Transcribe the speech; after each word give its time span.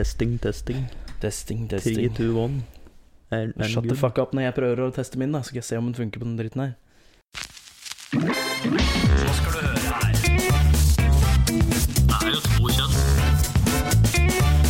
Testing, 0.00 0.38
testing. 0.38 0.86
Testing, 1.20 1.68
testing. 1.68 1.94
3, 1.94 2.08
2, 2.08 2.44
1. 2.44 2.62
Er, 3.30 3.52
er 3.56 3.68
Shut 3.68 3.84
the 3.84 3.94
fuck 3.94 4.16
up 4.18 4.30
når 4.32 4.46
jeg 4.46 4.54
prøver 4.56 4.80
å 4.86 4.92
teste 4.96 5.18
min, 5.20 5.28
da. 5.34 5.42
Så 5.44 5.50
skal 5.50 5.60
jeg 5.60 5.66
se 5.66 5.76
om 5.76 5.90
den 5.90 5.96
funker 5.98 6.22
på 6.22 6.24
den 6.24 6.38
dritten 6.38 6.62
her. 6.62 6.70
Nå 8.16 9.34
skal 9.36 9.50
du 9.52 9.58
høre 9.60 9.90
her? 9.98 10.16
Det 12.00 12.16
er 12.16 12.32
jo 12.32 12.40
to 12.46 12.70
kjønn. 12.78 12.96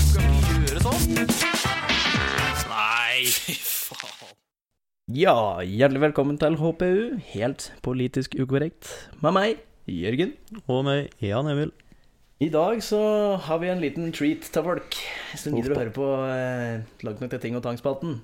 Skal 0.08 0.26
ikke 0.34 0.56
gjøre 0.64 0.82
sånn? 0.88 1.04
Nei, 2.72 3.30
faen. 3.86 4.34
Ja, 5.14 5.36
hjertelig 5.62 6.02
velkommen 6.08 6.42
til 6.42 6.58
HPU, 6.58 7.22
helt 7.36 7.70
politisk 7.86 8.34
ukorrekt, 8.34 8.90
med 9.22 9.38
meg, 9.38 9.62
Jørgen. 9.86 10.34
Og 10.66 10.82
meg, 10.90 11.14
Jan 11.22 11.54
Emil. 11.54 11.70
I 12.40 12.48
dag 12.48 12.78
så 12.80 12.98
har 13.44 13.58
vi 13.60 13.68
en 13.68 13.82
liten 13.82 14.06
treat 14.16 14.46
til 14.48 14.64
folk 14.64 14.94
Hvis 15.32 15.42
du 15.44 15.50
gidder 15.58 15.74
å 15.74 15.80
høre 15.82 15.92
på 15.92 16.06
eh, 16.24 16.86
Langt 17.04 17.20
nok 17.20 17.34
til 17.34 17.42
ting 17.42 17.58
og 17.58 17.60
tang-spalten. 17.66 18.14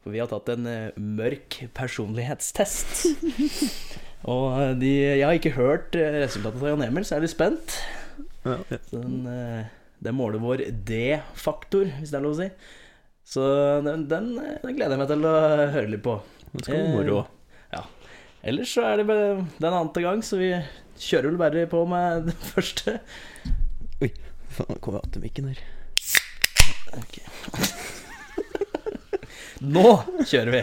For 0.00 0.14
vi 0.14 0.22
har 0.22 0.30
tatt 0.30 0.48
en 0.54 0.64
eh, 0.70 0.96
mørk 0.96 1.58
personlighetstest. 1.76 3.02
og 4.32 4.46
eh, 4.62 4.72
de, 4.80 4.92
jeg 5.18 5.26
har 5.26 5.36
ikke 5.36 5.52
hørt 5.58 5.98
eh, 6.00 6.16
resultatet 6.22 6.64
av 6.64 6.70
Jan 6.70 6.86
Emil, 6.86 7.04
så 7.04 7.16
jeg 7.16 7.20
er 7.20 7.26
litt 7.26 7.34
spent. 7.34 7.76
Ja, 8.46 8.56
ja. 8.56 8.80
Så 8.88 9.02
Den, 9.04 9.20
eh, 9.34 9.68
den 10.08 10.16
måler 10.16 10.40
vår 10.40 10.64
D-faktor, 10.88 11.92
hvis 11.98 12.14
det 12.14 12.22
er 12.22 12.24
lov 12.24 12.38
å 12.38 12.40
si. 12.40 12.48
Så 13.28 13.44
den, 13.84 14.08
den, 14.08 14.32
eh, 14.40 14.58
den 14.64 14.80
gleder 14.80 14.96
jeg 14.96 15.04
meg 15.04 15.12
til 15.12 15.28
å 15.28 15.38
høre 15.76 15.92
litt 15.92 16.06
på. 16.08 16.16
Det 16.54 16.64
skal 16.64 16.86
bli 16.86 16.96
moro. 16.96 17.24
Ja. 17.76 17.84
Ellers 18.48 18.72
så 18.72 18.88
er 18.94 19.02
det 19.02 19.22
den 19.60 19.72
andre 19.74 20.08
gang, 20.08 20.24
så 20.24 20.40
vi 20.40 20.54
kjører 20.98 21.32
vel 21.32 21.40
bare 21.40 21.66
på 21.70 21.84
med 21.90 22.24
den 22.30 22.44
første. 22.54 23.00
Oi, 23.98 24.12
faen, 24.54 24.76
kom 24.78 24.94
jeg 24.94 25.08
til 25.10 25.22
mikken 25.24 25.46
her. 25.50 25.60
Ok. 26.94 27.16
Nå 29.74 29.82
kjører 30.22 30.52
vi! 30.54 30.60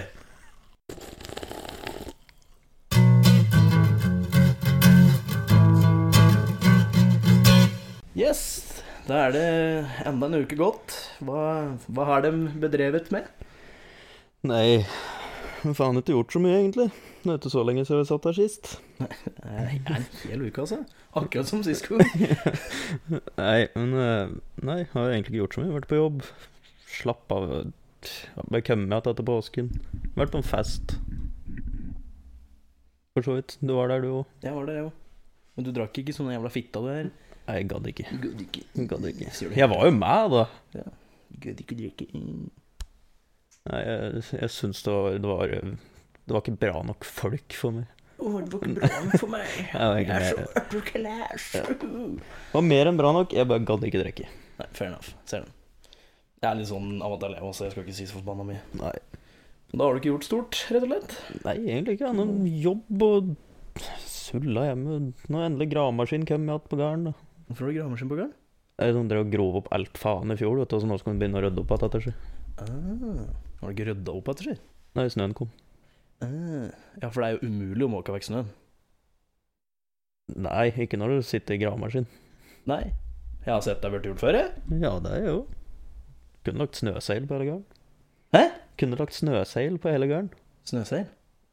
Yes, 8.15 8.45
da 9.09 9.25
er 9.25 9.35
det 9.35 9.43
enda 10.07 10.31
en 10.31 10.39
uke 10.39 10.55
gått. 10.55 10.95
Hva, 11.19 11.43
hva 11.91 12.07
har 12.13 12.23
de 12.23 12.31
bedrevet 12.63 13.11
med? 13.11 13.27
Nei, 14.47 14.85
faen 15.73 15.97
ikke 15.97 16.13
gjort 16.13 16.33
så 16.35 16.39
mye, 16.43 16.57
egentlig. 16.59 16.85
Det 17.23 17.31
er 17.31 17.37
ikke 17.39 17.49
så 17.49 17.63
lenge 17.65 17.85
siden 17.87 18.01
vi 18.03 18.07
satt 18.09 18.27
her 18.29 18.35
sist. 18.37 18.73
Nei, 18.99 19.79
en 19.89 20.05
hel 20.21 20.43
uke, 20.45 20.61
altså. 20.61 20.77
Akkurat 21.17 21.49
som 21.49 21.63
sist 21.65 21.87
gang. 21.87 22.03
Nei, 23.41 23.65
men 23.73 23.95
eh, 23.97 24.35
Nei, 24.61 24.77
jeg 24.83 24.89
har 24.91 25.09
egentlig 25.09 25.33
ikke 25.33 25.41
gjort 25.41 25.57
så 25.57 25.63
mye. 25.63 25.73
Vært 25.79 25.89
på 25.89 25.99
jobb. 26.01 26.21
Slapp 26.99 27.33
av. 27.33 27.47
Bare 28.51 28.61
kommet 28.67 28.91
igjen 28.91 28.97
etter 28.99 29.27
påsken. 29.31 29.71
Vært 30.19 30.35
på 30.35 30.43
en 30.43 30.45
fest. 30.45 30.97
For 33.15 33.25
så 33.25 33.39
vidt. 33.39 33.57
Du 33.63 33.73
var 33.79 33.89
der, 33.89 34.03
du 34.05 34.11
òg. 34.19 34.35
Jeg 34.43 34.53
var 34.53 34.67
der, 34.69 34.81
jeg 34.81 34.89
òg. 34.91 34.99
Men 35.55 35.65
du 35.65 35.71
drakk 35.71 35.97
ikke 36.01 36.13
sånne 36.13 36.35
jævla 36.35 36.51
fitta 36.51 36.83
du 36.83 36.91
her? 36.91 37.09
Nei, 37.45 37.57
jeg 37.61 37.69
gadd 37.71 37.89
ikke. 37.89 38.05
Gadd 38.91 39.09
ikke. 39.09 39.31
Jeg 39.55 39.71
var 39.71 39.87
jo 39.87 39.95
med, 39.95 40.35
da. 40.35 40.85
Gud 41.41 41.63
ikke 41.63 41.77
drikke. 41.79 42.07
Nei, 43.65 43.81
jeg, 43.81 44.23
jeg 44.41 44.51
syns 44.53 44.83
det 44.85 44.93
var, 44.93 45.15
det 45.17 45.29
var 45.29 45.53
Det 45.55 46.33
var 46.35 46.41
ikke 46.43 46.57
bra 46.61 46.81
nok 46.85 47.05
folk 47.09 47.55
for 47.57 47.73
meg. 47.79 47.91
Oh, 48.21 48.37
det 48.39 48.53
var 48.53 48.61
ikke 48.61 48.77
bra 48.79 48.99
nok 49.07 49.19
for 49.19 49.31
meg. 49.33 49.49
Jeg 49.73 50.05
Jeg 50.05 50.15
er 50.15 50.23
så 50.23 50.37
egentlig 50.37 50.61
upper 50.61 50.83
class. 50.87 51.47
Det 51.51 52.53
var 52.53 52.63
mer 52.63 52.89
enn 52.91 52.99
bra 53.01 53.11
nok. 53.17 53.33
Jeg 53.35 53.49
bare 53.49 53.65
gadd 53.67 53.83
ikke 53.89 54.01
drikke. 54.05 54.29
Nei, 54.61 54.67
fair 54.77 54.87
enough. 54.87 55.09
Ser 55.27 55.43
den. 55.43 55.51
Jeg 56.39 56.47
er 56.51 56.59
litt 56.61 56.69
sånn 56.69 56.93
av 57.03 57.15
at 57.17 57.25
jeg 57.25 57.33
lever, 57.33 57.53
så 57.57 57.65
jeg 57.65 57.73
skal 57.73 57.83
ikke 57.83 57.97
si 57.97 58.05
så 58.07 58.19
forbanna 58.19 58.45
mye. 58.47 58.61
Nei, 58.79 58.93
Da 59.73 59.81
har 59.83 59.95
du 59.95 59.99
ikke 59.99 60.11
gjort 60.13 60.27
stort, 60.29 60.61
rett 60.71 60.85
og 60.85 60.91
slett? 60.93 61.15
Nei 61.43 61.55
egentlig 61.65 61.97
ikke. 61.97 62.11
Annet 62.13 62.31
enn 62.31 62.47
jobb 62.61 63.05
og 63.09 63.33
sulla 64.05 64.67
hjemme. 64.69 64.99
Nå 65.27 65.41
er 65.41 65.47
endelig 65.49 65.67
gravemaskin 65.73 66.27
kom 66.29 66.45
igjen 66.47 66.63
på 66.69 66.79
gården. 66.79 67.11
Hvorfor 67.49 67.65
har 67.65 67.73
du 67.73 67.79
gravemaskin 67.81 68.11
på 68.13 68.19
gården? 68.21 68.35
Det 68.75 68.87
er 68.87 68.95
sånn 68.95 69.09
drev 69.11 69.25
og 69.25 69.33
grov 69.35 69.59
opp 69.61 69.67
alt 69.75 69.99
faen 69.99 70.31
i 70.33 70.39
fjor, 70.39 70.57
vet 70.61 70.71
du, 70.71 70.77
så 70.83 70.87
nå 70.89 70.97
skal 70.99 71.13
vi 71.15 71.19
begynne 71.23 71.39
å 71.39 71.43
rydde 71.45 71.61
opp 71.63 71.71
igjen 71.75 71.85
etter 71.89 72.05
seg. 72.07 72.15
Ah, 72.63 73.25
har 73.59 73.69
du 73.69 73.75
ikke 73.75 73.89
rydda 73.91 74.15
opp 74.15 74.29
etter 74.33 74.51
seg? 74.51 74.61
Nei, 74.95 75.07
snøen 75.11 75.35
kom. 75.37 75.49
Ah, 76.23 76.69
ja, 77.01 77.09
for 77.09 77.21
det 77.21 77.27
er 77.27 77.35
jo 77.35 77.49
umulig 77.49 77.87
å 77.87 77.91
måke 77.91 78.13
vekk 78.15 78.29
snøen. 78.29 78.51
Nei, 80.35 80.69
ikke 80.81 80.97
når 80.97 81.17
du 81.17 81.25
sitter 81.27 81.55
i 81.55 81.61
gravemaskin. 81.61 82.07
Nei. 82.69 82.83
Jeg 83.45 83.53
har 83.53 83.61
sett 83.61 83.83
det 83.83 83.91
blitt 83.93 84.07
gjort 84.09 84.23
før, 84.23 84.39
jeg. 84.39 84.53
Ja, 84.81 84.95
det 85.03 85.11
er 85.19 85.27
jo 85.27 85.35
Kunne 86.45 86.63
lagt 86.63 86.77
snøseil 86.79 87.27
på 87.29 87.37
hele 87.37 87.45
gården. 87.49 87.65
Hæ? 88.33 88.41
Kunne 88.81 88.97
lagt 88.97 89.17
snøseil 89.17 89.77
på 89.81 89.91
hele 89.93 90.07
gården. 90.09 90.31
Snøseil? 90.65 91.05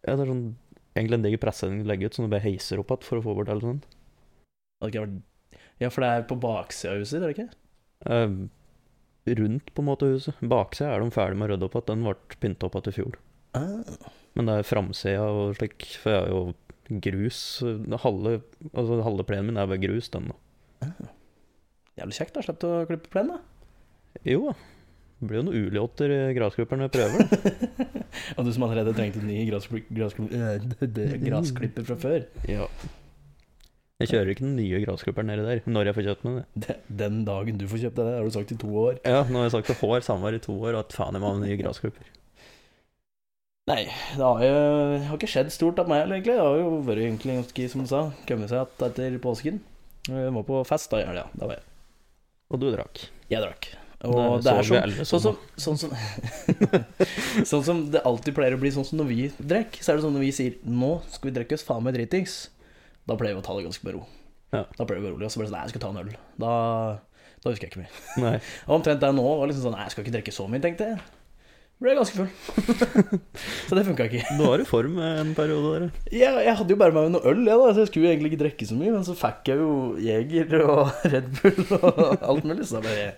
Ja, 0.06 0.16
det 0.16 0.24
er 0.24 0.32
sånn 0.32 0.46
Egentlig 0.92 1.16
en 1.16 1.24
diger 1.24 1.40
presseding 1.40 1.78
du 1.80 1.88
legger 1.88 2.10
ut, 2.10 2.16
som 2.16 2.26
du 2.26 2.32
bare 2.32 2.44
heiser 2.44 2.80
opp 2.80 2.90
igjen 2.92 3.06
for 3.06 3.20
å 3.20 3.24
få 3.24 3.34
bort 3.38 3.48
alt 3.52 3.64
sånt. 3.64 3.86
Ja, 5.80 5.88
for 5.88 6.04
det 6.04 6.08
er 6.10 6.26
på 6.28 6.36
baksida 6.42 6.92
av 6.92 7.00
huset, 7.00 7.22
er 7.22 7.30
det 7.30 7.36
ikke? 7.36 7.46
Eh, 8.12 8.34
rundt 9.26 9.70
på 9.74 9.82
en 9.82 9.88
måte 9.88 10.08
huset. 10.14 10.34
Baksida 10.42 10.90
er 10.96 11.04
de 11.04 11.12
ferdig 11.14 11.38
med 11.38 11.48
å 11.50 11.54
rydde 11.54 11.68
opp 11.68 11.76
igjen. 11.78 11.88
Den 11.92 12.06
ble 12.08 12.40
pynta 12.42 12.66
opp 12.68 12.78
igjen 12.80 12.92
i 12.92 12.96
fjor. 12.96 13.18
Ah, 13.54 14.10
Men 14.34 14.48
det 14.48 14.54
er 14.58 14.66
framsida 14.68 15.24
og 15.28 15.54
slik, 15.58 15.84
for 16.02 16.10
jeg 16.14 16.22
har 16.24 16.30
jo 16.32 16.98
grus 17.04 17.40
Halve, 18.02 18.38
altså 18.72 18.98
halve 19.04 19.24
plenen 19.28 19.50
min 19.52 19.60
er 19.60 19.68
bare 19.70 19.80
grus, 19.82 20.08
den 20.12 20.30
da. 20.32 20.36
jævlig 22.00 22.16
kjekt, 22.18 22.34
da. 22.36 22.42
Slipp 22.44 22.64
å 22.66 22.72
klippe 22.88 23.12
plenen, 23.12 23.36
da. 23.38 24.22
Jo 24.28 24.48
da. 24.50 24.54
Det 25.22 25.28
blir 25.30 25.38
jo 25.38 25.44
noen 25.46 25.58
når 26.80 26.88
jeg 26.88 26.94
prøver. 26.96 27.76
Og 28.36 28.44
du 28.48 28.50
som 28.56 28.64
allerede 28.66 28.94
trengte 28.96 29.20
en 29.22 29.28
ny 29.30 29.44
graskli- 29.46 29.84
graskli- 29.94 30.32
øh, 30.34 31.22
grasklipper 31.28 31.86
fra 31.86 31.96
før. 32.02 32.26
ja. 32.50 32.66
Jeg 34.02 34.10
kjører 34.12 34.30
ikke 34.34 34.44
den 34.46 34.56
nye 34.58 34.80
grasklipperen 34.84 35.28
nedi 35.30 35.44
der, 35.46 35.60
når 35.70 35.88
jeg 35.90 35.96
får 35.98 36.06
kjøpt 36.08 36.24
meg 36.26 36.38
det. 36.38 36.66
Det- 36.66 36.98
Den 37.02 37.20
dagen 37.28 37.58
du 37.60 37.66
får 37.70 37.82
kjøpt 37.86 37.96
deg 38.00 38.08
det, 38.10 38.14
har 38.18 38.24
du 38.24 38.34
sagt 38.34 38.52
i 38.52 38.58
to 38.62 38.70
år. 38.86 38.98
Ja, 39.06 39.22
nå 39.24 39.38
har 39.40 39.46
jeg 39.48 39.54
sagt 39.56 39.70
det 39.72 39.78
Hår 39.82 40.00
samvær 40.08 40.34
i 40.34 40.42
to 40.42 40.56
år, 40.58 40.74
og 40.74 40.80
at 40.86 40.92
faen, 40.96 41.12
jeg 41.16 41.22
må 41.22 41.30
ha 41.30 41.36
en 41.38 41.46
ny 41.46 41.56
grasklipper. 41.60 42.10
Nei, 43.70 43.84
det 43.86 44.18
har 44.26 44.40
jo 44.42 44.54
det 44.98 45.04
har 45.06 45.18
ikke 45.20 45.30
skjedd 45.30 45.52
stort 45.54 45.78
av 45.78 45.86
meg 45.90 46.02
egentlig. 46.08 46.34
Det 46.34 46.42
har 46.42 46.56
jo 46.58 46.70
vært 46.82 47.02
egentlig 47.04 47.36
ganske, 47.38 47.68
som 47.70 47.84
du 47.84 47.86
sa, 47.92 48.00
kommet 48.26 48.50
seg 48.50 48.66
etter 48.88 49.18
påsken. 49.22 49.60
Jeg 50.10 50.32
var 50.34 50.42
på 50.48 50.64
fest 50.66 50.90
da 50.90 50.98
i 50.98 51.06
helga. 51.06 51.28
Da 51.38 51.46
var 51.46 51.54
jeg. 51.60 51.62
Og 52.50 52.58
du 52.60 52.66
drakk. 52.74 53.04
Jeg 53.30 53.44
drakk. 53.44 53.68
Og 54.02 54.42
det, 54.42 54.50
det 54.50 54.52
er 54.58 54.66
sånn, 54.66 55.04
sånn 55.06 55.22
sånn, 55.22 55.36
sånn 55.62 55.78
som, 55.78 55.92
sånn 57.52 57.62
som 57.68 57.84
det 57.94 58.02
alltid 58.08 58.34
pleier 58.34 58.56
å 58.56 58.58
bli 58.58 58.72
sånn 58.74 58.86
som 58.88 58.98
når 58.98 59.08
vi 59.12 59.20
drikker. 59.38 59.78
Så 59.78 59.92
er 59.92 60.00
det 60.00 60.04
sånn 60.08 60.16
når 60.18 60.24
vi 60.26 60.32
sier 60.34 60.56
'nå 60.66 60.90
skal 61.12 61.30
vi 61.30 61.36
drikke 61.38 61.54
oss 61.54 61.62
faen 61.62 61.84
meg 61.86 61.94
dritings', 61.94 62.48
da 63.08 63.16
pleier 63.18 63.36
vi 63.36 63.42
å 63.42 63.46
ta 63.46 63.56
det 63.56 63.64
ganske 63.66 63.86
med 63.86 63.96
ro. 63.96 64.04
Ja. 64.52 64.66
Da 64.76 64.84
pleier 64.84 65.02
vi 65.02 65.10
rolig, 65.14 65.26
og 65.26 65.32
så 65.32 65.40
blir 65.40 65.48
det 65.48 65.52
sånn 65.52 65.58
'nei, 65.58 65.64
jeg 65.66 65.74
skal 65.74 65.84
ta 65.86 65.90
en 65.92 66.02
øl'. 66.02 66.14
Da, 66.42 66.52
da 67.42 67.50
husker 67.50 67.66
jeg 67.66 67.72
ikke 67.72 67.82
mye. 67.82 68.04
Nei. 68.22 68.36
Og 68.68 68.76
omtrent 68.78 69.02
der 69.02 69.16
nå 69.16 69.24
var 69.24 69.50
liksom 69.50 69.66
sånn 69.66 69.76
'nei, 69.78 69.88
jeg 69.88 69.94
skal 69.94 70.04
ikke 70.06 70.16
drikke 70.18 70.34
så 70.36 70.46
mye', 70.50 70.62
tenkte 70.62 70.92
jeg. 70.92 71.02
Ble 71.82 71.96
ganske 71.98 72.14
full. 72.14 72.28
så 73.68 73.74
det 73.74 73.82
funka 73.88 74.04
ikke. 74.06 74.36
Du 74.38 74.44
var 74.44 74.62
i 74.62 74.66
form 74.68 75.00
en 75.02 75.32
periode 75.34 75.70
der. 75.72 75.86
Ja, 76.14 76.36
jeg 76.38 76.54
hadde 76.60 76.70
jo 76.70 76.78
bare 76.78 76.94
med 76.94 77.08
meg 77.08 77.16
noe 77.16 77.32
øl, 77.32 77.40
jeg, 77.42 77.58
da, 77.58 77.72
så 77.72 77.82
jeg 77.82 77.90
skulle 77.90 78.12
egentlig 78.12 78.30
ikke 78.30 78.42
drikke 78.44 78.68
så 78.68 78.76
mye. 78.78 78.92
Men 78.94 79.08
så 79.08 79.16
fikk 79.18 79.50
jeg 79.50 79.58
jo 79.58 79.72
Jeger 79.98 80.54
og 80.62 80.92
Red 81.12 81.32
Bull 81.40 81.74
og 81.80 82.22
alt 82.22 82.46
mulig, 82.46 82.68
så 82.68 82.78
da 82.78 82.84
bare 82.86 83.08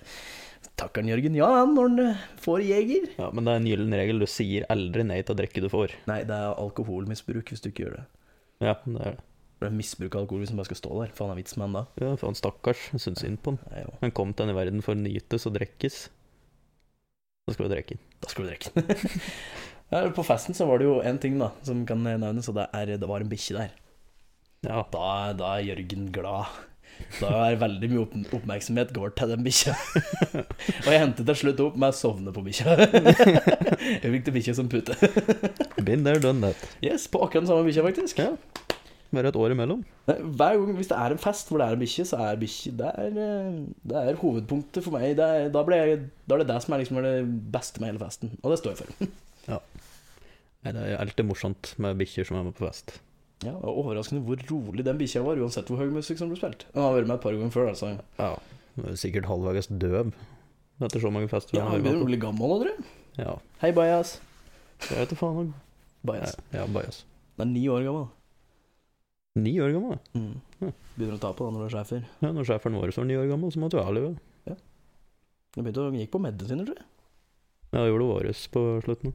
Takker'n, 0.81 1.06
Jørgen, 1.12 1.37
ja, 1.39 1.51
når 1.71 1.91
han 1.91 2.01
eh, 2.03 2.25
får 2.43 2.65
Jeger. 2.66 3.05
Ja, 3.21 3.28
men 3.31 3.47
det 3.47 3.53
er 3.53 3.61
en 3.61 3.69
gyllen 3.69 3.95
regel. 4.01 4.25
Du 4.25 4.27
sier 4.27 4.65
aldri 4.72 5.05
nei 5.06 5.21
til 5.21 5.37
å 5.37 5.39
drikke 5.39 5.62
du 5.62 5.69
får. 5.71 5.95
Nei, 6.11 6.22
det 6.27 6.34
er 6.34 6.56
alkoholmisbruk 6.56 7.53
hvis 7.53 7.62
du 7.62 7.69
ikke 7.71 7.84
gjør 7.84 8.01
det. 8.01 8.05
Ja, 8.65 8.78
det 8.81 8.97
er 8.97 9.19
det. 9.19 9.28
Det 9.62 9.69
er 9.70 9.76
misbruk 9.76 10.16
av 10.16 10.25
alkohol 10.25 10.42
hvis 10.42 10.53
han 10.53 10.59
bare 10.60 10.69
skal 10.69 10.81
stå 10.81 10.97
der. 10.98 11.15
Faen 11.16 11.32
er 11.32 11.38
vits 11.38 11.56
med 11.56 11.69
han 11.69 11.78
da? 11.78 11.84
Ja, 12.03 12.10
faen, 12.20 12.37
stakkars. 12.38 12.88
Jeg 12.92 13.04
syns 13.04 13.22
synd 13.22 13.41
på 13.44 13.54
han. 13.54 13.60
Nei, 13.70 13.84
jo. 13.87 13.94
Han 14.03 14.15
kom 14.16 14.34
til 14.34 14.44
denne 14.44 14.59
verden 14.59 14.84
for 14.84 14.97
å 14.97 15.00
nytes 15.00 15.48
og 15.48 15.54
drikkes. 15.56 16.00
Da 17.45 17.54
skal 17.54 17.68
du 17.68 17.74
drikke. 17.74 17.97
Da 18.24 18.33
skal 18.33 18.47
du 18.47 18.51
drikke. 18.51 18.84
ja, 19.92 20.04
på 20.16 20.27
festen 20.27 20.56
så 20.56 20.68
var 20.68 20.80
det 20.80 20.89
jo 20.89 21.01
én 21.04 21.21
ting 21.22 21.39
da 21.41 21.53
som 21.65 21.84
kan 21.89 22.03
nevnes, 22.04 22.48
og 22.51 22.59
det, 22.59 22.68
er, 22.77 22.95
det 23.01 23.09
var 23.09 23.24
en 23.24 23.33
bikkje 23.33 23.59
der. 23.60 23.74
Ja. 24.65 24.84
Da, 24.92 25.09
da 25.36 25.56
er 25.59 25.68
Jørgen 25.68 26.09
glad. 26.12 26.48
Da 27.18 27.30
er 27.48 27.59
veldig 27.60 27.89
mye 27.91 28.03
opp 28.04 28.15
oppmerksomhet 28.39 28.92
går 28.95 29.15
til 29.18 29.33
den 29.34 29.45
bikkja. 29.47 29.74
og 30.84 30.91
jeg 30.91 31.01
hentet 31.03 31.27
til 31.28 31.39
slutt 31.41 31.62
opp 31.65 31.78
med 31.78 31.95
å 31.95 31.98
sovne 31.98 32.34
på 32.34 32.42
bikkja. 32.47 32.77
jeg 34.03 34.12
fikk 34.15 34.27
til 34.28 34.36
bikkja 34.39 34.56
som 34.59 34.71
pute. 34.72 34.97
Been 35.83 36.06
there, 36.06 36.22
done 36.22 36.42
that. 36.45 36.68
Yes, 36.83 37.06
på 37.10 37.22
akkurat 37.22 37.45
den 37.45 37.51
samme 37.53 37.66
bikkja, 37.68 37.86
faktisk. 37.86 38.22
Ja. 38.24 38.34
Bare 39.15 39.31
et 39.31 39.37
år 39.39 39.53
imellom. 39.55 39.83
Nei, 40.09 40.16
Hver 40.39 40.59
gang 40.61 40.77
hvis 40.78 40.91
det 40.91 40.97
er 40.99 41.15
en 41.15 41.21
fest 41.22 41.49
hvor 41.51 41.61
det 41.63 41.66
er 41.69 41.77
en 41.77 41.83
bikkje, 41.84 42.07
så 42.11 42.19
er 42.25 42.41
bikkje 42.41 42.72
det, 42.81 42.91
eh, 43.07 43.59
det 43.93 44.01
er 44.01 44.19
hovedpunktet 44.21 44.84
for 44.87 44.97
meg. 44.97 45.15
Det 45.19 45.25
er, 45.25 45.49
da, 45.55 45.63
jeg, 45.78 46.01
da 46.27 46.34
er 46.37 46.43
det 46.45 46.49
det 46.51 46.59
som 46.65 46.75
er 46.77 46.83
liksom 46.83 47.01
det 47.05 47.15
beste 47.55 47.81
med 47.83 47.93
hele 47.93 48.03
festen. 48.03 48.34
Og 48.43 48.51
det 48.55 48.59
står 48.61 48.75
jeg 48.75 48.83
for. 48.83 49.15
Nei, 50.65 50.72
Det 50.72 50.84
er 50.89 51.01
alltid 51.03 51.27
morsomt 51.28 51.75
med 51.84 51.99
bikkjer 52.01 52.27
som 52.28 52.39
er 52.41 52.47
med 52.49 52.57
på 52.57 52.65
fest. 52.66 52.97
Ja, 53.45 53.53
det 53.53 53.61
var 53.61 53.77
Overraskende 53.83 54.22
hvor 54.25 54.41
rolig 54.49 54.84
den 54.87 54.97
bikkja 55.01 55.21
var, 55.27 55.37
uansett 55.43 55.69
hvor 55.69 55.83
høy 55.83 55.91
musikk 55.93 56.21
som 56.21 56.31
ble 56.31 56.39
spilt. 56.41 56.65
Den 56.72 56.81
har 56.87 56.95
vært 56.97 57.11
med 57.11 57.19
et 57.19 57.25
par 57.27 57.37
ganger 57.37 57.53
før. 57.53 57.69
altså 57.75 57.91
Ja. 58.19 58.31
Er 58.81 58.97
sikkert 58.99 59.28
halvveis 59.31 59.69
døv. 59.71 60.15
Etter 60.83 61.03
så 61.05 61.11
mange 61.15 61.28
fester 61.31 61.55
Ja, 61.59 61.69
han 61.71 61.84
begynner 61.84 62.03
å 62.03 62.09
bli 62.09 62.19
gammel 62.19 62.57
tror 62.59 62.71
jeg. 62.72 62.87
Ja, 63.21 63.37
Hei, 63.63 63.71
Bajas. 63.77 64.16
jeg 64.89 64.99
vet 64.99 65.13
da 65.13 65.19
faen. 65.21 65.37
òg. 65.39 65.53
Bajas. 66.05 66.34
Ja, 66.53 66.65
bajas. 66.66 67.05
Den 67.39 67.49
er 67.49 67.53
ni 67.53 67.63
år 67.71 67.84
gammel. 67.87 68.09
Ni 69.34 69.60
år 69.60 69.72
gammel, 69.75 69.97
da. 69.97 70.21
Mm. 70.21 70.34
Ja. 70.60 70.69
Begynner 70.95 71.16
å 71.16 71.22
ta 71.25 71.33
på 71.34 71.47
da 71.48 71.51
når 71.51 71.65
du 71.65 71.66
er 71.66 71.72
sjefer. 71.75 72.03
Ja, 72.22 72.28
når 72.31 72.47
sjeferen 72.47 72.77
vår 72.78 72.92
var 72.95 73.07
ni 73.09 73.16
år 73.19 73.27
gammel, 73.33 73.51
så 73.51 73.59
måtte 73.59 73.81
vi 73.81 73.83
avlive. 73.83 74.13
Du 75.54 75.60
begynte 75.63 75.83
å 75.83 75.91
gikk 75.95 76.13
på 76.15 76.21
medisiner, 76.22 76.66
tror 76.66 76.78
jeg. 76.78 76.86
Ja, 77.75 77.81
det 77.81 77.91
gjorde 77.91 78.07
våres 78.13 78.45
på 78.54 78.63
slutten. 78.86 79.15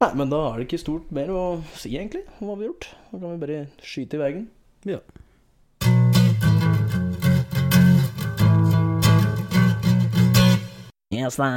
Nei, 0.00 0.08
men 0.16 0.32
da 0.32 0.40
er 0.48 0.56
det 0.60 0.66
ikke 0.66 0.80
stort 0.80 1.12
mer 1.12 1.32
å 1.32 1.44
si, 1.76 1.92
egentlig, 1.92 2.24
om 2.40 2.48
hva 2.48 2.56
vi 2.56 2.64
har 2.64 2.72
gjort. 2.72 2.88
Da 3.12 3.20
kan 3.20 3.32
vi 3.32 3.42
bare 3.44 3.60
skyte 3.84 4.16
i 4.16 4.22
veien. 4.24 4.48
Ja. 4.88 5.00
Yes, 11.12 11.36
da. 11.40 11.52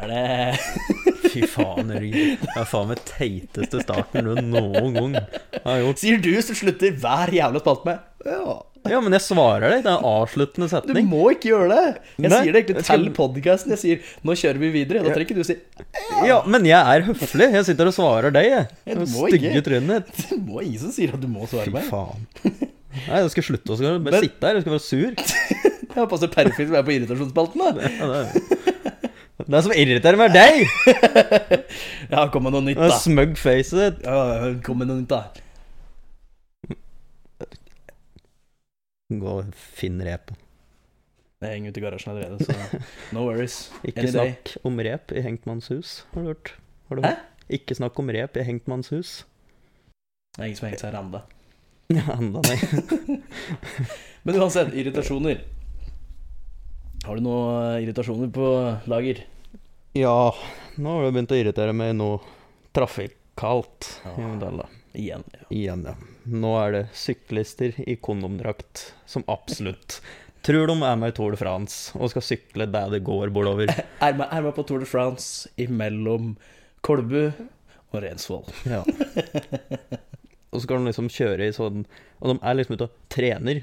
Er 0.00 0.12
det 0.12 1.12
Fy 1.34 1.46
faen, 1.50 1.90
Jørgen. 1.90 2.36
Det 2.44 2.52
er 2.60 2.68
faen 2.70 2.90
meg 2.92 3.00
teiteste 3.08 3.82
starten 3.82 4.28
du 4.30 4.36
noen 4.54 4.94
gang 4.94 5.16
har 5.64 5.82
gjort. 5.82 6.02
Sier 6.02 6.22
du 6.22 6.30
som 6.44 6.58
slutter 6.58 6.94
hver 7.02 7.34
jævla 7.34 7.62
spalte 7.64 7.90
med 7.90 8.30
Ja. 8.30 8.60
Ja, 8.84 8.98
men 9.00 9.14
jeg 9.16 9.22
svarer 9.24 9.62
deg. 9.72 9.78
Det 9.86 9.88
er 9.88 9.94
en 9.96 10.04
avsluttende 10.04 10.80
Du 10.84 10.98
må 11.08 11.22
ikke 11.32 11.48
gjøre 11.54 11.68
det! 11.72 11.84
Jeg 12.20 12.28
Nei, 12.28 12.40
sier 12.44 12.52
det 12.52 12.60
egentlig 12.60 12.84
til 12.84 13.06
podkasten. 13.16 13.72
Jeg 13.72 13.80
sier 13.80 14.02
'nå 14.20 14.36
kjører 14.36 14.60
vi 14.60 14.68
videre'. 14.74 15.00
Da 15.06 15.14
trenger 15.14 15.24
ikke 15.24 15.38
du 15.40 15.44
si 15.48 15.56
Ja, 16.28 16.42
men 16.44 16.66
jeg 16.68 16.76
er 16.76 17.06
høflig. 17.08 17.48
Jeg 17.56 17.64
sitter 17.64 17.88
og 17.88 17.96
svarer 17.96 18.34
deg, 18.34 18.44
jeg. 18.44 18.66
Ja, 18.84 18.94
du 18.94 19.06
må 19.08 19.24
Stygge 19.30 19.54
ikke. 19.54 19.64
trynet. 19.70 20.12
Det 20.28 20.36
må 20.44 20.60
ingen 20.60 20.82
som 20.84 20.92
sier 20.92 21.14
at 21.16 21.20
du 21.24 21.28
må 21.32 21.48
svare 21.48 21.72
meg. 21.72 21.88
Fy 21.88 21.94
faen. 21.96 22.28
Nei, 23.08 23.22
jeg 23.24 23.30
skal 23.32 23.48
slutte 23.48 23.72
å 23.72 23.78
bare 23.80 24.00
Men- 24.04 24.20
sitte 24.28 24.46
her. 24.46 24.60
Jeg 24.60 24.66
skal 24.66 24.76
være 24.76 24.84
sur. 24.84 25.10
Det 25.94 26.08
passer 26.10 26.28
perfekt 26.28 26.68
å 26.68 26.74
være 26.74 26.84
på 26.84 26.94
irritasjonsspalten, 26.98 27.64
da. 27.64 27.88
Ja, 27.88 28.06
det, 28.10 28.20
er... 28.20 28.53
det 29.50 29.60
som 29.66 29.72
irriterer 29.76 30.16
meg, 30.20 30.30
er 30.30 30.36
deg! 30.38 30.56
Ja, 32.14 32.26
kom 32.32 32.44
med 32.46 32.52
noe 32.54 32.62
nytt, 32.64 32.78
da. 32.78 32.94
smug 33.00 33.34
facet 33.40 33.78
ditt. 33.80 34.04
Ja, 34.06 34.52
kom 34.64 34.78
med 34.82 34.88
noe 34.90 35.00
nytt, 35.02 35.10
da. 35.10 35.22
Gå 39.14 39.34
og 39.40 39.52
finn 39.54 40.00
repet. 40.04 40.38
Jeg 41.44 41.58
henger 41.58 41.74
ute 41.74 41.80
i 41.80 41.84
garasjen 41.84 42.12
allerede, 42.14 42.46
så 42.46 42.54
no 43.12 43.26
worries. 43.26 43.56
Ikke 43.86 44.00
Any 44.06 44.12
day. 44.14 44.32
snakk 44.32 44.54
om 44.70 44.78
rep 44.86 45.12
i 45.12 45.20
Henktmannshus, 45.26 45.90
har 46.14 46.24
du 46.24 46.30
hørt? 46.32 46.52
Har 46.88 46.96
du 46.96 47.04
Hæ? 47.04 47.10
hørt? 47.12 47.30
Ikke 47.58 47.76
snakk 47.76 47.98
om 48.00 48.08
rep 48.16 48.38
i 48.40 48.46
Henktmannshus. 48.48 49.10
Det 50.34 50.40
er 50.40 50.48
ingen 50.48 50.56
som 50.56 50.64
har 50.66 50.72
hengt 50.72 50.84
seg 50.84 50.88
her 50.88 51.00
ennå. 51.02 51.20
Ja, 51.92 52.16
enda 52.16 52.40
nei. 52.48 53.18
Men 54.24 54.38
uansett, 54.40 54.72
irritasjoner. 54.72 55.42
Har 57.04 57.20
du 57.20 57.26
noe 57.26 57.74
irritasjoner 57.84 58.30
på 58.32 58.46
lager? 58.88 59.20
Ja, 59.94 60.34
nå 60.74 60.90
har 60.96 61.04
det 61.06 61.12
begynt 61.14 61.32
å 61.34 61.36
irritere 61.38 61.74
meg 61.76 61.92
noe 61.94 62.18
trafikalt 62.74 63.90
i 64.02 64.08
Ja. 64.20 64.26
Modella. 64.26 64.66
Igjen. 64.94 65.22
Ja. 65.32 65.46
Igjen, 65.50 65.84
ja. 65.86 65.94
Nå 66.24 66.50
er 66.58 66.72
det 66.72 66.82
syklister 66.94 67.74
i 67.86 67.96
kondomdrakt 67.96 68.92
som 69.06 69.24
absolutt 69.30 70.00
tror 70.44 70.66
de 70.68 70.76
er 70.82 70.96
med 71.00 71.12
i 71.12 71.16
Tour 71.16 71.30
de 71.32 71.38
France 71.40 71.94
og 71.98 72.10
skal 72.12 72.22
sykle 72.26 72.66
der 72.70 72.90
det 72.92 73.04
går 73.06 73.30
bordover. 73.34 73.70
Er 74.04 74.14
med, 74.18 74.28
er 74.30 74.42
med 74.44 74.54
på 74.56 74.64
Tour 74.66 74.82
de 74.82 74.86
France 74.88 75.48
imellom 75.56 76.34
Kolbu 76.84 77.30
og 77.30 78.02
Rensvoll. 78.02 78.44
Ja. 78.74 78.82
Og 80.50 80.60
så 80.60 80.66
skal 80.66 80.82
de 80.82 80.90
liksom 80.90 81.08
kjøre 81.10 81.48
i 81.48 81.54
sånn 81.54 81.80
Og 82.20 82.28
de 82.30 82.34
er 82.38 82.54
liksom 82.54 82.76
ute 82.76 82.86
og 82.86 82.98
trener. 83.10 83.62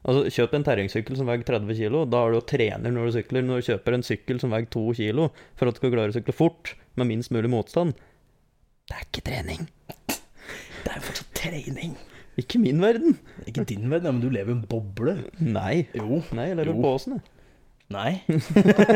Altså, 0.00 0.30
Kjøp 0.32 0.54
en 0.56 0.64
terrengsykkel 0.64 1.16
som 1.18 1.28
veier 1.28 1.42
30 1.44 1.74
kg. 1.76 1.96
Da 2.08 2.22
er 2.24 2.32
du 2.32 2.38
og 2.40 2.46
trener 2.48 2.94
når 2.94 3.10
du 3.10 3.16
sykler. 3.18 3.44
Når 3.44 3.60
du 3.60 3.66
kjøper 3.68 3.96
en 3.98 4.06
sykkel 4.06 4.40
som 4.40 4.54
veier 4.54 4.68
2 4.72 4.84
kg 4.96 5.26
for 5.60 5.68
at 5.68 5.76
du 5.76 5.80
skal 5.82 5.92
klare 5.96 6.14
å 6.14 6.16
sykle 6.16 6.36
fort 6.36 6.72
med 6.96 7.10
minst 7.10 7.30
mulig 7.34 7.50
motstand 7.52 7.92
Det 8.88 8.96
er 8.96 9.04
ikke 9.06 9.24
trening. 9.28 9.66
Det 10.08 10.88
er 10.88 10.96
jo 10.96 11.04
fortsatt 11.10 11.34
trening. 11.36 11.92
Ikke 12.40 12.60
min 12.62 12.80
verden. 12.80 13.18
Ikke 13.44 13.66
din 13.68 13.84
verden, 13.92 14.06
ja, 14.08 14.12
men 14.16 14.22
du 14.24 14.30
lever 14.32 14.54
i 14.54 14.56
en 14.56 14.64
boble. 14.70 15.16
Nei. 15.44 15.82
Jo. 15.98 16.22
Nei, 16.32 16.46
jeg 16.48 16.56
lever 16.62 16.72
Jo. 16.72 16.80
på 16.80 16.94
åsen, 16.96 17.18
jeg. 17.18 17.22
Nei. 17.90 18.12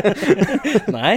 Nei. 0.97 1.15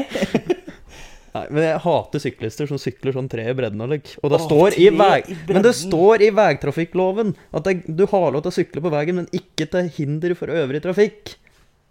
Nei, 1.35 1.43
men 1.53 1.63
jeg 1.67 1.81
hater 1.83 2.21
syklister 2.23 2.69
som 2.69 2.79
sykler 2.81 3.13
sånn 3.13 3.27
tre 3.29 3.43
i 3.51 3.55
bredden 3.57 3.81
og 3.83 3.91
lik. 3.91 4.13
Og 4.23 4.31
det 4.31 4.39
Åh, 4.39 4.45
står 4.47 4.77
i 4.79 4.87
veg... 4.95 5.27
i 5.29 5.35
Men 5.53 5.65
det 5.65 5.73
står 5.77 6.23
i 6.25 6.29
vegtrafikkloven 6.33 7.33
at 7.53 7.67
det, 7.67 7.75
du 7.99 8.05
har 8.09 8.31
lov 8.33 8.45
til 8.45 8.53
å 8.53 8.57
sykle 8.57 8.83
på 8.85 8.91
veien, 8.93 9.19
men 9.19 9.27
ikke 9.35 9.67
til 9.73 9.91
hinder 9.99 10.33
for 10.39 10.53
øvrig 10.53 10.81
trafikk. 10.85 11.35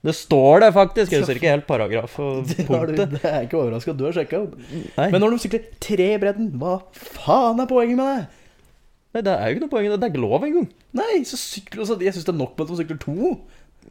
Det 0.07 0.15
står 0.15 0.61
det 0.63 0.71
faktisk. 0.77 1.13
Jeg 1.13 1.23
husker 1.25 1.39
ikke 1.41 1.53
helt 1.55 1.67
paragraf 1.69 2.17
og 2.23 2.43
Det, 2.51 2.65
punktet. 2.69 3.15
det 3.17 3.23
er 3.27 3.47
ikke 3.47 3.59
overraska 3.61 3.91
at 3.95 3.99
du 4.01 4.05
har 4.07 4.15
sjekka 4.17 4.41
opp. 4.45 4.57
Nei, 4.97 5.07
Men 5.15 5.23
når 5.25 5.35
de 5.37 5.43
sykler 5.45 5.69
tre 5.83 6.09
i 6.15 6.19
bredden, 6.23 6.51
hva 6.61 6.77
faen 6.95 7.63
er 7.65 7.71
poenget 7.71 7.99
med 8.01 8.11
det? 8.13 8.27
nei, 9.17 9.23
det 9.25 9.33
er 9.33 9.47
jo 9.49 9.55
ikke 9.57 9.65
noe 9.65 9.73
poeng. 9.73 9.87
Det 9.89 9.97
Det 10.03 10.07
er 10.09 10.13
ikke 10.13 10.25
lov 10.27 10.45
engang. 10.45 10.67
Nei, 11.01 11.13
så 11.25 11.39
sykler 11.41 11.83
også, 11.87 11.97
Jeg 12.05 12.13
syns 12.17 12.27
det 12.29 12.35
er 12.35 12.39
nok 12.43 12.53
med 12.59 12.67
at 12.67 12.73
de 12.75 12.81
sykler 12.83 12.99
to. 13.01 13.31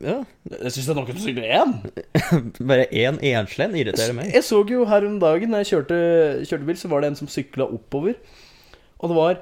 Ja. 0.04 0.18
Jeg 0.52 0.74
syns 0.76 0.88
det 0.88 0.94
er 0.94 0.98
nok 1.00 1.12
at 1.12 1.18
du 1.18 1.24
sykler 1.24 1.52
én. 1.56 1.76
Bare 2.70 2.88
én 2.92 3.20
enslig 3.32 3.68
irriterer 3.80 4.16
meg. 4.18 4.32
Jeg 4.36 4.44
så 4.48 4.62
jo 4.68 4.86
her 4.90 5.08
om 5.08 5.20
dagen 5.22 5.54
når 5.54 5.64
jeg 5.64 5.72
kjørte, 5.74 6.00
kjørte 6.50 6.68
bil, 6.68 6.80
så 6.80 6.92
var 6.92 7.04
det 7.04 7.12
en 7.12 7.20
som 7.22 7.32
sykla 7.32 7.68
oppover. 7.68 8.18
Og 9.00 9.12
det 9.12 9.20
var 9.20 9.38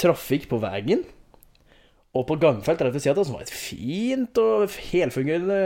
trafikk 0.00 0.48
på 0.50 0.58
veien. 0.62 1.04
Og 2.14 2.26
på 2.28 2.38
gangfelt 2.38 2.82
rett 2.82 2.94
ved 2.94 3.02
sida 3.02 3.18
av, 3.18 3.26
som 3.26 3.34
var 3.34 3.46
et 3.46 3.54
fint 3.54 4.38
og 4.38 4.70
helfungerende 4.90 5.60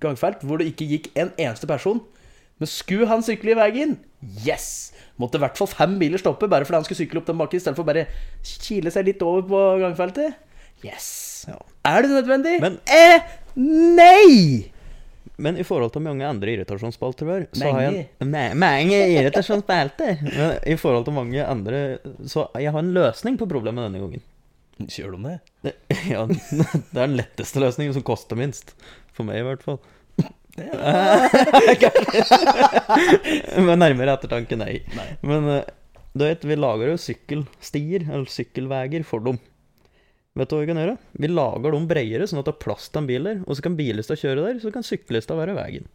gangfelt, 0.00 0.42
hvor 0.44 0.60
det 0.60 0.68
ikke 0.72 0.88
gikk 0.88 1.12
en 1.16 1.32
eneste 1.36 1.68
person. 1.68 2.02
Men 2.60 2.68
skulle 2.68 3.08
han 3.08 3.24
sykle 3.24 3.54
i 3.54 3.56
veien? 3.56 3.96
Yes! 4.44 4.92
Måtte 5.20 5.40
i 5.40 5.42
hvert 5.44 5.56
fall 5.56 5.68
fem 5.68 5.96
biler 6.00 6.20
stoppe 6.20 6.48
bare 6.48 6.66
fordi 6.68 6.80
han 6.80 6.84
skulle 6.84 7.00
sykle 7.00 7.20
opp 7.22 7.28
den 7.28 7.40
bakken, 7.40 7.60
istedenfor 7.60 7.88
bare 7.88 8.04
kile 8.44 8.92
seg 8.92 9.08
litt 9.08 9.24
over 9.24 9.46
på 9.48 9.62
gangfeltet. 9.80 10.36
Yes! 10.84 11.44
Ja. 11.48 11.56
Er 11.88 12.02
det 12.06 12.10
nødvendig? 12.12 12.56
Men- 12.62 12.78
eh, 12.86 13.20
nei! 13.56 14.72
Men 15.40 15.56
i 15.56 15.64
forhold 15.64 15.92
til 15.94 16.02
mange 16.04 16.24
andre 16.28 16.52
irritasjonsspalter 16.52 17.28
har, 17.32 17.46
så 17.56 17.70
har 17.72 17.80
jeg 17.86 18.08
en 18.20 18.28
Ma- 18.32 18.52
Mange 18.60 18.98
irritasjonsspalter! 19.14 20.18
Men 20.26 20.58
i 20.68 20.76
forhold 20.76 21.06
til 21.06 21.14
mange 21.16 21.44
andre 21.48 21.80
Så 22.28 22.44
jeg 22.60 22.72
har 22.74 22.78
en 22.84 22.92
løsning 22.92 23.38
på 23.40 23.48
problemet 23.48 23.86
denne 23.88 24.02
gangen. 24.02 24.20
Kjør 24.84 25.16
du 25.16 25.22
det? 25.28 25.38
Det, 25.64 25.72
ja, 26.12 26.26
det 26.28 26.36
er 26.60 27.06
den 27.06 27.16
letteste 27.20 27.60
løsningen, 27.60 27.94
som 27.96 28.04
koster 28.04 28.36
minst. 28.36 28.74
For 29.16 29.24
meg, 29.28 29.40
i 29.40 29.48
hvert 29.48 29.64
fall. 29.64 29.80
Men 33.60 33.78
nærmere 33.80 34.14
ettertanke, 34.16 34.56
nei. 34.60 34.80
Nei. 34.96 35.06
Men 35.26 35.48
eh, 35.56 35.64
du 36.12 36.24
vet, 36.26 36.44
vi 36.48 36.56
lager 36.58 36.90
jo 36.92 36.96
sykkelstier, 37.00 38.04
eller 38.08 38.28
sykkelveier, 38.30 39.04
for 39.06 39.22
dem. 39.24 39.38
Vet 40.38 40.50
du 40.50 40.54
hva 40.54 40.62
vi 40.62 40.68
kan 40.70 40.78
gjøre? 40.78 40.98
Vi 41.18 41.28
lager 41.30 41.74
dem 41.74 41.86
bredere, 41.90 42.26
sånn 42.30 42.38
at 42.40 42.46
det 42.46 42.52
er 42.54 42.62
plass 42.62 42.86
til 42.88 43.02
en 43.02 43.08
bil 43.08 43.26
der. 43.26 43.40
Og 43.46 43.56
så 43.58 43.64
kan 43.66 43.76
bilista 43.78 44.14
kjøre 44.18 44.44
der, 44.44 44.60
så 44.62 44.70
kan 44.74 44.86
syklista 44.86 45.34
være 45.38 45.56
veien. 45.58 45.88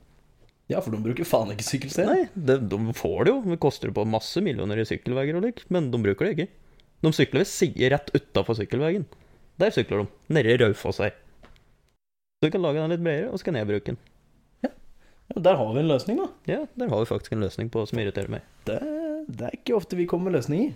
Ja, 0.71 0.81
for 0.81 0.91
de 0.91 0.99
bruker 1.05 1.27
faen 1.29 1.53
ikke 1.53 1.67
sykkelsted. 1.67 2.09
Nei, 2.09 2.25
det, 2.33 2.57
de 2.71 2.79
får 2.97 3.27
det 3.27 3.31
jo. 3.31 3.37
Det 3.53 3.59
koster 3.63 3.93
på 3.95 4.05
masse 4.09 4.41
millioner 4.43 4.81
i 4.81 4.87
sykkelveier 4.89 5.37
og 5.39 5.45
lik, 5.45 5.63
men 5.71 5.91
de 5.93 6.01
bruker 6.01 6.27
det 6.27 6.33
ikke. 6.35 6.49
De 7.05 7.11
sykler 7.13 7.43
ved 7.43 7.51
siden 7.51 7.93
rett 7.93 8.11
utafor 8.15 8.57
sykkelveien. 8.59 9.05
Der 9.61 9.71
sykler 9.71 10.03
de. 10.03 10.09
Nede 10.35 10.51
i 10.51 10.59
Raufoss 10.59 10.99
her. 11.05 11.15
Så 12.41 12.49
vi 12.49 12.53
kan 12.57 12.65
lage 12.65 12.81
den 12.81 12.91
litt 12.91 13.05
bredere, 13.05 13.31
og 13.31 13.39
så 13.39 13.47
kan 13.47 13.59
jeg 13.61 13.69
bruke 13.71 13.93
den. 13.93 14.01
Ja, 14.65 15.41
der 15.47 15.57
har 15.57 15.71
vi 15.73 15.79
en 15.81 15.89
løsning, 15.89 16.19
da. 16.21 16.27
Ja, 16.49 16.59
der 16.75 16.89
har 16.91 16.99
vi 17.01 17.07
faktisk 17.09 17.33
en 17.33 17.45
løsning 17.45 17.71
på 17.73 17.85
som 17.89 18.01
irriterer 18.01 18.29
meg. 18.35 18.43
Det, 18.67 18.81
det 19.31 19.47
er 19.47 19.55
ikke 19.57 19.77
ofte 19.77 19.97
vi 19.97 20.09
kommer 20.09 20.29
med 20.29 20.41
løsninger. 20.41 20.75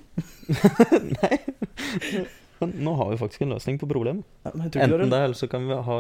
Men 2.59 2.73
nå 2.83 2.93
har 2.99 3.11
vi 3.11 3.19
faktisk 3.21 3.45
en 3.45 3.53
løsning 3.55 3.79
på 3.81 3.87
problemet. 3.89 4.25
Ja, 4.43 4.51
Enten 4.53 5.09
det 5.09 5.21
eller 5.25 5.37
så 5.37 5.47
kan 5.51 5.67
vi 5.69 5.77
ha 5.87 5.99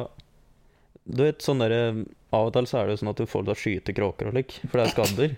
Du 1.09 1.23
vet, 1.23 1.41
sånn 1.41 1.63
der, 1.63 1.75
Av 2.35 2.49
og 2.49 2.53
til 2.53 2.67
så 2.69 2.81
er 2.81 2.89
det 2.89 2.97
jo 2.97 3.01
sånn 3.03 3.13
at 3.13 3.21
du 3.21 3.29
får 3.29 3.45
til 3.45 3.53
å 3.53 3.59
skyte 3.63 3.95
kråker 3.97 4.29
og 4.29 4.37
lik, 4.37 4.59
for 4.67 4.77
det 4.77 4.85
er 4.85 4.93
skadder. 4.93 5.37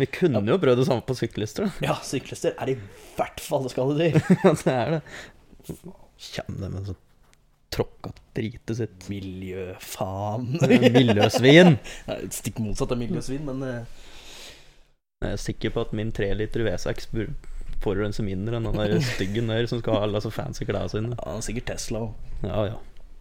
Vi 0.00 0.06
kunne 0.08 0.40
jo 0.48 0.56
prøvd 0.62 0.80
det 0.80 0.86
samme 0.88 1.04
på 1.04 1.16
syklister, 1.18 1.66
da. 1.68 1.90
Ja, 1.90 1.98
syklister 2.06 2.54
er 2.56 2.72
i 2.72 2.78
hvert 3.18 3.42
fall 3.44 3.68
skadedyr. 3.68 4.16
Ja, 4.44 4.54
det 4.56 4.76
er 4.76 4.94
det. 4.96 5.02
Kjenn 6.30 6.56
det 6.62 6.70
med 6.72 6.88
sånn 6.88 7.00
tråkka 7.70 8.12
dritet 8.34 8.76
sitt. 8.76 9.08
Miljøfaen. 9.10 10.56
Miljøsvin. 10.96 11.76
Stikk 12.38 12.58
motsatt 12.64 12.94
av 12.94 13.00
miljøsvin, 13.00 13.44
men 13.46 13.62
eh, 13.66 14.00
Jeg 15.20 15.36
er 15.36 15.42
sikker 15.44 15.74
på 15.74 15.84
at 15.84 15.94
min 15.96 16.10
3 16.16 16.32
liter 16.40 16.64
V6 16.66 17.10
burde 17.12 17.49
forurense 17.84 18.24
mindre 18.26 18.58
enn 18.60 18.68
den 18.70 18.78
der 18.80 19.00
styggen 19.14 19.50
der 19.52 19.66
som 19.70 19.80
skal 19.82 19.96
ha 19.98 20.04
alle 20.06 20.20
så 20.24 20.32
fancy 20.34 20.66
klærne 20.68 20.92
sine. 20.92 21.14
ja, 21.16 21.24
han 21.26 21.40
er 21.40 21.46
sikkert 21.48 21.70
Tesla 21.74 22.04
òg. 22.06 22.30
Ja, 22.44 22.64
ja. 22.72 22.78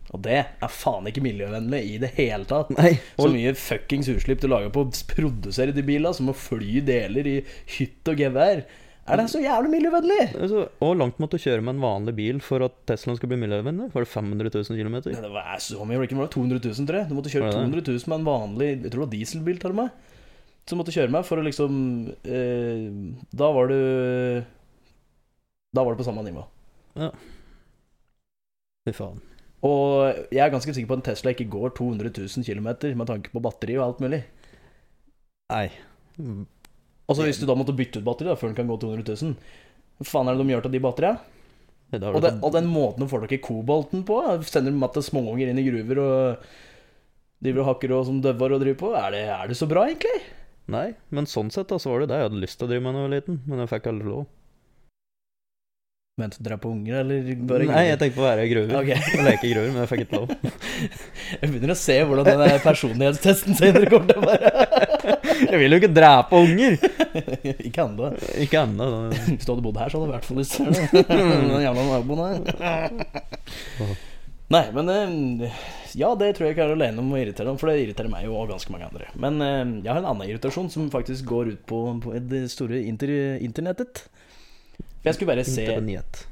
Og 0.10 0.24
det 0.26 0.40
er 0.42 0.72
faen 0.74 1.06
ikke 1.06 1.22
miljøvennlig 1.22 1.80
i 1.86 1.98
det 2.02 2.10
hele 2.16 2.48
tatt. 2.50 2.72
Nei, 2.74 2.96
Så 3.14 3.28
mye 3.30 3.52
fuckings 3.54 4.08
utslipp 4.10 4.42
du 4.42 4.48
lager 4.50 4.72
på 4.74 4.88
å 4.88 4.92
produsere 5.12 5.76
de 5.76 5.84
bilene, 5.86 6.16
som 6.18 6.32
å 6.32 6.34
fly 6.34 6.80
deler 6.82 7.28
i 7.30 7.36
hytt 7.78 8.10
og 8.10 8.18
gevær, 8.24 8.64
Er 9.10 9.18
det 9.18 9.28
så 9.32 9.40
jævlig 9.42 9.70
miljøvennlig? 9.74 10.36
Altså, 10.38 10.64
og 10.86 10.92
langt 10.98 11.18
måtte 11.22 11.38
du 11.38 11.42
kjøre 11.42 11.62
med 11.66 11.76
en 11.76 11.82
vanlig 11.82 12.14
bil 12.18 12.42
for 12.46 12.62
at 12.66 12.76
Teslaen 12.90 13.18
skal 13.18 13.30
bli 13.32 13.40
miljøvennlig? 13.42 13.88
Var 13.94 14.06
det 14.06 14.10
500 14.12 14.52
000 14.54 14.82
km? 14.82 14.98
Det 15.10 15.32
var 15.34 15.56
så 15.66 15.86
mye, 15.86 16.02
det 16.06 16.18
var 16.20 16.30
200 16.34 16.60
000, 16.62 16.86
tror 16.90 17.00
jeg. 17.00 17.10
Du 17.10 17.16
måtte 17.18 17.32
kjøre 17.34 17.50
200 17.56 17.86
000 17.88 18.12
med 18.12 18.20
en 18.20 18.28
vanlig 18.28 18.68
Jeg 18.70 18.92
tror 18.92 19.00
det 19.00 19.06
var 19.08 19.14
dieselbil, 19.16 19.58
til 19.62 19.74
og 19.74 19.80
med. 19.80 19.90
Som 20.68 20.78
måtte 20.82 20.94
kjøre 20.94 21.12
meg 21.14 21.24
for 21.26 21.40
å 21.42 21.46
liksom 21.46 21.74
eh, 22.28 22.90
Da 23.34 23.48
var 23.56 23.70
du 23.72 23.78
Da 25.76 25.84
var 25.86 25.94
du 25.96 26.02
på 26.02 26.06
samme 26.08 26.24
nivå. 26.26 26.44
Ja. 27.00 27.12
Fy 28.88 28.94
faen. 28.98 29.20
Og 29.66 30.16
jeg 30.32 30.40
er 30.40 30.52
ganske 30.54 30.72
sikker 30.74 30.88
på 30.90 30.96
at 30.98 31.02
en 31.02 31.08
Tesla 31.12 31.34
ikke 31.34 31.50
går 31.52 31.74
200 31.78 32.12
000 32.16 32.46
km 32.48 32.70
med 32.98 33.10
tanke 33.10 33.32
på 33.34 33.42
batteri 33.44 33.76
og 33.78 33.86
alt 33.90 34.00
mulig. 34.04 34.22
Nei. 35.52 35.66
Altså 37.10 37.26
Hvis 37.26 37.40
du 37.42 37.46
da 37.50 37.56
måtte 37.58 37.76
bytte 37.76 38.00
ut 38.02 38.06
batteri 38.08 38.30
da 38.32 38.38
før 38.40 38.52
den 38.54 38.58
kan 38.62 38.70
gå 38.70 38.78
200 38.82 39.18
000 39.18 39.36
Hva 40.00 40.08
faen 40.08 40.30
er 40.32 40.38
det 40.38 40.46
de 40.46 40.54
gjør 40.54 40.66
til 40.68 40.74
de 40.78 40.82
batteriene? 40.86 41.20
Det 41.90 41.98
er 42.06 42.14
Og, 42.16 42.22
den- 42.22 42.42
og 42.46 42.52
den 42.54 42.68
måten 42.70 43.02
de 43.02 43.08
får 43.10 43.24
tak 43.26 43.32
i 43.34 43.42
kobolten 43.42 44.04
på, 44.06 44.20
sender 44.46 44.70
de 44.76 44.90
til 44.94 45.06
småunger 45.08 45.50
inn 45.50 45.58
i 45.58 45.64
gruver 45.66 46.02
og 46.04 46.44
driver 47.42 47.64
og 47.64 47.70
hakker 47.72 47.94
og 47.98 48.06
som 48.06 48.20
døver 48.22 48.54
og 48.54 48.62
driver 48.62 48.78
på. 48.78 48.92
Er 48.94 49.10
det, 49.16 49.24
er 49.34 49.48
det 49.50 49.58
så 49.58 49.66
bra, 49.68 49.88
egentlig? 49.90 50.20
Nei, 50.70 50.90
men 51.16 51.26
sånn 51.30 51.50
sett 51.54 51.72
da, 51.72 51.80
så 51.82 51.90
var 51.94 52.04
det 52.04 52.12
det 52.12 52.20
jeg 52.20 52.30
hadde 52.30 52.44
lyst 52.44 52.60
til 52.60 52.68
å 52.68 52.70
drive 52.70 52.84
med 52.86 52.94
da 52.94 53.00
jeg 53.00 53.08
var 53.08 53.16
liten, 53.16 53.40
men 53.50 53.64
jeg 53.64 53.72
fikk 53.72 53.90
aldri 53.90 54.12
lov. 54.12 54.28
Mente 56.20 56.44
drev 56.44 56.60
på 56.60 56.70
unger, 56.74 56.98
eller 57.00 57.30
bare 57.48 57.68
Nei, 57.70 57.84
jeg 57.88 58.00
tenkte 58.02 58.18
på 58.18 58.24
å 58.26 58.28
være 58.28 58.48
gruver. 58.52 58.74
Ok. 58.82 58.90
Og 59.16 59.24
leke 59.24 59.52
gruver, 59.54 59.70
men 59.72 59.80
jeg 59.80 59.92
fikk 59.94 60.04
ikke 60.04 60.20
lov. 60.20 60.34
Jeg 61.30 61.52
begynner 61.52 61.72
å 61.72 61.78
se 61.78 61.96
hvordan 62.10 62.28
den 62.42 62.62
personlighetstesten 62.64 63.56
senere 63.56 63.90
kommer 63.92 64.10
til 64.10 64.20
å 64.20 64.28
være. 64.28 64.52
Jeg 65.54 65.62
vil 65.62 65.76
jo 65.76 65.80
ikke 65.80 65.92
drepe 65.96 66.44
unger! 66.44 66.76
ikke 67.70 67.86
ennå. 67.86 68.12
Ikke 68.44 68.66
ennå. 68.66 68.90
Hvis 69.16 69.48
du 69.48 69.54
hadde 69.54 69.66
bodd 69.70 69.80
her, 69.80 69.94
så 69.94 70.02
hadde 70.02 70.10
du 70.10 70.12
i 70.12 70.18
hvert 70.18 70.28
fall 70.28 70.42
lyst 70.42 70.58
til 70.58 70.66
det. 70.76 71.06
Den 71.08 71.56
jævla 71.64 71.88
naboen 71.94 72.22
her. 72.28 74.08
Nei, 74.50 74.64
men 74.74 74.90
eh, 74.90 75.58
Ja, 76.00 76.12
det 76.18 76.32
tror 76.38 76.48
jeg 76.48 76.56
ikke 76.56 76.66
er 76.68 76.74
alene 76.76 77.04
om 77.04 77.12
å 77.14 77.20
irritere 77.20 77.46
dem, 77.50 77.58
for 77.62 77.70
det 77.70 77.84
irriterer 77.84 78.10
meg 78.10 78.26
jo 78.26 78.36
og 78.40 78.50
ganske 78.50 78.74
mange 78.74 78.88
andre. 78.90 79.10
Men 79.20 79.42
eh, 79.46 79.66
jeg 79.86 79.92
har 79.92 80.02
en 80.02 80.10
annen 80.12 80.30
irritasjon 80.30 80.72
som 80.74 80.88
faktisk 80.94 81.28
går 81.30 81.52
ut 81.56 81.66
på, 81.70 81.82
på 82.04 82.16
det 82.32 82.46
store 82.54 82.82
inter 82.90 83.14
internettet. 83.46 84.06
For 85.00 85.12
jeg 85.12 85.16
skulle 85.20 85.32
bare 85.36 85.46
se 85.48 85.64
Internet. 85.68 86.24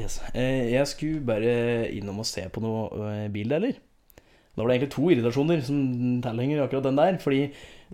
yes, 0.00 0.20
eh, 0.34 0.72
Jeg 0.72 0.88
skulle 0.90 1.20
bare 1.28 1.52
innom 1.94 2.22
og 2.24 2.26
se 2.28 2.46
på 2.50 2.62
noe 2.64 3.10
eh, 3.12 3.26
bildeler. 3.32 3.76
Da 4.56 4.64
var 4.64 4.70
det 4.72 4.76
egentlig 4.78 4.94
to 4.96 5.10
irritasjoner 5.12 5.60
som 5.66 5.80
tilhenger 6.24 6.62
akkurat 6.64 6.86
den 6.88 6.96
der. 6.98 7.18
Fordi 7.20 7.42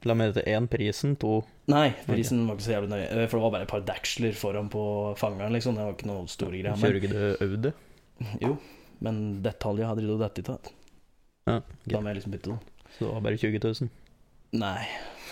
La 0.07 0.15
meg 0.17 0.31
vite, 0.31 0.45
én 0.49 0.69
prisen, 0.73 1.17
to 1.21 1.41
Nei, 1.69 1.89
prisen 2.07 2.47
var 2.49 2.55
ikke 2.57 2.65
så 2.69 2.73
jævlig 2.77 2.93
nøye. 2.95 3.09
eh, 3.11 3.27
For 3.27 3.37
det 3.37 3.43
var 3.49 3.53
bare 3.59 3.67
et 3.67 3.73
par 3.75 3.83
daksler 3.89 4.39
foran 4.39 4.71
på 4.73 4.85
fangeren, 5.21 5.53
liksom. 5.59 5.75
Det 5.77 5.85
var 5.89 5.99
ikke 5.99 6.09
noe 6.13 6.23
store 6.31 6.63
greier. 6.63 6.79
Kjører 6.81 7.01
ikke 7.03 7.13
du 7.13 7.45
Audi? 7.49 7.75
jo, 8.47 8.55
men 9.03 9.19
detaljer 9.45 9.89
hadde 9.91 10.05
dritt 10.05 10.15
og 10.15 10.23
dette 10.23 10.45
det. 10.47 10.77
Ja, 11.49 11.59
Da 11.91 12.01
må 12.01 12.13
jeg 12.13 12.21
liksom 12.21 12.37
bytte 12.37 12.53
den. 12.53 12.63
så 12.95 13.05
det 13.05 13.15
var 13.17 13.25
bare 13.27 13.41
20 13.41 13.65
000. 13.65 13.91
Nei. 14.53 14.85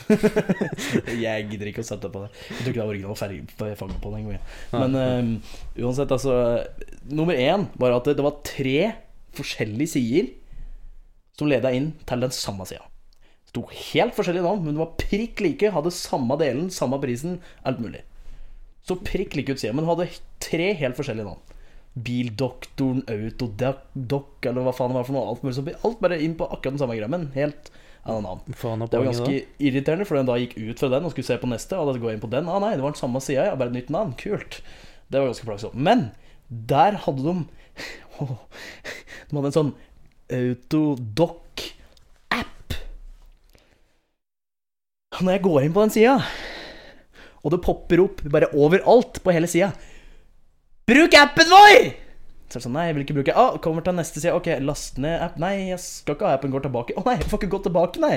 jeg 1.21 1.47
gidder 1.51 1.69
ikke 1.69 1.85
å 1.85 1.87
sette 1.87 2.09
på 2.11 2.23
det. 2.25 2.31
Jeg 2.49 2.63
tror 2.63 2.71
ikke 2.71 2.79
det 2.79 2.85
er 2.85 2.93
original 2.95 3.19
ferge 3.21 3.43
på 3.59 4.13
den 4.15 4.23
engang. 4.23 4.45
Men 4.73 4.97
um, 4.97 5.33
uansett, 5.77 6.13
altså 6.15 6.65
Nummer 7.11 7.37
én 7.37 7.69
var 7.81 7.99
at 7.99 8.09
det, 8.09 8.25
var 8.25 8.41
tre 8.47 8.95
forskjellige 9.37 9.93
sider 9.95 10.31
som 11.37 11.51
leda 11.51 11.73
inn 11.77 11.93
til 12.09 12.25
den 12.25 12.33
samme 12.35 12.65
sida. 12.69 12.87
Sto 13.51 13.65
helt 13.69 14.17
forskjellige 14.17 14.47
navn, 14.47 14.65
men 14.65 14.77
det 14.77 14.83
var 14.83 14.97
prikk 15.01 15.43
like. 15.45 15.73
Hadde 15.75 15.93
samme 15.95 16.37
delen, 16.41 16.69
samme 16.73 17.01
prisen, 17.03 17.39
alt 17.67 17.81
mulig. 17.83 18.03
Så 18.87 18.97
prikk 19.05 19.37
like 19.37 19.53
ut 19.53 19.61
sida, 19.61 19.75
men 19.77 19.89
hadde 19.89 20.09
tre 20.43 20.73
helt 20.81 20.99
forskjellige 20.99 21.29
navn. 21.29 21.57
Bildoktoren, 21.99 23.03
Autodoc, 23.11 24.39
eller 24.47 24.63
hva 24.63 24.75
faen 24.75 24.93
det 24.93 24.99
var 25.01 25.07
for 25.09 25.17
noe. 25.17 25.27
Alt 25.33 25.43
mulig. 25.43 25.75
Alt 25.83 26.03
bare 26.03 26.21
inn 26.23 26.37
på 26.39 26.47
akkurat 26.47 26.77
den 26.77 26.83
samme 26.83 26.97
greia, 26.99 27.23
helt 27.35 27.71
annen. 28.07 28.41
Det 28.47 28.63
var 28.63 29.09
ganske 29.09 29.27
ganske 29.27 29.41
irriterende, 29.59 30.07
for 30.09 30.17
den 30.17 30.29
da 30.29 30.39
gikk 30.41 30.55
ut 30.57 30.81
fra 30.81 30.91
den 30.93 31.05
og 31.05 31.13
skulle 31.13 31.29
se 31.29 31.39
på 31.43 31.51
neste. 31.51 31.77
Og 31.77 31.91
da 31.91 31.99
går 31.99 32.13
jeg 32.13 32.21
inn 32.21 32.25
på 32.25 32.33
den. 32.33 32.49
Ah, 32.49 32.61
nei, 32.63 32.77
det 32.77 32.85
var 32.85 32.95
den 32.95 33.03
samme 33.03 33.21
sida, 33.25 33.51
ja. 33.51 33.59
Bare 33.59 33.73
et 33.73 33.79
nytt 33.81 33.91
navn. 33.93 34.15
Kult. 34.21 34.61
Det 35.11 35.19
var 35.19 35.27
ganske 35.33 35.49
plagsomt. 35.49 35.75
Men 35.75 36.11
der 36.49 36.93
hadde 37.07 37.23
de 37.27 37.35
De 39.31 39.37
hadde 39.37 39.49
en 39.51 39.57
sånn 39.59 39.75
Autodoc-app. 40.31 41.77
Når 45.21 45.33
jeg 45.35 45.45
går 45.45 45.67
inn 45.67 45.75
på 45.75 45.85
den 45.85 45.95
sida, 45.95 46.15
og 47.41 47.55
det 47.55 47.65
popper 47.65 48.03
opp 48.05 48.21
bare 48.31 48.53
overalt 48.57 49.23
på 49.25 49.33
hele 49.35 49.49
sida 49.51 49.73
Bruk 50.91 51.15
appen 51.15 51.51
vår! 51.53 51.91
Så 52.51 52.57
er 52.57 52.63
det 52.63 52.65
sånn, 52.65 52.75
nei, 52.75 52.85
jeg 52.89 52.95
vil 52.97 53.05
ikke 53.05 53.15
bruke 53.15 53.35
ah, 53.39 53.57
Kommer 53.63 53.85
til 53.87 53.95
neste 53.95 54.19
side. 54.19 54.33
Ok, 54.35 54.49
last 54.67 54.97
ned 54.99 55.21
app. 55.23 55.37
Nei, 55.39 55.53
jeg 55.69 55.79
skal 55.85 56.17
ikke 56.17 56.27
ha 56.27 56.33
appen. 56.35 56.51
Går 56.51 56.65
tilbake. 56.65 56.97
Å 56.99 57.05
nei, 57.07 57.15
jeg 57.21 57.29
får 57.31 57.39
ikke 57.39 57.51
gå 57.53 57.61
tilbake, 57.69 58.03
nei. 58.03 58.17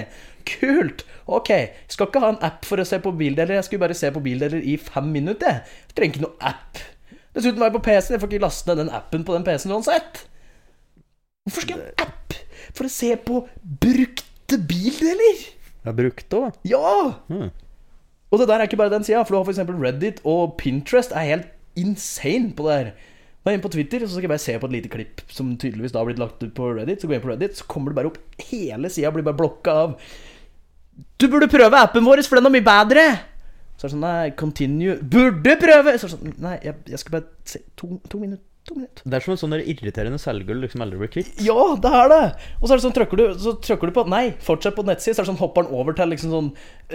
Kult. 0.49 1.03
Ok. 1.37 1.51
Jeg 1.53 1.93
skal 1.93 2.09
ikke 2.09 2.23
ha 2.23 2.31
en 2.33 2.39
app 2.47 2.65
for 2.65 2.81
å 2.81 2.87
se 2.89 2.97
på 3.03 3.13
bildeler. 3.19 3.59
Jeg 3.59 3.67
skulle 3.67 3.83
bare 3.83 3.97
se 3.99 4.09
på 4.15 4.23
bildeler 4.25 4.65
i 4.65 4.73
fem 4.81 5.11
minutter. 5.13 5.61
Jeg 5.85 5.99
trenger 5.99 6.17
ikke 6.17 6.25
noe 6.25 6.49
app. 6.49 6.81
Dessuten 7.37 7.61
var 7.61 7.69
jeg 7.69 7.77
på 7.77 7.83
PC-en. 7.85 8.15
Jeg 8.15 8.23
får 8.23 8.31
ikke 8.31 8.45
laste 8.47 8.71
ned 8.71 8.81
den 8.81 8.91
appen 9.03 9.27
på 9.27 9.37
den 9.37 9.45
PC-en 9.45 9.77
uansett. 9.77 10.23
Hvorfor 11.45 11.67
skal 11.67 11.75
jeg 11.75 11.83
ha 11.83 11.93
en 11.93 12.09
app 12.09 12.37
for 12.73 12.89
å 12.89 12.93
se 12.97 13.13
på 13.29 13.45
brukte 13.85 14.63
bildeler? 14.73 15.45
Jeg 15.83 15.99
brukte 15.99 16.25
brukt 16.31 16.39
òg. 16.41 16.61
Ja! 16.73 16.97
Hmm. 17.29 17.53
Og 18.33 18.41
det 18.41 18.49
der 18.49 18.63
er 18.63 18.65
ikke 18.65 18.81
bare 18.81 18.95
den 18.95 19.05
sida, 19.05 19.21
for 19.21 19.35
du 19.35 19.43
har 19.43 19.45
f.eks. 19.45 19.61
Reddit 19.77 20.25
og 20.25 20.55
Pinterest 20.57 21.13
er 21.13 21.29
helt 21.35 21.52
insane 21.79 22.53
på 22.57 22.67
det 22.67 22.77
her. 22.77 22.93
Da 23.43 23.49
er 23.49 23.55
jeg 23.55 23.59
inne 23.59 23.65
på 23.65 23.73
Twitter, 23.73 24.03
og 24.03 24.07
så 24.07 24.15
skal 24.15 24.25
jeg 24.27 24.31
bare 24.31 24.43
se 24.45 24.53
på 24.55 24.67
et 24.69 24.75
lite 24.77 24.91
klipp 24.91 25.23
som 25.35 25.49
tydeligvis 25.59 25.91
da 25.91 25.99
har 25.99 26.07
blitt 26.07 26.21
lagt 26.21 26.43
ut 26.45 26.53
på 26.55 26.69
Reddit. 26.77 27.01
Så 27.01 27.09
går 27.09 27.17
jeg 27.17 27.21
inn 27.21 27.25
på 27.25 27.33
Reddit, 27.33 27.57
så 27.59 27.67
kommer 27.67 27.91
det 27.91 27.99
bare 27.99 28.11
opp 28.13 28.45
hele 28.47 28.91
sida 28.93 29.11
blir 29.11 29.25
bare 29.27 29.39
blokka 29.41 29.75
av 29.81 29.97
Du 31.19 31.27
burde 31.27 31.51
prøve 31.51 31.81
appen 31.81 32.07
vår, 32.07 32.23
for 32.23 32.39
den 32.39 32.47
er 32.47 32.55
mye 32.55 32.67
bedre! 32.69 33.03
Så 33.75 33.83
er 33.83 33.89
det 33.89 33.93
sånn 33.97 34.05
Nei, 34.05 34.31
continue 34.39 34.95
Burde 35.01 35.57
prøve! 35.59 35.97
Så 35.97 36.07
er 36.07 36.13
det 36.13 36.15
sånn 36.15 36.41
Nei, 36.45 36.55
jeg, 36.63 36.79
jeg 36.93 37.01
skal 37.01 37.17
bare 37.17 37.51
se 37.51 37.63
To, 37.81 37.97
to 38.07 38.21
minutter. 38.21 38.47
Det 39.03 39.17
er 39.17 39.23
som 39.25 39.33
en 39.33 39.39
sånn 39.41 39.57
irriterende 39.59 40.21
selger 40.21 40.55
du 40.55 40.61
liksom 40.63 40.85
aldri 40.85 41.01
blir 41.01 41.11
kvitt. 41.11 41.33
Ja, 41.43 41.73
det 41.83 41.89
er 41.99 42.11
det! 42.13 42.23
Og 42.61 42.69
så 42.69 42.71
er 42.71 42.79
det 42.79 42.85
sånn, 42.85 42.95
trykker 42.95 43.19
du, 43.19 43.25
så 43.43 43.57
trykker 43.59 43.91
du 43.91 43.97
på 43.97 44.05
Nei, 44.07 44.29
fortsett 44.45 44.77
på 44.77 44.85
nettsiden. 44.87 45.17
Så 45.17 45.19
er 45.19 45.25
det 45.25 45.33
sånn, 45.33 45.41
hopper 45.41 45.67
den 45.67 45.75
over 45.75 45.97
til 45.97 46.13
liksom 46.13 46.31
sånn 46.31 46.51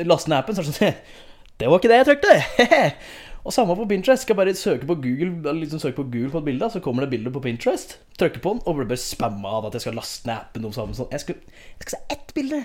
Laste 0.09 0.33
ned 0.33 0.41
appen. 0.41 0.57
Så 0.57 0.65
er 0.65 0.71
det 0.71 0.79
sånn 0.79 1.27
Det 1.61 1.69
var 1.69 1.83
ikke 1.83 1.91
det 1.91 1.99
jeg 2.01 2.09
trykte! 2.09 2.79
og 3.49 3.55
samme 3.55 3.75
på 3.79 3.87
Pinterest. 3.89 4.27
Skal 4.27 4.35
jeg 4.35 4.41
bare 4.43 4.55
søke 4.57 4.89
på 4.89 4.99
Google 5.01 5.55
liksom 5.57 5.81
søke 5.81 6.03
på 6.03 6.09
Google 6.13 6.31
på 6.35 6.43
et 6.43 6.49
bilde, 6.51 6.69
så 6.71 6.83
kommer 6.85 7.05
det 7.05 7.15
bilde 7.15 7.33
på 7.33 7.41
Pinterest. 7.41 7.97
Trykker 8.21 8.43
på 8.45 8.55
den, 8.55 8.61
og 8.67 8.77
blir 8.77 8.91
bare 8.91 9.01
spamma 9.01 9.55
av 9.59 9.69
at 9.69 9.79
jeg 9.79 9.87
skal 9.87 9.97
laste 9.97 10.29
ned 10.29 10.37
appen. 10.37 10.67
om 10.69 10.75
sammen 10.77 10.99
sånn. 10.99 11.09
Jeg 11.15 11.25
skal, 11.25 11.39
jeg 11.49 11.87
skal 11.87 11.97
se 11.97 12.03
ett 12.17 12.35
bilde! 12.37 12.61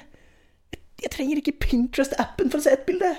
Jeg 1.04 1.12
trenger 1.12 1.40
ikke 1.40 1.56
Pinterest-appen 1.64 2.52
for 2.52 2.60
å 2.60 2.66
se 2.66 2.76
ett 2.76 2.86
bilde! 2.88 3.14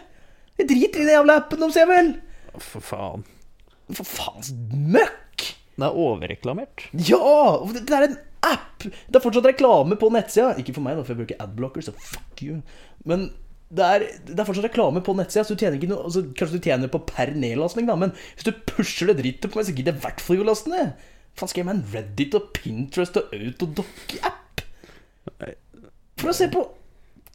Jeg 0.61 0.68
driter 0.71 1.02
i 1.02 1.06
den 1.09 1.16
jævla 1.16 1.38
appen 1.40 1.64
de 1.64 1.71
jeg 1.75 1.90
vel! 1.90 2.12
For 2.62 2.85
faen. 2.85 3.25
For 3.90 4.09
faens 4.09 4.52
møkk! 4.71 5.49
Den 5.75 5.88
er 5.88 5.97
overreklamert. 6.04 6.87
Ja! 7.09 7.64
Det 7.73 7.87
det 7.88 7.97
er 7.97 8.09
en 8.11 8.18
app! 8.44 8.85
Det 8.85 9.16
er 9.16 9.25
fortsatt 9.25 9.49
reklame 9.49 9.97
på 10.00 10.12
nettsida. 10.12 10.52
Ikke 10.61 10.76
for 10.76 10.85
meg, 10.85 10.99
da, 11.00 11.06
for 11.06 11.16
jeg 11.16 11.25
bruker 11.25 11.40
adblocker, 11.42 11.85
så 11.88 11.97
fuck 11.97 12.44
you. 12.44 12.61
Men 13.09 13.30
det 13.75 13.85
er, 13.85 14.04
det 14.28 14.37
er 14.37 14.47
fortsatt 14.47 14.68
reklame 14.68 15.00
på 15.04 15.14
nettsida, 15.16 15.44
så 15.47 15.56
altså, 15.56 16.23
Kanskje 16.37 16.59
du 16.59 16.66
tjener 16.66 16.90
på 16.92 17.00
per 17.09 17.33
nedlastning, 17.35 17.88
da, 17.88 17.97
men 17.99 18.12
hvis 18.37 18.47
du 18.47 18.52
pusher 18.68 19.11
det 19.11 19.18
drittet 19.23 19.50
på 19.50 19.59
meg, 19.59 19.66
så 19.66 19.75
gidder 19.75 19.94
jeg 19.94 20.02
i 20.02 20.04
hvert 20.04 20.23
fall 20.23 20.37
ikke 20.37 20.47
å 20.47 20.50
laste 20.50 20.73
ned. 20.73 20.92
Faen, 21.35 21.50
skal 21.50 21.62
jeg 21.62 21.68
med 21.71 21.80
en 21.80 21.87
Reddit 21.94 22.37
og 22.38 22.50
Pinterest 22.54 23.18
og 23.18 23.35
Autodoc-app? 23.35 24.64
For 26.21 26.30
å 26.30 26.37
se 26.37 26.47
på 26.52 26.62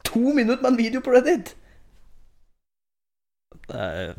to 0.06 0.22
minutter 0.32 0.62
med 0.62 0.72
en 0.72 0.80
video 0.80 1.04
på 1.04 1.12
Reddit! 1.12 1.52
Det 3.70 3.76
er 3.76 4.14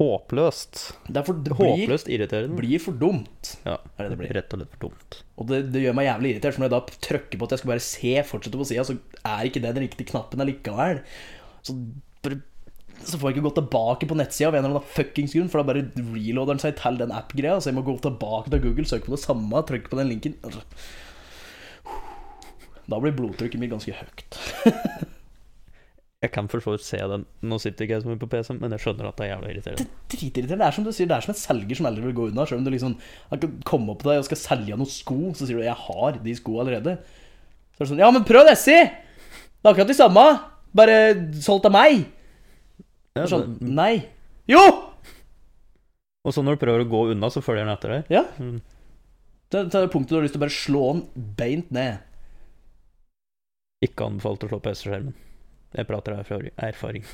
håpløst. 0.00 0.80
Det, 1.06 1.16
er 1.20 1.26
for, 1.26 1.36
det 1.44 1.52
blir, 1.54 1.70
Håpløst 1.84 2.08
irriterende. 2.10 2.56
blir 2.58 2.80
for 2.82 2.96
dumt. 2.98 3.52
Ja, 3.66 3.76
er 3.94 4.06
det 4.08 4.14
det 4.14 4.18
blir. 4.22 4.32
Rett 4.36 4.56
og 4.56 4.60
slett 4.62 4.72
for 4.74 4.88
dumt. 4.88 5.18
Og 5.38 5.50
det, 5.50 5.60
det 5.74 5.84
gjør 5.84 5.94
meg 5.98 6.08
jævlig 6.08 6.32
irritert, 6.34 6.56
for 6.56 6.64
når 6.64 6.70
jeg 6.70 6.74
da 6.74 6.98
trykker 7.08 7.40
på 7.40 7.46
at 7.48 7.54
jeg 7.54 7.62
skal 7.62 7.72
bare 7.74 7.84
se 7.86 8.14
fortsette 8.30 8.60
på 8.60 8.66
sida, 8.70 8.86
så 8.88 8.96
er 9.22 9.48
ikke 9.50 9.62
det 9.62 9.74
den 9.76 9.86
riktige 9.86 10.10
knappen 10.10 10.42
allikevel. 10.44 11.00
Så, 11.64 11.76
så 13.04 13.20
får 13.20 13.30
jeg 13.30 13.36
ikke 13.36 13.46
gå 13.46 13.54
tilbake 13.60 14.10
på 14.10 14.18
nettsida 14.18 14.50
av 14.50 14.58
en 14.58 14.64
eller 14.66 14.80
annen 14.80 14.92
fuckings 14.98 15.36
grunn, 15.38 15.50
for 15.52 15.62
da 15.62 15.68
bare 15.70 15.86
reloader 16.16 16.54
den 16.56 16.64
seg 16.66 16.76
til 16.82 17.00
den 17.00 17.14
app-greia, 17.14 17.56
så 17.60 17.70
jeg 17.70 17.78
må 17.78 17.86
gå 17.86 17.94
tilbake 18.04 18.50
til 18.52 18.64
Google, 18.66 18.88
søke 18.90 19.08
på 19.08 19.14
det 19.16 19.22
samme, 19.24 19.64
trykke 19.70 19.92
på 19.94 20.00
den 20.02 20.10
linken. 20.10 20.38
Altså. 20.42 20.66
Da 22.84 22.98
blir 23.00 23.14
blodtrykket 23.16 23.62
mitt 23.62 23.72
ganske 23.72 23.94
høyt. 23.96 24.40
Jeg 26.24 26.32
kan 26.32 26.46
for 26.48 26.62
så 26.64 26.72
vidt 26.72 26.84
se 26.86 26.98
den. 27.10 27.26
Nå 27.44 27.58
sitter 27.60 27.84
ikke 27.84 27.98
jeg 27.98 28.02
så 28.04 28.08
mye 28.08 28.20
på 28.22 28.28
PC, 28.32 28.54
men 28.56 28.72
jeg 28.72 28.80
skjønner 28.80 29.10
at 29.10 29.18
det 29.18 29.26
er 29.26 29.30
jævla 29.34 29.48
irriterende. 29.50 29.84
Dritirriterende. 30.08 30.56
Det 30.62 30.66
er 30.66 30.76
som 30.76 30.86
du 30.86 30.92
sier, 30.96 31.08
det 31.10 31.16
er 31.18 31.26
som 31.26 31.32
en 31.34 31.40
selger 31.40 31.78
som 31.80 31.88
aldri 31.90 32.04
vil 32.06 32.16
gå 32.16 32.28
unna. 32.30 32.46
Selv 32.48 32.62
om 32.62 32.64
du 32.64 32.70
liksom 32.72 32.94
kommer 33.68 33.92
opp 33.92 34.00
til 34.00 34.12
deg 34.12 34.22
og 34.22 34.28
skal 34.30 34.40
selge 34.40 34.78
noen 34.80 34.88
sko, 34.88 35.18
så 35.36 35.44
sier 35.44 35.60
du 35.60 35.66
'jeg 35.66 35.76
har 35.84 36.16
de 36.24 36.34
sko 36.38 36.52
allerede'. 36.62 36.96
Så 37.76 37.78
er 37.78 37.84
det 37.84 37.90
sånn 37.90 38.00
'ja, 38.00 38.10
men 38.10 38.24
prøv 38.24 38.48
disse! 38.48 38.72
Det 38.72 39.66
er 39.68 39.72
akkurat 39.74 39.92
de 39.92 40.00
samme, 40.00 40.24
bare 40.74 40.96
solgt 41.42 41.66
av 41.66 41.72
meg'. 41.72 42.06
Ja, 43.14 43.20
Det 43.20 43.22
er 43.22 43.36
sånn, 43.36 43.58
nei. 43.60 44.08
Jo! 44.48 44.64
Og 46.24 46.32
så 46.32 46.42
når 46.42 46.56
du 46.56 46.64
prøver 46.64 46.80
å 46.84 46.88
gå 46.88 47.12
unna, 47.12 47.28
så 47.28 47.42
følger 47.44 47.66
den 47.66 47.74
etter 47.76 47.88
deg. 47.88 48.04
Ja. 48.08 48.24
Mm. 48.40 48.62
Det 49.50 49.60
er 49.60 49.64
det 49.64 49.74
er 49.74 49.92
punktet 49.92 50.08
du 50.08 50.16
har 50.16 50.22
lyst 50.22 50.32
til 50.32 50.40
å 50.40 50.46
bare 50.46 50.56
slå 50.56 50.92
den 50.92 51.34
beint 51.36 51.70
ned. 51.70 51.98
Ikke 53.84 54.06
anbefalt 54.08 54.42
å 54.44 54.48
slå 54.48 54.62
på 54.62 54.72
hesteskjermen. 54.72 55.12
Jeg 55.74 55.86
prater 55.90 56.16
av 56.18 56.26
erfaring- 56.68 57.06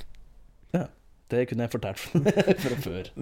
Ja. 0.75 0.87
Det 1.31 1.45
kunne 1.51 1.67
jeg 1.67 1.73
fortalt 1.73 1.99
fra 2.65 2.77
før. 2.85 3.11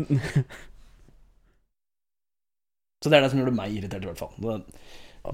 Så 3.03 3.11
det 3.13 3.19
er 3.19 3.23
det 3.23 3.31
som 3.31 3.39
gjorde 3.43 3.55
meg 3.55 3.77
irritert, 3.79 4.03
i 4.03 4.09
hvert 4.11 4.19
fall. 4.19 4.33
Nå, 4.43 4.57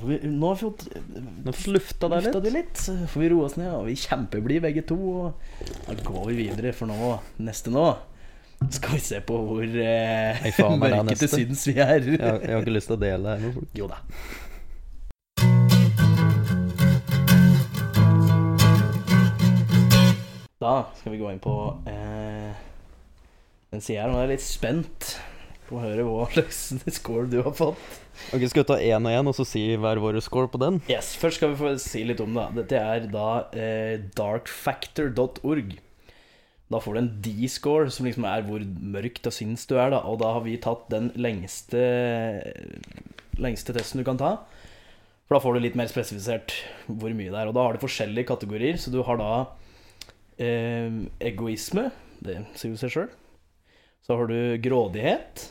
vi, 0.05 0.19
nå 0.29 0.49
har 0.51 0.57
vi 0.59 0.65
fått 0.67 0.83
Nå 1.47 1.53
lufta 1.73 2.11
deg 2.13 2.27
litt. 2.27 2.49
litt, 2.53 2.83
får 3.13 3.23
vi 3.23 3.31
roe 3.33 3.47
oss 3.47 3.57
ned. 3.57 3.71
Og 3.73 3.87
vi 3.89 3.95
kjempeblir 3.97 4.59
kjempeblide 4.61 4.65
begge 4.67 4.83
to. 4.91 4.99
Og 5.23 5.87
da 5.89 5.97
går 6.05 6.27
vi 6.33 6.37
videre, 6.43 6.75
for 6.77 6.91
nå, 6.91 7.15
neste 7.47 7.73
nå, 7.73 7.87
skal 8.75 8.97
vi 8.99 9.01
se 9.07 9.21
på 9.25 9.39
hvor 9.49 9.65
eh, 9.65 10.45
det 10.45 10.69
mørke 10.81 11.17
til 11.21 11.33
syns 11.33 11.65
vi 11.71 11.79
er. 11.81 12.05
Jeg, 12.05 12.21
jeg 12.21 12.53
har 12.53 12.61
ikke 12.61 12.77
lyst 12.77 12.91
til 12.93 12.99
å 12.99 13.01
dele 13.07 13.23
det 13.25 13.33
her 13.39 13.47
med 13.47 13.57
folk. 13.57 13.73
Jo 13.81 13.89
da. 13.95 14.03
Da 20.65 20.87
skal 20.97 21.13
vi 21.13 21.21
gå 21.21 21.29
inn 21.29 21.43
på 21.45 21.55
eh, 21.91 22.57
den 23.75 23.83
sida 23.85 24.07
her. 24.07 24.13
Nå 24.13 24.17
er 24.17 24.31
jeg 24.31 24.39
litt 24.39 24.45
spent 24.47 25.11
på 25.69 25.77
å 25.77 25.83
høre 25.83 26.07
hva 26.09 26.25
slags 26.33 26.61
score 26.99 27.29
du 27.29 27.43
har 27.45 27.53
fått. 27.57 27.81
Ok, 28.33 28.47
Skal 28.49 28.63
vi 28.63 28.69
ta 28.71 28.79
én 28.81 29.05
og 29.05 29.13
én, 29.13 29.29
og 29.29 29.37
så 29.37 29.45
si 29.49 29.65
hver 29.81 30.01
vår 30.01 30.23
score 30.25 30.49
på 30.49 30.61
den? 30.63 30.79
Yes, 30.89 31.13
Først 31.21 31.41
skal 31.41 31.53
vi 31.53 31.59
få 31.61 31.73
si 31.83 32.05
litt 32.09 32.23
om 32.25 32.33
det. 32.39 32.47
Dette 32.63 32.81
er 32.81 33.09
da 33.13 33.27
eh, 33.53 33.99
darkfactor.org. 34.17 35.75
Da 36.73 36.81
får 36.81 36.97
du 36.97 37.01
en 37.03 37.11
D-score, 37.27 37.91
som 37.93 38.09
liksom 38.09 38.25
er 38.25 38.47
hvor 38.47 38.63
mørkt 38.65 39.29
og 39.29 39.35
sinns 39.37 39.67
du 39.69 39.75
er. 39.77 39.93
da 39.93 40.01
Og 40.09 40.17
da 40.23 40.31
har 40.39 40.47
vi 40.47 40.57
tatt 40.65 40.87
den 40.93 41.11
lengste 41.21 41.83
Lengste 43.37 43.75
testen 43.77 44.01
du 44.01 44.07
kan 44.07 44.17
ta. 44.17 44.31
For 45.27 45.37
da 45.37 45.43
får 45.45 45.57
du 45.59 45.65
litt 45.67 45.77
mer 45.77 45.93
spesifisert 45.93 46.55
hvor 46.87 47.13
mye 47.13 47.29
det 47.29 47.37
er. 47.37 47.51
Og 47.51 47.57
da 47.57 47.67
har 47.67 47.77
du 47.77 47.85
forskjellige 47.85 48.31
kategorier. 48.33 48.81
Så 48.81 48.95
du 48.95 49.03
har 49.05 49.21
da 49.21 49.31
eh, 50.39 50.97
egoisme. 51.21 51.89
Det 52.25 52.41
sier 52.59 52.73
jo 52.73 52.81
seg 52.81 52.95
sjøl. 52.95 53.13
Så 54.05 54.19
har 54.19 54.29
du 54.29 54.39
grådighet. 54.63 55.47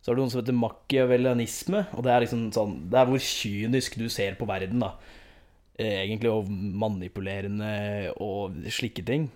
Så 0.00 0.10
har 0.10 0.16
du 0.16 0.22
noe 0.22 0.32
som 0.32 0.40
heter 0.40 0.56
machiavellianisme, 0.56 1.84
og 1.92 2.04
det 2.06 2.12
er 2.12 2.22
liksom 2.24 2.46
sånn 2.54 2.76
Det 2.88 2.96
er 2.96 3.08
hvor 3.10 3.20
kynisk 3.20 3.98
du 4.00 4.06
ser 4.12 4.38
på 4.38 4.48
verden, 4.48 4.80
da. 4.80 4.94
Eh, 5.76 6.06
egentlig, 6.06 6.30
og 6.32 6.48
manipulerende 6.48 8.14
og 8.20 8.56
slike 8.72 9.04
ting. 9.06 9.28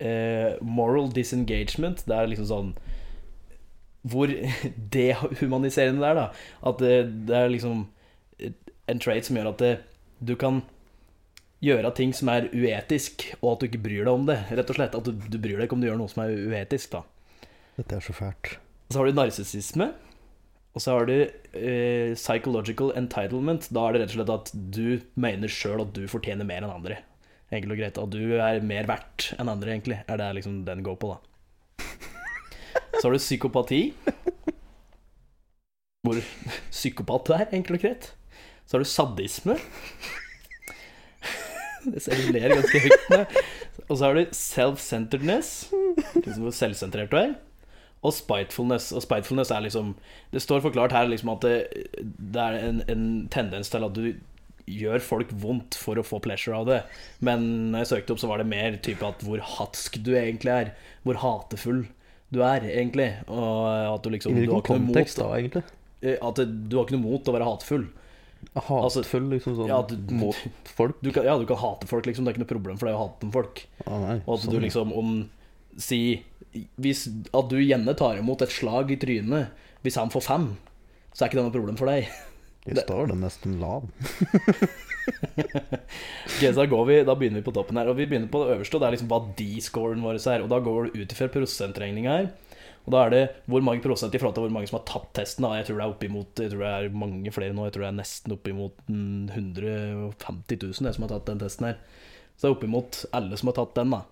Eh, 0.00 0.56
moral 0.62 1.10
disengagement, 1.14 2.02
det 2.08 2.16
er 2.16 2.28
liksom 2.30 2.46
sånn 2.48 2.68
Hvor 4.08 4.32
dehumaniserende 4.96 6.00
det 6.00 6.10
er, 6.10 6.18
da. 6.18 6.28
At 6.66 6.82
det, 6.82 6.94
det 7.28 7.36
er 7.36 7.52
liksom 7.52 7.86
en 8.90 9.02
trait 9.02 9.26
som 9.28 9.36
gjør 9.36 9.52
at 9.52 9.62
det, 9.62 9.74
du 10.24 10.34
kan 10.40 10.62
gjøre 11.64 11.92
ting 11.96 12.12
som 12.16 12.30
er 12.32 12.48
uetisk, 12.52 13.26
og 13.40 13.54
at 13.54 13.62
du 13.62 13.68
ikke 13.68 13.82
bryr 13.84 14.04
deg 14.06 14.12
om 14.12 14.26
det. 14.28 14.38
Rett 14.48 14.72
og 14.72 14.78
slett. 14.78 14.96
At 14.96 15.08
du, 15.08 15.12
du 15.12 15.38
bryr 15.38 15.58
deg 15.58 15.66
ikke 15.68 15.76
om 15.76 15.82
du 15.82 15.88
gjør 15.90 16.00
noe 16.00 16.12
som 16.12 16.24
er 16.24 16.32
uetisk, 16.32 16.96
da. 16.96 17.48
Dette 17.76 17.98
er 17.98 18.04
så 18.04 18.16
fælt. 18.16 18.54
Så 18.90 19.00
har 19.00 19.08
du 19.08 19.18
narsissisme. 19.18 19.90
Og 20.70 20.82
så 20.84 20.94
har 20.94 21.08
du 21.08 21.16
eh, 21.18 22.12
psychological 22.14 22.92
entitlement. 22.98 23.66
Da 23.74 23.86
er 23.86 23.96
det 23.96 24.02
rett 24.04 24.12
og 24.14 24.18
slett 24.20 24.34
at 24.36 24.52
du 24.54 25.00
mener 25.20 25.50
sjøl 25.50 25.82
at 25.82 25.94
du 25.96 26.04
fortjener 26.10 26.46
mer 26.46 26.62
enn 26.62 26.74
andre. 26.74 27.00
Enkelt 27.50 27.74
og 27.74 27.82
greit. 27.82 27.98
At 27.98 28.14
du 28.14 28.22
er 28.38 28.62
mer 28.64 28.86
verdt 28.90 29.32
enn 29.36 29.50
andre, 29.50 29.74
egentlig. 29.74 29.98
Er 30.06 30.20
det 30.22 30.30
liksom 30.38 30.62
den 30.68 30.84
går 30.86 30.98
på, 31.02 31.12
da. 31.16 31.18
Så 33.00 33.06
har 33.06 33.14
du 33.14 33.20
psykopati. 33.22 33.82
Hvor 36.06 36.18
psykopat 36.70 37.26
du 37.26 37.34
er, 37.36 37.46
enkelt 37.56 37.78
og 37.78 37.84
greit. 37.84 38.10
Så 38.64 38.76
har 38.76 38.84
du 38.84 38.88
sadisme. 38.88 39.56
Det 41.90 42.18
ler 42.34 42.56
ganske 42.56 42.82
høyt 42.86 43.06
med. 43.12 43.36
Og 43.88 43.94
så 43.96 44.04
har 44.06 44.16
du 44.18 44.34
self-centeredness. 44.36 45.52
Liksom 46.16 46.44
hvor 46.44 46.56
selvsentrert 46.56 47.12
du 47.12 47.18
er. 47.20 47.36
Og 48.00 48.14
spitefulness. 48.16 48.90
Og 48.96 49.04
spitefulness 49.04 49.52
er 49.52 49.64
liksom 49.66 49.94
Det 50.32 50.42
står 50.42 50.62
forklart 50.64 50.94
her 50.96 51.08
liksom 51.10 51.34
at 51.34 51.44
det, 51.44 51.56
det 52.00 52.42
er 52.42 52.58
en, 52.64 52.82
en 52.88 53.06
tendens 53.32 53.72
til 53.72 53.84
at 53.84 53.96
du 53.96 54.12
gjør 54.70 55.02
folk 55.02 55.32
vondt 55.42 55.74
for 55.78 55.98
å 55.98 56.04
få 56.06 56.20
pleasure 56.22 56.56
av 56.60 56.68
det. 56.68 56.80
Men 57.24 57.46
når 57.72 57.84
jeg 57.84 57.90
søkte 57.94 58.14
opp, 58.14 58.22
så 58.22 58.30
var 58.30 58.42
det 58.42 58.50
mer 58.50 58.76
type 58.84 59.06
at 59.06 59.24
hvor 59.26 59.42
hatsk 59.56 59.98
du 60.04 60.12
egentlig 60.14 60.52
er. 60.54 60.72
Hvor 61.06 61.18
hatefull 61.22 61.84
du 62.30 62.42
er, 62.46 62.62
egentlig. 62.70 63.10
Og 63.26 63.66
at 63.66 64.04
du 64.04 64.12
liksom 64.14 64.36
I 64.36 64.44
du 64.44 64.52
har 64.52 64.60
hvilken 64.60 64.86
kontekst 64.86 65.18
da, 65.18 65.32
egentlig? 65.38 65.64
At 66.00 66.38
du 66.38 66.76
har 66.76 66.86
ikke 66.86 66.96
noe 66.96 67.08
mot 67.08 67.28
å 67.28 67.34
være 67.34 67.48
hatefull. 67.48 67.88
Altså, 68.56 69.02
liksom 69.04 69.54
sånn 69.58 69.68
ja, 69.70 69.80
du- 69.86 70.14
mot 70.14 70.36
folk? 70.64 70.96
Du 71.02 71.12
kan, 71.14 71.24
ja, 71.24 71.36
du 71.38 71.46
kan 71.46 71.56
hate 71.60 71.86
folk, 71.86 72.06
liksom. 72.06 72.24
Det 72.24 72.32
er 72.32 72.38
ikke 72.38 72.44
noe 72.46 72.54
problem 72.54 72.80
for 72.80 72.88
deg 72.90 72.96
å 72.96 73.04
hate 73.04 73.30
folk. 73.32 73.62
Ah, 73.86 73.98
nei, 74.00 74.16
Og 74.26 74.34
at 74.34 74.44
sånn, 74.46 74.54
du 74.56 74.60
liksom 74.60 74.92
om 74.96 75.12
Si 75.78 76.24
hvis, 76.82 77.04
At 77.32 77.46
du 77.48 77.60
gjerne 77.62 77.94
tar 77.96 78.18
imot 78.18 78.42
et 78.42 78.50
slag 78.50 78.90
i 78.90 78.96
trynet 78.98 79.52
hvis 79.84 79.94
han 79.96 80.10
får 80.10 80.24
fem, 80.26 80.48
så 81.14 81.22
er 81.22 81.30
ikke 81.30 81.38
det 81.38 81.44
noe 81.46 81.54
problem 81.54 81.76
for 81.78 81.86
deg. 81.88 82.08
I 82.68 82.74
stad 82.74 82.90
var 82.90 83.06
den 83.08 83.22
nesten 83.22 83.54
lav. 83.62 83.86
Ok, 85.10 86.42
så 86.44 86.52
da, 86.54 86.66
går 86.68 86.84
vi, 86.86 86.96
da 87.08 87.14
begynner 87.18 87.40
vi 87.40 87.46
på 87.46 87.54
toppen 87.56 87.78
her. 87.80 87.88
Og 87.90 87.96
vi 87.98 88.06
begynner 88.08 88.30
på 88.30 88.42
det 88.44 88.56
øverste, 88.56 88.76
og 88.76 88.82
det 88.82 88.88
er 88.88 88.94
liksom 88.96 89.10
hva 89.10 89.20
D-scoren 89.38 90.04
vår 90.04 90.20
er. 90.20 90.44
Og 90.44 90.50
da 90.52 90.58
går 90.64 90.90
du 90.90 91.00
ut 91.00 91.14
ifra 91.14 91.30
prosentregninga 91.32 92.16
her. 92.18 92.28
Og 92.86 92.94
da 92.94 93.02
er 93.04 93.12
det 93.12 93.22
hvor 93.50 93.64
mange 93.64 93.82
prosent 93.84 94.14
i 94.14 94.20
forhold 94.20 94.36
til 94.38 94.46
hvor 94.46 94.54
mange 94.54 94.70
som 94.70 94.78
har 94.78 94.86
tatt 94.88 95.10
testen. 95.18 95.46
Da. 95.46 95.56
Jeg 95.58 95.68
tror 95.68 95.80
det 95.80 95.84
er 95.84 95.94
oppimot 95.94 96.40
Jeg 96.42 96.52
tror 96.52 96.64
det 96.64 96.70
er 96.72 97.00
mange 97.02 97.34
flere 97.34 97.56
nå. 97.56 97.66
Jeg 97.68 97.76
tror 97.76 97.86
det 97.86 97.90
er 97.90 97.98
nesten 97.98 98.36
oppimot 98.36 98.80
mm, 98.88 99.28
150 99.36 100.62
000 100.64 100.88
det, 100.88 100.94
som 100.96 101.06
har 101.06 101.12
tatt 101.12 101.28
den 101.28 101.42
testen 101.42 101.68
her. 101.70 101.82
Så 102.34 102.46
det 102.46 102.50
er 102.50 102.56
oppimot 102.56 103.02
alle 103.16 103.36
som 103.36 103.52
har 103.52 103.58
tatt 103.60 103.76
den, 103.76 103.92
da. 103.94 104.04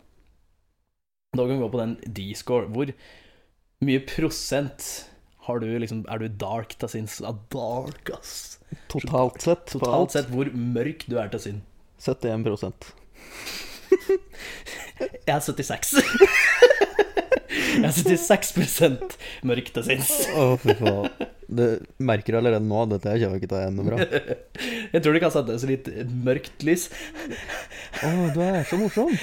Da 1.36 1.44
kan 1.44 1.54
vi 1.54 1.62
gå 1.62 1.70
på 1.72 1.80
den 1.80 1.96
D-score. 2.04 2.68
Hvor 2.72 2.92
mye 3.88 4.04
prosent 4.08 4.88
har 5.48 5.60
du 5.62 5.68
liksom 5.80 6.04
Er 6.12 6.20
du 6.20 6.28
dark 6.28 6.74
til 6.76 6.90
sinns? 6.92 7.20
Ja, 7.24 7.32
dark, 7.52 8.10
ass. 8.12 8.58
Totalt 8.92 9.40
sett. 9.44 9.66
Totalt 9.72 10.12
sett 10.16 10.28
hvor 10.32 10.50
mørk 10.52 11.06
du 11.08 11.16
er 11.20 11.32
til 11.32 11.44
sinn. 11.44 11.60
71 11.98 12.92
Jeg 14.98 15.34
er 15.34 15.40
76. 15.40 15.94
Jeg 17.78 17.94
sitter 17.96 18.18
6 18.20 18.54
mørkt 19.46 19.74
til 19.76 19.84
sinns. 19.86 20.12
Å, 20.34 20.52
fy 20.60 20.74
faen. 20.78 21.28
Det 21.48 21.68
merker 22.04 22.34
du 22.34 22.40
allerede 22.42 22.64
nå. 22.66 22.82
Dette 22.90 23.14
kommer 23.22 23.38
ikke 23.40 23.50
til 23.50 23.58
å 23.58 23.62
ende 23.64 23.84
bra. 23.86 24.00
Jeg 24.94 25.04
tror 25.04 25.16
det 25.16 25.22
kan 25.22 25.32
settes 25.32 25.64
litt 25.68 25.88
mørkt 26.26 26.64
lys. 26.66 26.88
Å, 28.04 28.10
du 28.34 28.42
er 28.44 28.66
så 28.68 28.78
morsom. 28.80 29.14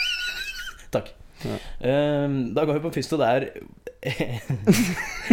Takk. 0.94 1.10
Ja. 1.40 1.56
Ehm, 1.88 2.40
da 2.54 2.66
går 2.68 2.78
vi 2.78 2.84
på 2.84 2.92
første, 2.98 3.16
og 3.16 3.22
det 3.22 3.30
er 3.32 3.44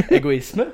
egoisme. 0.18 0.70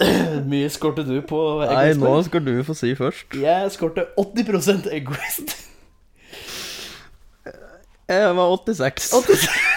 Mye 0.50 0.68
skårte 0.72 1.06
du 1.08 1.16
på 1.24 1.40
egoisme? 1.64 1.74
Nei, 1.74 1.96
nå 1.98 2.14
skal 2.28 2.44
du 2.46 2.54
få 2.68 2.76
si 2.76 2.92
først. 2.98 3.34
Jeg 3.40 3.74
skårte 3.74 4.06
80% 4.20 4.92
egoist. 5.00 5.56
Jeg 8.10 8.36
var 8.36 8.56
86. 8.58 9.10
86 9.14 9.69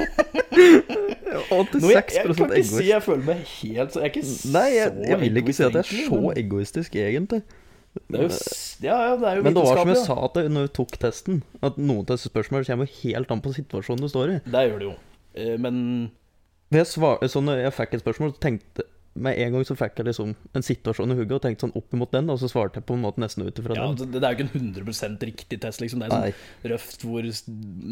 Noe 1.30 1.92
jeg, 1.92 2.04
jeg 2.10 2.24
kan 2.24 2.32
ikke 2.34 2.46
egoist. 2.50 2.74
si 2.74 2.86
jeg 2.88 3.02
føler 3.04 3.24
meg 3.26 3.42
helt 3.62 3.94
så 3.94 4.00
Jeg 4.02 4.08
er 4.08 4.12
ikke 4.12 4.52
Nei, 4.54 4.66
jeg, 4.74 4.94
jeg 5.10 5.18
vil 5.20 5.40
ikke 5.42 5.54
si 5.56 5.64
at 5.66 5.76
jeg 5.78 5.84
er 5.84 6.08
så 6.10 6.20
egoistisk, 6.42 6.96
egentlig. 6.98 7.40
Det 8.10 8.20
jo, 8.22 8.28
ja, 8.86 8.96
ja, 9.08 9.14
det 9.18 9.44
Men 9.44 9.54
det 9.56 9.62
var 9.66 9.80
som 9.80 9.90
jeg 9.90 9.98
ja. 9.98 10.04
sa 10.06 10.28
til 10.34 10.50
når 10.54 10.66
vi 10.68 10.72
tok 10.78 10.92
testen, 11.02 11.40
at 11.66 11.78
noen 11.80 12.04
av 12.04 12.12
disse 12.12 12.30
spørsmålene 12.30 12.68
kommer 12.70 12.92
helt 13.00 13.32
an 13.34 13.42
på 13.42 13.54
situasjonen 13.56 14.04
du 14.06 14.10
står 14.12 14.34
i. 14.36 14.38
Det 14.46 14.62
gjør 14.68 14.78
det 14.82 14.86
jo. 14.86 14.94
Eh, 15.34 15.56
Men 15.58 15.76
Jeg 16.70 16.86
svar, 16.86 17.18
så 17.26 17.42
når 17.42 17.64
jeg 17.64 17.74
fikk 17.74 17.96
et 17.98 18.04
spørsmål, 18.04 18.34
så 18.36 18.42
tenkte 18.46 18.86
med 19.18 19.38
en 19.42 19.54
gang 19.56 19.64
så 19.66 19.74
fikk 19.74 19.98
jeg 19.98 20.06
liksom 20.06 20.34
en 20.54 20.64
situasjon 20.64 21.12
i 21.12 21.16
hugget 21.18 21.40
og 21.40 21.42
tenkte 21.42 21.66
sånn 21.66 21.74
opp 21.78 21.94
imot 21.96 22.12
den, 22.14 22.28
og 22.30 22.38
så 22.38 22.46
svarte 22.50 22.78
jeg 22.78 22.86
på 22.86 22.94
en 22.94 23.02
måte 23.02 23.22
nesten 23.22 23.42
ut 23.42 23.58
ifra 23.58 23.74
ja, 23.74 23.88
den. 23.90 24.12
det, 24.12 24.20
det 24.22 24.28
er 24.28 24.36
jo 24.36 24.38
ikke 24.38 24.60
en 24.60 24.74
100 24.86 25.26
riktig 25.26 25.58
test, 25.64 25.82
liksom. 25.82 26.04
Det 26.04 26.06
er 26.06 26.14
sånn 26.14 26.26
Nei. 26.28 26.70
røft 26.72 27.04
hvor 27.06 27.26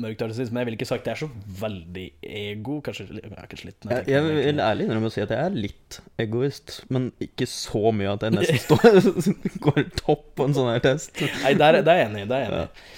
mørkt 0.04 0.22
er 0.22 0.30
det 0.30 0.36
sist. 0.38 0.54
Men 0.54 0.62
jeg 0.62 0.68
ville 0.68 0.78
ikke 0.78 0.88
sagt 0.92 1.08
det 1.08 1.14
er 1.16 1.22
så 1.24 1.30
veldig 1.64 2.06
ego. 2.22 2.78
Kanskje 2.86 3.08
jeg 3.08 3.24
er 3.26 3.50
ikke 3.50 3.58
litt 3.66 3.88
Jeg, 3.90 4.06
Jeg, 4.06 4.14
jeg 4.14 4.46
vil 4.52 4.62
ærlig 4.68 4.86
innrømme 4.86 5.10
å 5.10 5.16
si 5.16 5.24
at 5.24 5.34
jeg 5.34 5.48
er 5.48 5.58
litt 5.66 5.98
egoist, 6.22 6.78
men 6.94 7.10
ikke 7.26 7.50
så 7.50 7.82
mye 7.98 8.14
at 8.14 8.28
jeg 8.28 8.36
nesten 8.38 8.62
står, 8.68 9.12
går 9.66 9.84
topp 9.98 10.24
på 10.38 10.48
en 10.48 10.56
sånn 10.56 10.70
her 10.70 10.86
test. 10.86 11.12
Nei, 11.42 11.56
der, 11.58 11.82
der 11.82 11.94
er 11.96 12.02
jeg 12.04 12.12
enig. 12.12 12.24
Der 12.30 12.38
er 12.38 12.46
jeg 12.46 12.54
enig. 12.62 12.88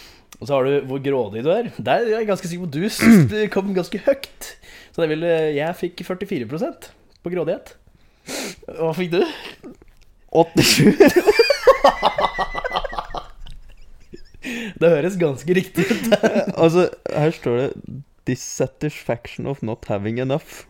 Og 0.40 0.48
så 0.48 0.56
har 0.56 0.68
du 0.68 0.88
hvor 0.88 1.02
grådig 1.04 1.42
du 1.44 1.50
er. 1.52 1.72
Der 1.76 2.04
er 2.04 2.14
jeg 2.20 2.28
ganske 2.28 2.48
sikker 2.52 2.68
på 2.68 2.72
du 2.76 3.42
kom 3.56 3.74
ganske 3.76 4.04
høyt. 4.06 4.54
Så 4.92 5.02
det 5.02 5.12
vil, 5.12 5.24
jeg 5.56 5.80
fikk 5.80 6.04
44% 6.04 6.90
på 7.20 7.32
grådighet. 7.32 7.76
Hva 8.78 8.92
fikk 8.96 9.10
du? 9.14 9.22
87. 10.30 10.94
Det 14.80 14.88
høres 14.88 15.18
ganske 15.20 15.54
riktig 15.54 15.84
ut. 15.90 16.06
altså, 16.56 16.86
her 17.12 17.34
står 17.36 17.58
det 17.58 17.70
'dissatisfaction 18.26 19.46
of 19.50 19.62
not 19.62 19.84
having 19.88 20.20
enough'. 20.22 20.64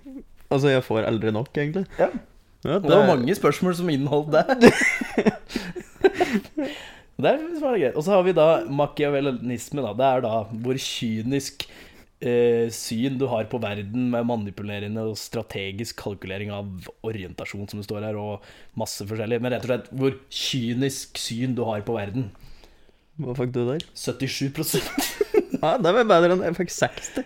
Altså, 0.50 0.68
jeg 0.72 0.84
får 0.84 1.06
aldri 1.06 1.30
nok, 1.30 1.50
egentlig. 1.54 1.86
Ja. 1.98 2.08
Ja, 2.64 2.74
det... 2.76 2.82
det 2.90 2.96
var 2.96 3.06
mange 3.06 3.34
spørsmål 3.34 3.74
som 3.78 3.88
inneholdt 3.88 4.34
det. 4.34 4.44
det 7.20 7.30
er 7.30 7.38
greit. 7.62 7.94
Og 7.96 8.04
så 8.04 8.10
har 8.12 8.22
vi 8.26 8.34
da 8.36 8.48
machiavellisme, 8.68 9.80
da. 9.86 9.94
Det 9.96 10.08
er 10.08 10.20
da 10.26 10.34
hvor 10.50 10.76
kynisk 10.76 11.64
eh, 12.20 12.68
syn 12.74 13.18
du 13.20 13.26
har 13.30 13.48
på 13.50 13.60
verden 13.62 14.10
med 14.12 14.28
manipulerende 14.28 15.04
og 15.10 15.18
strategisk 15.20 15.98
kalkulering 16.02 16.52
av 16.54 16.88
orientasjon, 17.06 17.68
som 17.70 17.80
det 17.80 17.88
står 17.88 18.08
her, 18.08 18.20
og 18.20 18.46
masse 18.78 19.06
forskjellig. 19.06 19.40
Men 19.42 19.56
rett 19.56 19.66
og 19.66 19.72
slett 19.72 19.90
hvor 19.92 20.16
kynisk 20.28 21.20
syn 21.20 21.56
du 21.58 21.64
har 21.68 21.84
på 21.86 21.96
verden. 21.96 22.30
Hva 23.20 23.36
fikk 23.36 23.52
du 23.56 23.64
der? 23.68 23.84
77 23.92 25.39
Ja, 25.60 25.74
det 25.76 25.90
var 25.92 26.06
bedre 26.08 26.32
enn 26.34 26.42
jeg 26.46 26.54
fikk 26.56 26.70
60. 26.72 27.24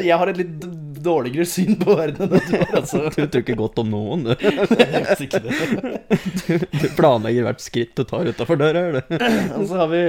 Jeg 0.00 0.16
har 0.18 0.28
et 0.32 0.38
litt 0.40 0.64
dårligere 1.06 1.44
syn 1.48 1.76
på 1.78 1.94
verden 1.98 2.32
enn 2.32 2.46
du 2.48 2.54
har, 2.56 2.70
altså. 2.80 2.98
Du 3.16 3.20
tror 3.20 3.42
ikke 3.42 3.56
godt 3.58 3.78
om 3.82 3.88
noen, 3.92 4.20
du. 4.26 4.32
Du 6.80 6.86
planlegger 6.96 7.42
hvert 7.46 7.62
skritt 7.64 7.92
du 7.98 8.02
tar 8.08 8.28
utafor 8.30 8.56
døra, 8.60 8.78
gjør 8.86 8.94
du. 8.96 9.00
Og 9.58 9.64
så 9.68 9.74
har 9.82 9.88
vi 9.92 10.02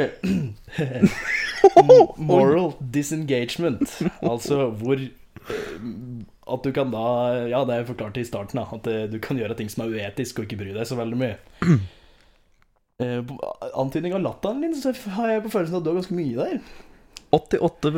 moral 2.31 2.67
disengagement. 2.95 3.87
Altså 4.21 4.55
hvor 4.79 4.97
eh, 5.01 5.09
At 6.47 6.63
du 6.63 6.71
kan 6.75 6.91
da 6.93 7.05
Ja, 7.51 7.59
det 7.67 7.73
er 7.75 7.79
jo 7.83 7.91
forklart 7.91 8.17
i 8.21 8.25
starten, 8.27 8.57
da. 8.61 8.65
At 8.79 8.85
eh, 8.91 9.05
du 9.11 9.17
kan 9.23 9.37
gjøre 9.39 9.57
ting 9.59 9.69
som 9.71 9.79
er 9.85 9.93
uetisk, 9.97 10.33
og 10.39 10.43
ikke 10.47 10.59
bry 10.63 10.71
deg 10.75 10.85
så 10.89 10.95
veldig 10.99 11.17
mye. 11.19 11.35
Eh, 12.97 13.21
Antydning 13.77 14.15
av 14.17 14.21
latteren 14.25 14.61
din, 14.63 14.71
så 14.73 14.89
har 15.13 15.29
jeg 15.29 15.43
på 15.45 15.51
følelsen 15.53 15.77
at 15.77 15.83
du 15.85 15.89
har 15.91 15.97
ganske 15.99 16.15
mye 16.17 16.33
der. 16.33 16.55
88 17.35 17.91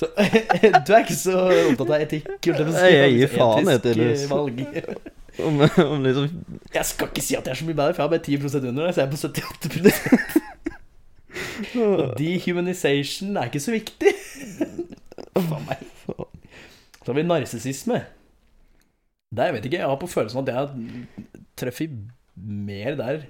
Så 0.00 0.06
du 0.84 0.92
er 0.92 1.00
ikke 1.00 1.16
så 1.16 1.36
opptatt 1.70 1.90
av 1.94 2.00
etikk? 2.04 2.28
holdt 2.44 2.76
jeg 2.92 3.14
gir 3.14 3.30
faen, 3.32 3.68
eh, 3.72 4.26
valg. 4.34 4.60
om, 5.44 5.54
om 5.84 6.04
liksom 6.04 6.28
Jeg 6.74 6.84
skal 6.90 7.08
ikke 7.08 7.24
si 7.24 7.36
at 7.38 7.44
jeg 7.48 7.52
er 7.54 7.60
så 7.62 7.68
mye 7.68 7.78
bedre, 7.80 7.94
for 7.96 8.00
jeg 8.02 8.08
har 8.08 8.14
bare 8.16 8.24
10 8.24 8.68
under 8.68 8.82
deg, 8.84 8.92
så 8.92 9.00
jeg 9.00 9.06
er 9.06 9.12
på 9.14 9.20
78 9.24 9.40
Og 11.80 12.00
Dehumanization 12.20 13.36
er 13.36 13.44
ikke 13.48 13.64
så 13.64 13.72
viktig. 13.76 14.12
Faen 15.36 15.64
meg. 15.68 15.78
Så 16.04 17.06
har 17.08 17.16
vi 17.16 17.28
narsissisme. 17.28 17.98
Der, 19.30 19.46
jeg 19.50 19.54
vet 19.54 19.66
ikke, 19.68 19.78
jeg 19.78 19.86
har 19.92 19.98
på 20.00 20.08
følelsen 20.10 20.40
at 20.42 20.48
jeg 20.50 20.58
har 20.58 20.72
treffet 21.60 21.92
mer 22.34 22.96
der 22.98 23.20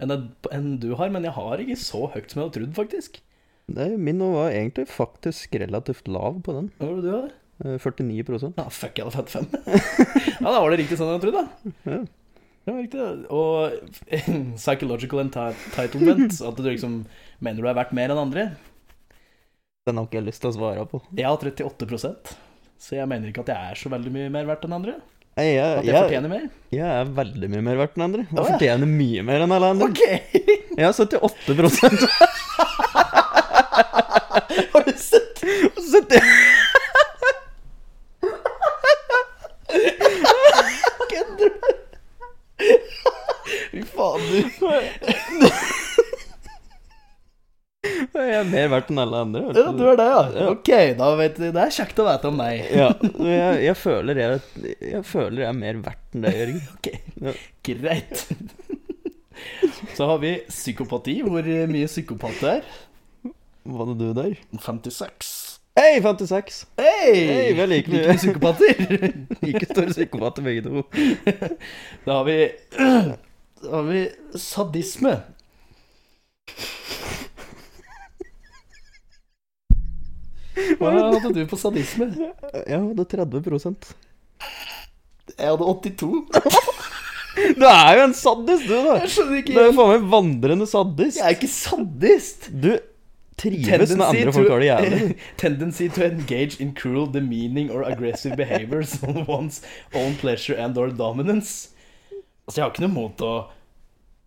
enn, 0.00 0.08
det- 0.08 0.80
du 0.80 0.94
har, 0.96 1.10
men 1.12 1.24
jeg 1.28 1.34
har 1.36 1.60
ikke 1.60 1.76
så 1.76 2.06
høyt 2.14 2.30
som 2.32 2.40
jeg 2.40 2.48
hadde 2.48 2.56
trodd, 2.58 2.74
faktisk. 2.78 3.20
Nei, 3.68 3.90
Min 3.96 4.18
var 4.18 4.50
egentlig 4.50 4.88
faktisk 4.88 5.52
relativt 5.60 6.08
lav 6.08 6.40
på 6.42 6.54
den. 6.56 6.70
Hva 6.80 6.88
var 6.88 6.96
det 6.96 7.04
du 7.04 7.12
hadde? 7.12 7.32
Eh, 7.62 7.76
49% 7.78 8.56
Ja, 8.58 8.64
fuck, 8.68 8.96
jeg 8.98 9.04
hadde 9.06 9.28
55. 9.28 9.46
ja, 10.40 10.48
da 10.48 10.58
var 10.60 10.70
det 10.72 10.80
riktig 10.80 10.98
sånn 10.98 11.12
jeg 11.12 11.20
hadde 11.20 11.28
trodd, 11.28 11.38
da. 11.38 11.72
Ja. 11.92 12.00
Det 12.62 12.72
var 12.72 12.80
riktig. 12.80 12.98
da. 12.98 13.12
Og 13.28 14.56
psychological 14.62 15.20
entitlement, 15.26 16.40
at 16.48 16.56
du 16.56 16.62
liksom 16.66 16.98
mener 17.40 17.60
du 17.62 17.68
er 17.68 17.76
verdt 17.78 17.92
mer 17.94 18.10
enn 18.14 18.24
andre. 18.24 18.48
Den 19.86 19.98
har 19.98 20.06
ikke 20.08 20.20
jeg 20.22 20.28
lyst 20.30 20.42
til 20.44 20.50
å 20.52 20.56
svare 20.56 20.84
på. 20.88 21.02
Jeg 21.18 21.26
har 21.28 21.36
38% 21.38 22.34
så 22.82 22.96
jeg 22.98 23.06
mener 23.06 23.30
ikke 23.30 23.44
at 23.44 23.50
jeg 23.52 23.70
er 23.70 23.78
så 23.78 23.90
veldig 23.92 24.10
mye 24.14 24.30
mer 24.34 24.46
verdt 24.48 24.64
enn 24.66 24.74
andre. 24.80 24.96
At 25.32 25.46
jeg, 25.48 25.56
jeg 25.56 25.86
jeg, 25.86 25.96
fortjener 25.96 26.28
mer. 26.28 26.42
jeg 26.76 26.84
er 26.84 27.04
veldig 27.16 27.48
mye 27.48 27.62
mer 27.64 27.78
verdt 27.80 27.94
enn 27.96 28.02
andre. 28.04 28.24
Jeg 28.28 28.36
oh, 28.36 28.44
ja. 28.44 28.52
fortjener 28.52 28.88
mye 28.90 29.22
mer 29.24 29.44
enn 29.46 29.54
alle 29.56 29.70
andre. 29.72 29.86
Ok! 29.88 30.02
Jeg 30.76 30.84
har 30.84 30.92
78 30.92 31.56
Har 34.72 34.82
du 34.84 34.92
sett? 35.00 35.40
70 35.80 36.20
Kødder 41.12 41.36
du? 41.40 41.48
Fy 43.72 43.80
faen, 43.88 44.20
du. 44.28 44.36
Jeg 48.12 48.31
er 48.42 48.50
mer 48.52 48.68
verdt 48.74 48.90
enn 48.92 49.00
alle 49.02 49.20
andre. 49.26 49.42
Ja, 49.56 49.72
du 49.76 49.82
er 49.90 49.98
det, 50.00 50.06
ja. 50.12 50.46
Ok, 50.52 50.70
da 50.98 51.08
vet 51.18 51.38
du. 51.40 51.46
Det 51.54 51.62
er 51.64 51.74
kjekt 51.78 52.02
å 52.02 52.06
vite 52.08 52.30
om 52.32 52.40
deg. 52.42 52.62
Ja, 52.82 52.88
jeg, 53.28 53.62
jeg, 53.68 53.76
føler 53.80 54.20
jeg, 54.22 54.40
jeg 54.92 55.02
føler 55.08 55.44
jeg 55.44 55.48
er 55.50 55.58
mer 55.62 55.80
verdt 55.88 56.16
enn 56.18 56.26
deg, 56.28 56.38
Jørgen. 56.42 56.62
Ok, 56.76 56.90
Ja. 57.22 57.34
greit. 57.70 58.26
Så 59.96 60.06
har 60.08 60.18
vi 60.22 60.36
psykopati. 60.48 61.18
Hvor 61.26 61.46
mye 61.72 61.88
psykopat 61.90 62.38
det 62.44 62.52
er. 62.58 62.68
Var 63.72 63.88
det 63.92 63.96
du 64.00 64.08
der? 64.16 64.36
56. 64.58 65.32
Hei, 65.78 66.02
56! 66.04 66.56
Hei! 66.76 67.12
Hei, 67.16 67.44
vi 67.56 67.62
er 67.64 67.68
like 67.70 67.88
mye. 67.88 68.02
mye 68.10 68.16
psykopater. 68.20 68.80
Like 69.40 69.64
store 69.70 69.88
psykopater 69.94 70.44
begge 70.44 70.66
to. 70.66 70.82
Da 72.04 72.18
har 72.18 72.26
vi 72.28 72.34
Da 73.62 73.70
har 73.78 73.86
vi 73.86 74.02
sadisme. 74.36 75.14
Hva 80.80 80.92
hadde 80.92 81.32
du 81.36 81.42
på 81.48 81.58
sadisme? 81.60 82.10
Jeg 82.66 82.78
hadde 82.78 83.06
30% 83.08 83.92
Jeg 85.38 85.48
hadde 85.48 85.68
82. 85.68 86.12
Du 87.32 87.64
er 87.64 87.96
jo 87.96 88.02
en 88.04 88.12
sadist, 88.12 88.66
du, 88.68 88.74
da! 88.84 88.98
Jeg 89.00 89.12
skjønner 89.14 89.44
Du 89.46 89.54
er 89.56 89.68
jo 89.70 89.74
faen 89.78 89.92
meg 89.94 90.02
vandrende 90.12 90.66
sadist. 90.68 91.16
Jeg 91.16 91.24
er 91.24 91.36
ikke 91.38 91.48
sadist. 91.48 92.50
Du 92.52 92.74
trives 93.40 93.94
når 93.96 94.10
andre 94.12 94.34
folk 94.36 94.50
har 94.52 94.60
det 94.60 94.68
jævlig. 94.68 95.14
tendency 95.40 95.88
to 95.88 96.04
engage 96.04 96.60
in 96.60 96.74
cruel, 96.76 97.08
demeaning 97.08 97.70
or 97.72 97.86
aggressive 97.88 98.36
behaviors 98.36 98.98
on 99.02 99.24
one's 99.24 99.62
own 99.94 100.14
pleasure 100.20 100.58
and 100.60 100.76
or 100.76 100.92
dominance. 100.92 101.70
Altså, 102.46 102.60
jeg 102.60 102.64
har 102.66 102.74
ikke 102.74 102.84
noe 102.84 102.94
mot 102.98 103.24
å 103.24 103.32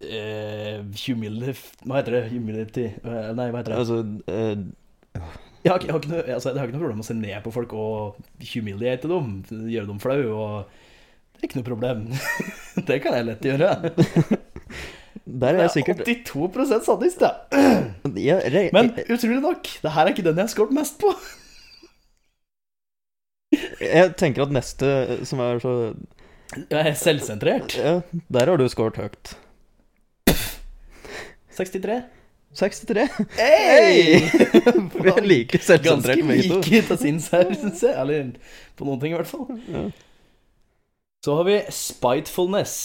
uh, 0.01 0.81
humili... 1.05 1.53
Hva 1.85 1.99
heter 2.01 2.17
det? 2.17 2.23
Humility 2.33 2.87
Eh, 2.89 3.31
Nei, 3.37 3.49
hva 3.51 3.61
heter 3.61 3.75
det? 3.75 3.79
Altså 3.83 4.01
eh, 4.31 5.25
Jeg 5.65 5.73
har, 5.73 5.81
jeg, 5.81 5.93
har 5.95 6.01
ikke 6.03 6.11
noe, 6.11 6.23
altså, 6.29 6.51
jeg 6.51 6.61
har 6.61 6.67
ikke 6.67 6.75
noe 6.75 6.83
problem 6.83 6.99
med 6.99 7.05
å 7.07 7.07
se 7.07 7.15
ned 7.17 7.37
på 7.41 7.51
folk 7.55 7.71
og 7.73 8.17
humiliate 8.51 9.09
dem, 9.09 9.29
gjøre 9.49 9.89
dem 9.89 10.01
flau. 10.03 10.19
og 10.29 10.67
Det 11.33 11.41
er 11.41 11.47
ikke 11.47 11.57
noe 11.57 11.69
problem. 11.71 12.03
det 12.89 12.97
kan 13.01 13.17
jeg 13.17 13.25
lett 13.31 13.47
gjøre. 13.49 13.71
Der 15.25 15.55
er 15.55 15.63
jeg 15.63 15.71
sikkert 15.73 16.03
82 16.05 16.83
sadist, 16.85 17.23
ja. 17.25 17.31
Men 18.75 18.91
utrolig 19.09 19.39
nok, 19.41 19.71
det 19.81 19.93
her 19.95 20.05
er 20.05 20.13
ikke 20.13 20.25
den 20.27 20.37
jeg 20.37 20.45
har 20.45 20.51
skåret 20.53 20.75
mest 20.75 20.99
på. 21.01 21.09
jeg 23.81 24.11
tenker 24.21 24.45
at 24.45 24.53
neste, 24.53 24.91
som 25.25 25.41
er 25.41 25.63
så 25.63 25.73
Jeg 26.59 26.91
er 26.91 26.93
selvsentrert. 26.99 27.73
Ja, 27.79 27.95
der 28.29 28.53
har 28.53 28.61
du 28.61 28.67
skåret 28.69 29.01
høyt. 29.01 29.33
63. 31.57 32.03
63. 32.55 33.05
Hey! 33.37 34.21
Vi 35.03 35.11
er 35.11 35.25
like 35.25 35.57
Ganske 35.57 35.65
selvsentrert 35.67 36.23
begge 36.29 36.47
to. 36.49 36.59
like 36.63 36.81
til 36.89 36.99
syns 37.01 37.29
jeg. 37.33 37.93
Eller 37.93 38.31
på 38.79 38.87
noen 38.87 39.01
ting, 39.01 39.13
i 39.13 39.19
hvert 39.19 39.29
fall. 39.29 39.47
Ja. 39.71 39.85
Så 41.25 41.35
har 41.39 41.47
vi 41.47 41.57
spitefulness. 41.73 42.75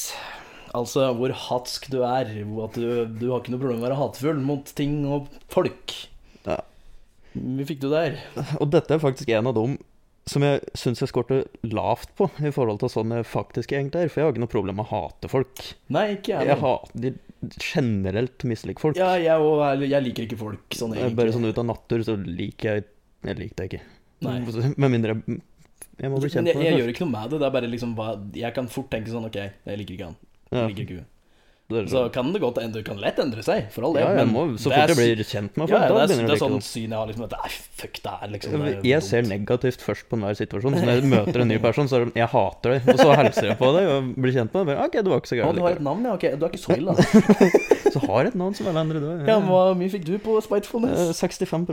Altså 0.77 1.11
hvor 1.19 1.33
hatsk 1.35 1.91
du 1.93 1.99
er. 2.07 2.31
At 2.65 2.79
du, 2.79 2.87
du 3.11 3.27
har 3.31 3.43
ikke 3.43 3.53
noe 3.55 3.61
problem 3.63 3.81
med 3.81 3.85
å 3.85 3.89
være 3.89 4.01
hatefull 4.01 4.43
mot 4.47 4.71
ting 4.79 5.01
og 5.05 5.29
folk. 5.53 5.95
Ja. 6.47 6.61
Vi 7.35 7.67
fikk 7.69 7.83
du 7.83 7.91
der? 7.93 8.17
Og 8.59 8.71
dette 8.73 8.97
er 8.97 9.03
faktisk 9.03 9.31
en 9.35 9.51
av 9.51 9.57
dem 9.59 9.77
som 10.31 10.45
jeg 10.47 10.61
syns 10.79 11.03
jeg 11.03 11.11
skårte 11.11 11.41
lavt 11.67 12.13
på, 12.19 12.29
i 12.47 12.53
forhold 12.55 12.81
til 12.83 12.93
sånn 12.93 13.15
jeg 13.17 13.27
faktisk 13.27 13.75
egentlig 13.75 14.05
er. 14.05 14.13
For 14.13 14.21
jeg 14.21 14.29
har 14.29 14.35
ikke 14.35 14.45
noe 14.45 14.53
problem 14.53 14.79
med 14.79 14.87
å 14.87 14.93
hate 14.93 15.31
folk. 15.33 15.63
Nei, 15.91 16.07
ikke 16.19 16.37
jeg. 16.37 16.51
Jeg 16.53 16.61
hater 16.61 17.19
generelt 17.65 18.47
misliker 18.47 18.85
folk. 18.85 19.01
Ja, 19.01 19.15
jeg, 19.19 19.43
og, 19.43 19.85
jeg 19.87 20.07
liker 20.07 20.27
ikke 20.29 20.39
folk 20.41 20.77
sånn 20.77 20.93
Jeg 20.97 21.09
er 21.09 21.15
Bare 21.17 21.33
sånn 21.33 21.49
ut 21.49 21.61
av 21.63 21.67
natur 21.71 22.05
så 22.05 22.19
liker 22.21 22.75
jeg 22.75 22.85
Jeg 23.25 23.39
liker 23.39 23.63
deg 23.63 23.71
ikke. 23.71 23.95
Nei. 24.27 24.35
Med 24.77 24.93
mindre 24.93 25.17
jeg, 25.17 25.41
jeg 26.01 26.13
må 26.13 26.19
bli 26.21 26.29
kjent 26.33 26.51
jeg, 26.51 26.57
med 26.57 26.67
jeg 26.67 26.75
deg 26.75 26.83
gjør 26.83 26.93
ikke 26.93 27.07
noe 27.07 27.15
med 27.15 27.33
det. 27.33 27.41
Det 27.41 27.49
er 27.49 27.55
bare 27.57 27.71
liksom 27.73 27.97
Jeg 28.37 28.57
kan 28.59 28.69
fort 28.73 28.91
tenke 28.93 29.13
sånn 29.13 29.27
Ok, 29.31 29.41
jeg 29.41 29.81
liker 29.83 29.97
ikke 29.97 30.13
han. 30.13 30.21
Jeg 30.51 30.73
liker 30.73 30.87
ikke 30.87 31.01
hun. 31.01 31.10
Det 31.71 31.85
Så 31.93 32.01
kan 32.15 32.33
det 32.35 32.41
godt 32.43 32.59
endre, 32.63 32.83
kan 32.87 32.99
lett 32.99 33.19
endre 33.23 33.45
seg, 33.47 33.69
for 33.71 33.87
all 33.87 33.95
del. 33.95 34.09
Ja, 34.19 34.25
må, 34.27 34.43
så 34.59 34.73
det 34.73 34.81
fort 34.81 34.93
jeg 34.93 34.99
blir 34.99 35.23
kjent 35.29 35.57
med 35.61 35.71
ja, 35.71 35.77
folk, 35.77 35.85
ja, 35.85 35.89
da 35.89 35.95
det 35.95 36.03
er, 36.03 36.11
begynner 36.11 36.27
det 36.27 36.33
det 36.33 36.37
er 36.37 36.43
sånn 36.43 36.65
syn 36.67 36.87
jeg 36.91 36.99
har 36.99 37.11
liksom 37.13 37.27
at 37.29 37.37
Nei, 37.39 37.51
fuck 37.81 38.01
det 38.03 38.15
her, 38.21 38.33
liksom. 38.35 38.65
det 38.67 38.73
Jeg 38.91 39.07
ser 39.07 39.29
negativt 39.31 39.85
først 39.87 40.09
på 40.11 40.19
enhver 40.19 40.39
situasjon. 40.41 40.79
Så 40.81 40.85
når 40.89 40.99
jeg 40.99 41.13
møter 41.15 41.45
en 41.45 41.53
ny 41.55 41.59
person, 41.63 41.91
så 41.91 42.01
er 42.01 42.09
det 42.09 42.21
jeg 42.25 42.31
hater 42.35 42.75
deg. 42.77 42.91
Og 42.91 43.03
så 43.05 43.09
hilser 43.21 43.51
jeg 43.53 43.59
på 43.63 43.71
deg 43.79 43.91
og 43.95 44.11
blir 44.27 44.37
kjent 44.37 44.59
med 44.59 44.73
deg. 44.73 44.83
Ok, 44.87 44.99
du 45.01 45.13
var 45.15 45.23
ikke 45.23 45.33
så 45.33 45.37
Å, 45.37 45.41
gæren 45.41 45.61
du 45.61 45.65
har 45.67 45.79
et 45.79 45.87
navn, 45.87 46.11
ja? 46.11 46.17
Ok, 46.19 46.27
du 46.35 46.47
er 46.47 46.51
ikke 46.51 46.65
så 46.67 46.77
ille, 46.77 46.97
da. 46.99 47.03
Så 47.91 47.99
har 48.05 48.23
jeg 48.23 48.31
et 48.31 48.39
navn 48.39 48.55
som 48.55 48.69
alle 48.71 48.83
andre, 48.85 49.01
du. 49.03 49.09
Ja, 49.27 49.39
men 49.41 49.49
Hvor 49.51 49.73
mye 49.79 49.91
fikk 49.91 50.05
du 50.07 50.13
på 50.23 50.37
Eh, 50.39 50.45
Spitefulness? 50.47 51.19
65 51.19 51.67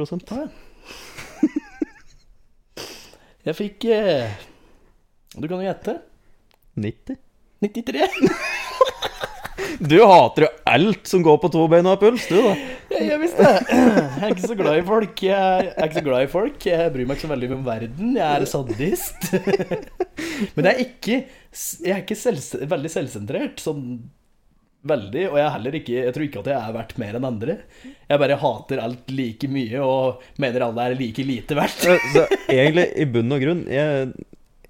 Jeg 3.48 3.56
fikk 3.56 3.86
eh, 3.86 4.34
Du 5.38 5.48
kan 5.48 5.62
jo 5.62 5.68
gjette. 5.68 6.00
90? 6.76 7.18
93. 7.64 8.56
Du 9.80 9.98
hater 10.10 10.46
jo 10.48 10.50
alt 10.68 11.08
som 11.10 11.22
går 11.26 11.38
på 11.44 11.50
to 11.54 11.64
bein 11.70 11.86
og 11.86 11.94
har 11.96 12.00
puls, 12.02 12.26
du, 12.32 12.38
da. 12.42 12.54
Jeg, 12.96 13.08
jeg 13.12 13.20
visste 13.22 13.46
det. 13.46 13.62
Jeg 13.70 14.24
er 14.26 14.32
ikke 14.34 14.50
så 14.52 14.58
glad 14.58 14.78
i 14.80 14.86
folk. 14.88 15.24
Jeg 15.28 15.68
er 15.70 15.86
ikke 15.86 16.00
så 16.00 16.06
glad 16.08 16.26
i 16.26 16.30
folk. 16.32 16.68
Jeg 16.72 16.94
bryr 16.96 17.08
meg 17.10 17.18
ikke 17.18 17.28
så 17.28 17.32
veldig 17.34 17.50
om 17.58 17.66
verden. 17.68 18.14
Jeg 18.18 18.42
er 18.42 18.46
sadist. 18.50 19.28
Men 20.58 20.70
jeg 20.70 20.74
er 20.74 20.84
ikke, 20.86 21.18
jeg 21.86 21.94
er 21.94 22.02
ikke 22.04 22.18
selv, 22.20 22.42
veldig 22.74 22.92
selvsentrert. 22.94 23.62
Sånn 23.64 23.84
veldig. 24.88 25.24
Og 25.32 25.38
jeg 25.40 25.46
er 25.46 25.54
heller 25.58 25.76
ikke 25.82 25.96
Jeg 25.98 26.14
tror 26.16 26.26
ikke 26.28 26.42
at 26.44 26.50
jeg 26.54 26.58
er 26.62 26.76
verdt 26.78 26.98
mer 27.02 27.18
enn 27.20 27.28
andre. 27.28 27.58
Jeg 28.08 28.22
bare 28.24 28.40
hater 28.44 28.82
alt 28.84 29.12
like 29.14 29.50
mye 29.52 29.84
og 29.84 30.24
mener 30.42 30.68
alle 30.70 30.88
er 30.90 30.98
like 31.00 31.26
lite 31.28 31.58
verdt. 31.60 31.86
Så, 32.16 32.26
egentlig, 32.50 32.88
i 32.98 33.08
bunn 33.14 33.36
og 33.36 33.44
grunn, 33.44 33.66
jeg, 33.72 34.14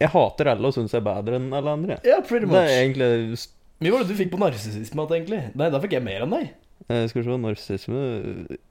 jeg 0.02 0.12
hater 0.14 0.52
alle 0.56 0.72
og 0.72 0.76
syns 0.76 0.96
jeg 0.96 1.04
er 1.04 1.08
bedre 1.12 1.40
enn 1.40 1.52
alle 1.58 1.78
andre. 1.80 2.00
Ja, 2.08 2.20
pretty 2.26 2.50
Det 2.50 2.58
er 2.58 2.66
much. 2.66 2.82
egentlig 2.82 3.46
Mye 3.82 3.92
var 3.94 4.02
det 4.04 4.10
du 4.10 4.18
fikk 4.18 4.32
på 4.34 4.40
narsissisme 4.42 5.04
egentlig? 5.14 5.42
Nei, 5.58 5.68
da 5.74 5.80
fikk 5.84 5.94
jeg 5.98 6.06
mer 6.06 6.24
enn 6.26 6.34
deg. 6.34 6.48
Jeg 6.88 7.10
Skal 7.12 7.22
vi 7.22 7.26
se, 7.28 7.38
narsissisme 7.44 8.02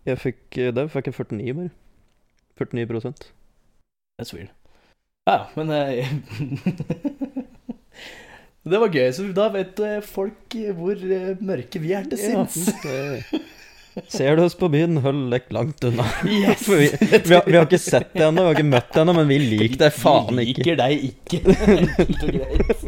Jeg 0.07 0.19
fikk 0.23 0.57
Der 0.77 0.89
fikk 0.93 1.11
jeg 1.11 1.17
49, 1.19 1.55
bare. 1.59 1.71
49% 2.57 3.27
That's 4.17 4.33
weird. 4.33 4.49
Ja, 5.29 5.39
men 5.59 5.71
eh, 5.75 6.07
Det 8.67 8.81
var 8.83 8.91
gøy. 8.91 9.11
Så 9.15 9.27
da 9.37 9.47
vet 9.55 9.79
eh, 9.85 9.99
folk 10.03 10.57
hvor 10.79 10.97
eh, 10.99 11.37
mørke 11.45 11.79
vi 11.83 11.93
er 11.95 12.09
til 12.11 12.19
sinns. 12.19 12.57
det- 12.83 13.43
Ser 14.13 14.37
du 14.37 14.43
oss 14.45 14.57
på 14.59 14.69
byen, 14.73 14.99
hold 15.05 15.31
deg 15.33 15.47
langt 15.57 15.85
unna. 15.89 16.05
Yes! 16.29 16.67
For 16.67 16.77
vi, 16.83 16.91
vi, 17.01 17.33
har, 17.33 17.47
vi 17.47 17.57
har 17.57 17.65
ikke 17.65 17.81
sett 17.81 18.13
det 18.13 18.27
ennå, 18.27 18.45
vi 18.45 18.51
har 18.51 18.59
ikke 18.59 18.69
møtt 18.75 18.93
det 18.93 19.01
ennå, 19.03 19.15
men 19.17 19.31
vi 19.31 19.39
liker 19.41 19.81
deg 19.87 19.97
faen 19.97 20.43
ikke. 20.43 20.61
Vi 20.61 20.69
liker 20.69 20.77
deg 20.83 20.93
ikke. 21.09 21.37
Enkelt. 22.05 22.87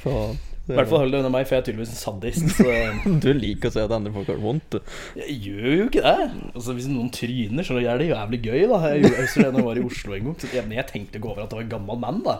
Faen. 0.04 0.42
I 0.64 0.72
hvert 0.78 0.88
fall 0.88 1.02
hold 1.02 1.10
deg 1.12 1.20
unna 1.20 1.28
meg, 1.28 1.44
for 1.44 1.58
jeg 1.58 1.60
er 1.60 1.66
tydeligvis 1.66 1.90
en 1.92 1.98
sadist. 2.00 2.46
Så 2.56 2.64
Du 3.24 3.28
liker 3.36 3.68
å 3.68 3.74
se 3.74 3.84
at 3.84 3.92
andre 3.92 4.14
folk 4.14 4.30
har 4.32 4.38
det 4.38 4.46
vondt, 4.46 4.78
jeg 5.20 5.36
gjør 5.44 5.68
jo 5.74 5.88
ikke 5.90 6.04
det. 6.06 6.30
Altså 6.54 6.76
Hvis 6.78 6.88
noen 6.88 7.10
tryner, 7.12 7.68
så 7.68 7.76
er 7.82 8.00
det 8.00 8.08
jævlig 8.08 8.40
gøy. 8.46 8.62
da 8.72 8.80
Jeg 8.94 9.04
gjorde 9.04 9.28
det 9.28 9.44
da 9.44 9.60
jeg 9.60 9.68
var 9.68 9.82
i 9.82 9.84
Oslo 9.90 10.16
en 10.16 10.30
gang. 10.30 10.38
Så 10.40 10.48
jeg, 10.56 10.64
jeg 10.78 10.88
tenkte 10.88 11.20
ikke 11.20 11.32
over 11.34 11.44
at 11.44 11.52
det 11.52 11.60
var 11.60 11.66
en 11.66 11.74
gammel 11.76 12.00
mann. 12.06 12.24
da 12.24 12.38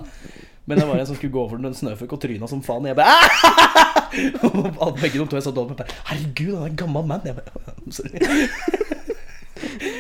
Men 0.67 0.81
det 0.81 0.87
var 0.89 0.97
en 0.97 1.07
som 1.07 1.17
skulle 1.19 1.35
gå 1.35 1.43
over 1.45 1.61
den 1.61 1.75
snøføkk 1.77 2.15
og 2.17 2.21
tryna 2.23 2.49
som 2.49 2.63
faen. 2.65 2.87
Jeg 2.89 2.97
bare 2.97 3.17
Og 4.85 4.97
Begge 5.01 5.19
de 5.19 5.27
to 5.29 5.37
jeg 5.37 5.45
satt 5.45 5.59
over 5.61 5.77
Herregud, 6.09 6.55
han 6.57 6.65
er 6.65 6.71
en 6.71 6.79
gammel 6.81 7.05
mann. 7.11 7.27
Jeg 7.29 7.37
bare. 7.37 7.51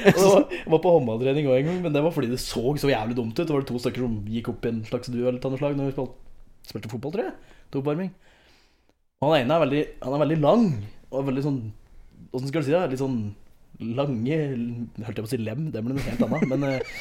Det 0.04 0.12
var, 0.20 0.42
jeg 0.52 0.68
var 0.70 0.80
på 0.82 0.90
håndballtrening 0.92 1.46
òg 1.48 1.56
en 1.60 1.68
gang, 1.68 1.78
men 1.84 1.94
det 1.94 2.00
var 2.04 2.12
fordi 2.12 2.28
det 2.32 2.40
så 2.42 2.74
så 2.80 2.90
jævlig 2.90 3.16
dumt 3.16 3.32
ut. 3.38 3.46
Det 3.46 3.54
var 3.54 3.62
det 3.62 3.68
to 3.70 3.78
stykker 3.80 4.02
som 4.04 4.16
gikk 4.28 4.50
opp 4.52 4.66
i 4.66 4.70
en 4.72 4.82
slags 4.88 5.08
duell 5.12 5.38
av 5.38 5.52
noe 5.54 5.60
slag 5.60 5.76
når 5.78 5.88
vi 5.90 6.06
spilte, 6.68 6.90
fotball, 6.92 7.14
tror 7.14 7.28
jeg. 7.28 7.34
Til 7.72 7.80
oppvarming. 7.80 8.10
Han 9.24 9.34
ene 9.38 9.56
er 9.56 9.62
veldig, 9.64 9.82
han 10.04 10.16
er 10.16 10.22
veldig 10.24 10.38
lang. 10.42 10.66
Og 11.14 11.28
veldig 11.30 11.44
sånn 11.46 11.60
Åssen 12.34 12.50
skal 12.50 12.64
du 12.64 12.66
si 12.66 12.74
det? 12.74 12.82
Litt 12.90 12.98
sånn 13.02 13.18
lange 13.94 14.38
Holdt 15.04 15.18
jeg 15.18 15.22
på 15.22 15.28
å 15.28 15.30
si 15.30 15.38
lem, 15.38 15.68
det 15.74 15.82
ble 15.84 15.94
noe 15.94 16.06
helt 16.08 16.24
annet. 16.26 16.46
Men 16.50 16.66
eh, 16.68 16.96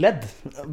ledd. 0.00 0.24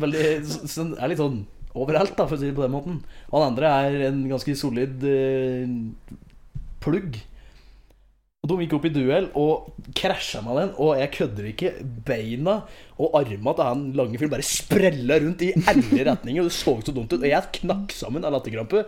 Veldig 0.05 0.23
så- 0.49 0.69
sånn, 0.77 0.93
Er 0.97 1.11
litt 1.11 1.21
sånn 1.21 1.43
overalt, 1.73 2.15
da, 2.17 2.27
for 2.27 2.37
å 2.37 2.41
si 2.41 2.49
det 2.49 2.57
på 2.57 2.65
den 2.65 2.73
måten. 2.75 2.97
Og 3.31 3.37
han 3.39 3.51
andre 3.51 3.75
er 3.85 4.07
en 4.09 4.23
ganske 4.29 4.55
solid 4.59 5.05
uh, 5.05 6.17
plugg. 6.83 7.19
Og 8.43 8.49
De 8.51 8.57
gikk 8.59 8.73
opp 8.75 8.85
i 8.89 8.91
duell 8.91 9.29
og 9.39 9.69
krasja 9.95 10.41
med 10.43 10.57
den, 10.59 10.71
og 10.83 10.97
jeg 10.99 11.13
kødder 11.15 11.45
ikke. 11.53 11.69
Beina 12.03 12.57
og 12.99 13.15
arma 13.21 13.53
til 13.55 13.69
han 13.69 13.85
lange 13.95 14.19
fyren 14.19 14.33
bare 14.33 14.47
sprella 14.47 15.19
rundt 15.23 15.45
i 15.47 15.53
alle 15.63 16.09
retninger, 16.09 16.43
og 16.43 16.51
det 16.51 16.57
så 16.57 16.75
så 16.83 16.95
dumt 16.95 17.13
ut. 17.13 17.21
Og 17.21 17.29
jeg 17.29 17.53
knakk 17.61 17.95
sammen 17.95 18.27
av 18.27 18.35
latterkrampe. 18.35 18.83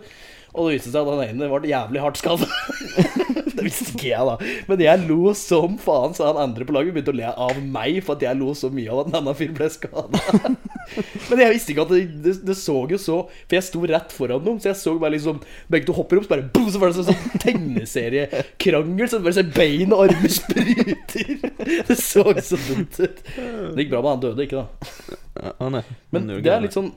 Og 0.52 0.68
det 0.68 0.76
viste 0.76 0.92
seg 0.92 1.08
at 1.08 1.16
han 1.16 1.40
ene 1.40 1.48
ble 1.52 1.72
jævlig 1.72 2.04
hardt 2.04 2.20
skadd. 2.20 2.44
det 3.56 3.66
visste 3.66 3.92
ikke 3.94 4.10
jeg, 4.10 4.26
da. 4.28 4.36
Men 4.68 4.84
jeg 4.84 5.04
lo 5.08 5.32
som 5.38 5.76
faen, 5.80 6.14
så 6.16 6.28
han 6.28 6.40
andre 6.42 6.66
på 6.66 6.74
laget 6.76 6.94
begynte 6.96 7.14
å 7.14 7.18
le 7.18 7.30
av 7.48 7.60
meg 7.62 8.00
for 8.04 8.16
at 8.16 8.24
jeg 8.26 8.38
lo 8.40 8.52
så 8.56 8.70
mye 8.72 8.92
av 8.92 9.02
at 9.02 9.10
en 9.10 9.18
annen 9.22 9.38
fyr 9.38 9.52
ble 9.56 9.68
skada. 9.72 10.22
Men 11.30 11.42
jeg 11.42 11.54
visste 11.56 11.72
ikke 11.72 11.86
at 11.86 11.92
det, 11.92 12.02
det, 12.22 12.34
det 12.46 12.54
så 12.54 12.76
jo 12.86 12.98
så 13.00 13.16
For 13.26 13.56
jeg 13.56 13.64
sto 13.66 13.80
rett 13.90 14.12
foran 14.14 14.44
dem, 14.44 14.60
så 14.62 14.70
jeg 14.70 14.78
så 14.78 14.92
bare 15.02 15.16
liksom 15.16 15.40
Begge 15.72 15.88
to 15.88 15.96
hopper 15.96 16.20
opp, 16.20 16.28
så 16.28 16.34
bare 16.36 16.46
boom, 16.54 16.68
så 16.70 16.78
var 16.82 16.92
det 16.92 17.00
sånn, 17.00 17.08
sånn 17.10 17.42
tegneseriekrangel. 17.42 19.10
Så 19.10 19.20
bare 19.24 19.36
ser 19.38 19.50
bein 19.56 19.94
og 19.96 20.06
armer 20.06 20.32
spruter. 20.32 21.34
Det 21.86 21.96
så 21.98 22.22
så 22.46 22.58
dumt 22.68 22.94
ut. 23.00 23.22
Det 23.26 23.82
gikk 23.82 23.90
bra 23.90 24.02
med 24.04 24.12
han 24.12 24.22
døde, 24.22 24.44
ikke 24.46 24.62
da. 24.62 25.16
Er 25.58 25.82
Men 26.14 26.28
det 26.30 26.52
er 26.52 26.62
litt 26.62 26.76
sånn 26.76 26.92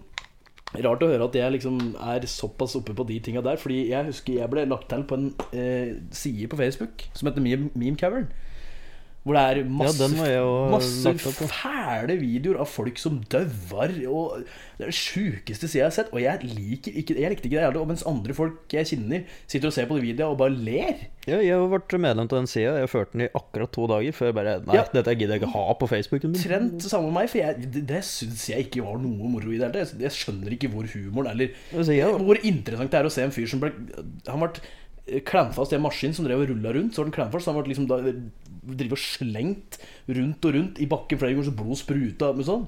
rart 0.77 1.03
å 1.03 1.09
høre 1.09 1.25
at 1.29 1.37
jeg 1.37 1.55
liksom 1.55 1.79
er 1.97 2.27
såpass 2.29 2.75
oppe 2.77 2.93
på 2.93 3.05
de 3.09 3.19
tinga 3.25 3.41
der. 3.45 3.57
Fordi 3.61 3.79
jeg 3.89 4.11
husker 4.11 4.41
jeg 4.41 4.51
ble 4.51 4.67
lagt 4.69 4.89
til 4.91 5.05
på 5.09 5.17
en 5.17 5.31
eh, 5.53 5.97
side 6.11 6.49
på 6.51 6.59
Facebook 6.59 7.07
som 7.13 7.29
heter 7.29 7.43
Meme 7.43 7.97
Cavern. 7.99 8.29
Hvor 9.29 9.37
det 9.37 9.43
er 9.45 9.67
masse, 9.69 10.07
Ja, 10.25 10.45
masse 10.73 11.11
fæle 11.53 12.15
videoer 12.17 12.63
av 12.63 12.69
folk 12.71 12.97
som 12.97 13.19
døver. 13.29 13.91
Og 14.09 14.39
det 14.79 14.87
er 14.87 14.89
det 14.89 14.95
sjukeste 14.97 15.69
sida 15.69 15.83
jeg 15.83 15.85
har 15.85 15.93
sett. 15.99 16.09
Og 16.15 16.23
jeg 16.23 16.41
liker 16.49 16.97
ikke 16.97 17.13
Jeg 17.19 17.29
likte 17.35 17.45
ikke 17.45 17.59
det 17.59 17.65
heller. 17.67 17.85
Mens 17.91 18.01
andre 18.09 18.33
folk 18.33 18.73
jeg 18.73 18.89
kjenner, 18.89 19.27
sitter 19.45 19.69
og 19.69 19.75
ser 19.75 19.85
på 19.89 19.99
de 19.99 20.05
videoene 20.07 20.33
og 20.33 20.39
bare 20.41 20.55
ler. 20.57 21.05
Ja, 21.29 21.37
jeg 21.45 21.53
har 21.53 21.69
vært 21.69 21.93
medlem 22.01 22.25
til 22.31 22.39
den 22.41 22.49
sida. 22.49 22.73
Jeg 22.81 22.89
førte 22.89 23.13
den 23.13 23.27
i 23.27 23.29
akkurat 23.37 23.71
to 23.75 23.85
dager 23.91 24.15
før 24.17 24.31
jeg 24.31 24.37
bare 24.39 24.55
Nei, 24.65 24.79
Ja. 24.79 24.83
dette 24.97 25.13
gidder 25.19 25.35
jeg 25.37 25.43
ikke 25.43 25.53
ha 25.53 25.73
på 25.77 25.89
Facebook. 25.93 26.25
Trent 26.41 26.81
sammen 26.89 27.11
med 27.13 27.19
meg, 27.21 27.29
for 27.29 27.37
jeg, 27.43 27.69
det, 27.69 27.85
det 27.93 28.01
syns 28.07 28.47
jeg 28.49 28.65
ikke 28.65 28.81
var 28.87 28.97
noe 28.97 29.29
moro 29.29 29.53
i 29.53 29.59
det 29.61 29.69
hele 29.69 29.85
tatt. 29.85 29.93
Jeg, 30.01 30.15
skjønner 30.17 30.57
ikke 30.57 30.71
hvor 30.73 30.89
humoren 30.89 31.29
eller. 31.35 31.53
Hvor 32.25 32.41
interessant 32.41 32.89
det 32.89 32.99
er 33.03 33.05
å 33.05 33.13
se 33.13 33.21
en 33.27 33.31
fyr 33.35 33.45
som 33.51 33.61
ble 33.61 33.69
Han 34.27 34.41
ble 34.41 35.21
klemt 35.25 35.55
fast 35.55 35.71
i 35.73 35.77
en 35.77 35.81
maskin 35.81 36.13
som 36.13 36.25
drev 36.25 36.43
og 36.43 36.49
rulla 36.51 36.73
rundt. 36.75 36.93
Så 36.93 37.01
var 37.01 37.09
den 37.09 37.15
klemt 37.15 37.31
fast, 37.33 37.45
så 37.45 37.53
han 37.53 37.61
ble 37.61 37.71
liksom 37.71 37.87
da 37.89 37.97
drive 38.77 38.97
og 38.97 39.01
slengt 39.01 39.79
rundt 40.09 40.45
og 40.49 40.55
rundt 40.57 40.81
i 40.81 40.87
bakken 40.89 41.21
flere 41.21 41.35
ganger, 41.35 41.49
så 41.49 41.55
blod 41.57 41.79
spruta 41.79 42.31
Og 42.33 42.43
sånn. 42.47 42.67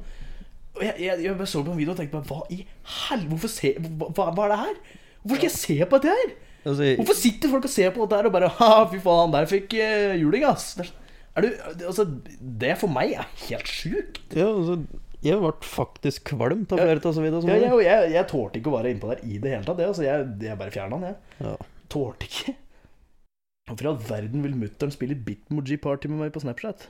Og 0.77 0.85
jeg, 0.85 0.95
jeg, 1.03 1.25
jeg 1.27 1.49
så 1.51 1.61
på 1.65 1.73
en 1.73 1.79
video 1.81 1.93
og 1.93 1.99
tenkte 1.99 2.19
bare 2.19 2.29
Hva 2.31 2.45
i 2.53 2.61
helvete? 3.09 3.51
Se, 3.51 3.73
hva, 3.77 4.31
hva 4.31 4.47
er 4.47 4.53
det 4.53 4.61
her? 4.61 4.79
Hvorfor 5.21 5.37
skal 5.37 5.49
jeg 5.49 5.57
se 5.59 5.77
på 5.85 5.99
dette 5.99 6.15
her? 6.15 6.33
Altså, 6.61 6.89
Hvorfor 6.97 7.17
sitter 7.17 7.51
folk 7.51 7.67
og 7.67 7.73
ser 7.73 7.93
på 7.93 8.05
dette 8.05 8.17
her 8.19 8.29
og 8.29 8.35
bare 8.35 8.49
Ha, 8.61 8.71
fy 8.91 9.01
faen, 9.03 9.33
der 9.35 9.49
fikk 9.49 9.75
uh, 9.77 10.15
juling, 10.21 10.45
ass. 10.47 10.73
Er, 10.81 10.91
er 11.35 11.45
du, 11.45 11.49
altså, 11.89 12.07
det 12.39 12.75
for 12.81 12.93
meg 12.93 13.15
er 13.17 13.29
helt 13.47 13.69
sjukt. 13.69 14.21
ja, 14.37 14.49
altså, 14.49 14.79
jeg 15.21 15.37
ble 15.37 15.51
faktisk 15.69 16.23
kvalm 16.31 16.63
av 16.65 16.79
flere 16.79 16.97
av 16.97 17.17
videoene. 17.21 17.53
Ja, 17.53 17.67
jeg, 17.67 17.81
jeg, 17.85 18.13
jeg 18.15 18.27
tålte 18.31 18.57
ikke 18.57 18.71
å 18.71 18.77
være 18.79 18.93
innpå 18.95 19.11
der 19.11 19.19
i 19.21 19.37
det 19.37 19.51
hele 19.53 19.67
tatt. 19.67 19.77
Det, 19.77 19.89
altså, 19.91 20.05
jeg, 20.07 20.29
jeg 20.47 20.57
bare 20.57 20.73
fjerna 20.73 20.97
den, 20.97 21.11
jeg. 21.11 21.45
Ja. 21.45 21.51
Tålte 21.93 22.29
ikke. 22.29 22.55
Hvorfor 23.71 23.87
i 23.87 23.89
all 23.93 24.01
verden 24.03 24.41
vil 24.43 24.55
mutter'n 24.59 24.91
spille 24.91 25.15
Bitmoji-party 25.15 26.09
med 26.11 26.25
meg 26.25 26.33
på 26.35 26.41
Snapchat? 26.43 26.89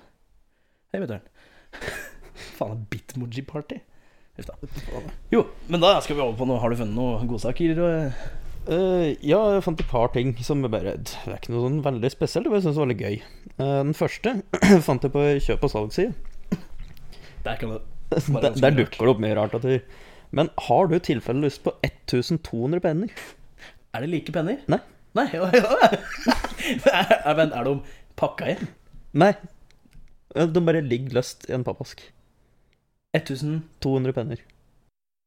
Hei, 0.90 1.02
mutter'n. 1.04 1.22
Faen, 2.58 2.72
er 2.74 2.86
Bitmoji-party? 2.90 3.78
Huff 4.40 4.48
da. 4.48 4.56
Jo, 5.30 5.44
men 5.70 5.84
da 5.84 5.92
skal 6.02 6.18
vi 6.18 6.24
over 6.24 6.40
på 6.40 6.48
noe. 6.50 6.58
Har 6.64 6.74
du 6.74 6.80
funnet 6.80 6.98
noen 6.98 7.30
godsaker? 7.30 7.82
og- 7.88 8.38
Uh, 8.62 9.16
ja, 9.26 9.40
jeg 9.56 9.64
fant 9.66 9.80
et 9.82 9.88
par 9.90 10.12
ting 10.14 10.36
som 10.46 10.60
bare 10.62 10.92
Det 11.02 11.16
er 11.26 11.40
ikke 11.40 11.50
noe 11.50 11.64
sånn 11.64 11.80
veldig 11.82 12.12
spesielt, 12.14 12.46
det 12.46 12.52
var 12.52 12.60
jeg 12.60 12.66
synes 12.68 12.76
det 12.78 12.82
var 12.84 12.90
veldig 12.92 13.00
gøy. 13.00 13.16
Uh, 13.58 13.80
den 13.88 13.96
første 13.98 14.34
fant 14.86 15.02
jeg 15.08 15.14
på 15.16 15.24
kjøp- 15.48 15.66
og 15.66 15.72
salgsside. 15.74 16.60
Der 17.42 17.58
kan 17.58 17.74
det 17.74 17.80
Der, 18.44 18.54
der 18.62 18.76
dukker 18.78 19.02
det 19.02 19.14
opp 19.16 19.24
mye 19.24 19.34
rart. 19.40 19.58
Men 20.30 20.52
har 20.68 20.86
du 20.92 20.94
i 20.94 21.02
tilfelle 21.02 21.42
lyst 21.42 21.64
på 21.66 21.74
1200 21.82 22.84
penner? 22.86 23.10
Er 23.98 24.06
det 24.06 24.12
like 24.14 24.32
penner? 24.38 24.62
Nei. 24.70 24.78
Nei, 25.18 25.28
ja, 25.36 25.50
ja. 25.52 25.90
er, 27.28 27.36
vent, 27.36 27.54
er 27.58 27.68
de 27.68 27.74
pakka 28.20 28.54
inn? 28.54 28.68
Nei. 29.20 29.34
De 30.32 30.64
bare 30.64 30.80
ligger 30.86 31.18
løst 31.20 31.50
i 31.50 31.56
en 31.58 31.66
pappask. 31.68 32.04
1200 33.18 34.14
penner. 34.16 34.44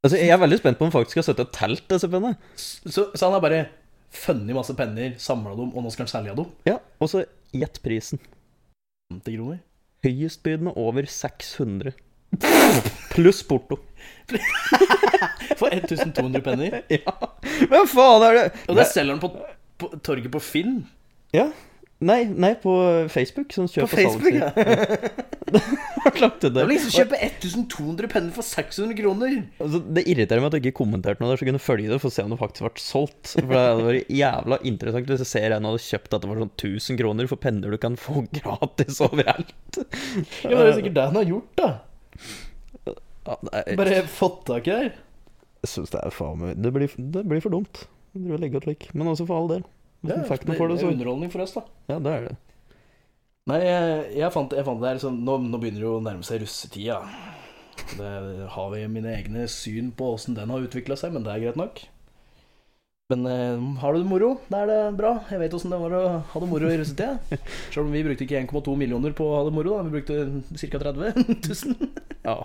Altså, 0.05 0.17
Jeg 0.21 0.33
er 0.33 0.41
veldig 0.41 0.59
spent 0.61 0.79
på 0.81 0.87
om 0.89 0.93
folk 0.93 1.11
skal 1.13 1.25
sette 1.27 1.45
et 1.45 1.53
telt 1.57 1.85
disse 1.91 2.09
pennene. 2.09 2.37
Så, 2.57 3.11
så 3.13 3.27
han 3.27 3.37
har 3.37 3.45
bare 3.45 3.61
funnet 4.15 4.57
masse 4.57 4.73
penner, 4.79 5.17
samla 5.21 5.53
dem, 5.59 5.73
og 5.75 5.85
nå 5.85 5.93
skal 5.93 6.07
han 6.07 6.13
selge 6.13 6.37
dem? 6.39 6.51
Ja, 6.69 6.79
Og 7.03 7.11
så 7.13 7.25
gjett 7.53 7.81
prisen. 7.85 8.21
50 9.13 9.37
kroner? 9.37 9.61
Høyestbydende 10.05 10.75
over 10.81 11.09
600. 11.09 11.93
Pluss 13.13 13.43
porto. 13.47 13.79
For 15.61 15.69
1200 15.73 16.43
penner? 16.45 16.81
Ja, 16.93 17.15
Hva 17.71 17.85
faen 17.91 18.25
er 18.29 18.39
det? 18.39 18.47
Og 18.69 18.79
det 18.81 18.87
selger 18.91 19.17
han 19.17 19.23
på, 19.23 19.31
på 19.85 20.03
torget 20.07 20.33
på 20.35 20.41
Finn? 20.43 20.83
Ja. 21.35 21.49
Nei, 22.05 22.25
nei, 22.27 22.51
på 22.61 22.73
Facebook. 23.09 23.53
Sånn 23.55 23.69
kjøp 23.71 23.87
På 23.87 23.97
Facebook, 23.97 24.35
ja. 24.35 24.51
Har 26.05 26.13
Det 26.43 26.51
det. 26.51 26.53
var 26.59 26.69
liksom 26.69 26.91
kjøpe 26.93 27.17
1200 27.23 28.09
penner 28.13 28.35
for 28.35 28.45
600 28.45 28.97
kroner? 28.99 29.37
Altså, 29.63 29.79
det 29.95 30.03
irriterer 30.11 30.43
meg 30.43 30.51
at 30.51 30.57
jeg 30.59 30.65
ikke 30.67 30.81
kommenterte 30.83 31.23
noe 31.23 31.31
der, 31.31 31.39
så 31.39 31.47
jeg 31.47 31.53
kunne 31.53 31.63
følge 31.63 31.93
det 31.95 32.01
for 32.03 32.11
å 32.11 32.15
se 32.17 32.25
om 32.27 32.35
det 32.35 32.41
faktisk 32.43 32.67
ble 32.67 32.83
solgt. 32.83 33.31
For 33.39 33.47
Det 33.55 33.63
hadde 33.63 33.87
vært 33.87 34.13
jævla 34.19 34.59
interessant 34.69 35.13
hvis 35.15 35.23
jeg 35.25 35.31
ser 35.31 35.55
en 35.57 35.69
hadde 35.71 35.85
kjøpt 35.87 36.19
at 36.19 36.27
det 36.27 36.31
var 36.33 36.43
sånn 36.43 36.53
1000 36.59 37.01
kroner 37.01 37.31
for 37.31 37.43
penner 37.47 37.73
du 37.77 37.81
kan 37.87 37.97
få 38.01 38.27
gratis 38.41 39.01
overalt. 39.07 39.55
Ja, 39.79 40.51
men 40.51 40.61
Det 40.61 40.67
er 40.67 40.77
sikkert 40.83 40.99
det 40.99 41.07
han 41.09 41.21
har 41.23 41.31
gjort, 41.31 41.51
da. 41.63 41.71
Ja, 43.25 43.39
nei, 43.49 43.65
Bare 43.81 44.03
fått 44.11 44.43
tak 44.51 44.69
i 44.69 44.75
det. 44.75 44.83
her. 44.83 44.93
Jeg 45.65 45.73
syns 45.73 45.95
det 45.95 46.03
er 46.05 46.13
faen 46.13 46.43
meg 46.43 46.59
det 46.61 46.75
det 46.75 47.23
blir 47.31 47.41
for 47.41 47.55
dumt. 47.55 47.87
Driver 48.15 48.37
og 48.39 48.43
legger 48.45 48.63
ut 48.63 48.69
slik. 48.69 48.89
Men 48.95 49.11
også 49.11 49.27
for 49.29 49.41
all 49.41 49.51
del. 49.51 49.65
Ja, 50.05 50.19
Effekten 50.21 50.57
for 50.59 50.69
det, 50.69 50.83
er 50.83 50.93
underholdning 50.93 51.33
for 51.33 51.45
oss, 51.45 51.55
da. 51.57 51.65
Ja, 51.91 52.01
det 52.03 52.13
er 52.13 52.27
det. 52.29 52.35
Nei, 53.51 53.61
jeg, 53.61 54.05
jeg, 54.17 54.33
fant, 54.33 54.53
jeg 54.57 54.65
fant 54.65 54.81
det 54.81 54.89
her 54.89 55.01
sånn 55.03 55.19
nå, 55.25 55.37
nå 55.51 55.59
begynner 55.61 55.83
det 55.83 55.89
jo 55.89 55.97
å 55.99 56.05
nærme 56.05 56.25
seg 56.25 56.41
russetida. 56.41 57.01
Det 57.99 58.13
har 58.55 58.71
vi 58.73 58.85
mine 58.89 59.11
egne 59.13 59.49
syn 59.53 59.91
på 59.97 60.15
åssen 60.15 60.37
den 60.37 60.53
har 60.53 60.65
utvikla 60.65 60.97
seg, 60.97 61.13
men 61.13 61.27
det 61.27 61.35
er 61.35 61.43
greit 61.43 61.61
nok. 61.61 61.83
Men 63.13 63.27
eh, 63.29 63.65
har 63.83 63.93
du 63.93 64.01
det 64.01 64.09
moro, 64.09 64.31
da 64.49 64.63
er 64.63 64.71
det 64.71 64.79
bra. 64.97 65.11
Jeg 65.29 65.43
vet 65.43 65.57
åssen 65.59 65.75
det 65.75 65.81
var 65.83 65.97
å 65.99 66.05
ha 66.31 66.41
det 66.41 66.49
moro 66.49 66.71
i 66.73 66.79
russetida. 66.81 67.19
Selv 67.75 67.85
om 67.85 67.93
vi 67.93 68.05
brukte 68.07 68.25
ikke 68.25 68.41
1,2 68.47 68.77
millioner 68.81 69.13
på 69.17 69.29
å 69.29 69.37
ha 69.37 69.45
det 69.45 69.53
moro, 69.57 69.77
da. 69.77 69.85
Vi 69.85 69.99
brukte 69.99 70.69
ca. 70.73 70.81
30 70.87 71.45
000. 71.45 72.04
Ja, 72.25 72.39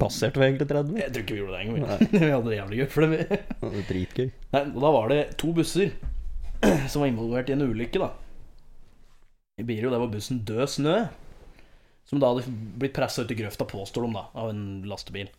Passerte 0.00 0.40
vi 0.40 0.46
egentlig 0.48 0.66
30? 0.70 0.96
Jeg 0.98 1.12
tror 1.14 1.22
ikke 1.22 1.34
vi 1.36 1.40
gjorde 1.40 1.54
det 1.54 1.60
engang. 1.62 2.00
vi. 2.10 2.18
Vi 2.18 2.30
hadde 2.32 2.48
det 2.50 2.56
jævlig 2.58 2.80
gøy 2.80 2.88
for 2.90 3.06
det. 3.06 3.10
vi. 3.10 3.40
Det 3.76 3.84
dritgøy. 3.90 4.30
Nei, 4.56 4.62
da 4.74 4.90
var 4.96 5.12
det 5.12 5.20
to 5.38 5.52
busser 5.54 5.92
som 6.90 7.04
var 7.04 7.10
involvert 7.12 7.50
i 7.50 7.54
en 7.54 7.62
ulykke, 7.68 8.02
da. 8.02 8.10
I 9.60 9.66
Biro, 9.68 9.92
der 9.92 10.02
var 10.02 10.10
bussen 10.10 10.42
Død 10.48 10.66
snø. 10.74 10.96
Som 12.08 12.18
da 12.18 12.32
hadde 12.32 12.50
blitt 12.80 12.96
pressa 12.96 13.22
ut 13.22 13.30
i 13.30 13.38
grøfta, 13.38 13.68
påstår 13.70 14.08
de, 14.08 14.12
da, 14.16 14.24
av 14.34 14.50
en 14.50 14.64
lastebil. 14.90 15.30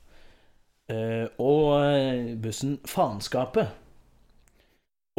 Eh, 0.91 1.27
og 1.41 1.73
eh, 1.81 2.31
bussen 2.39 2.77
Faenskapet. 2.87 3.73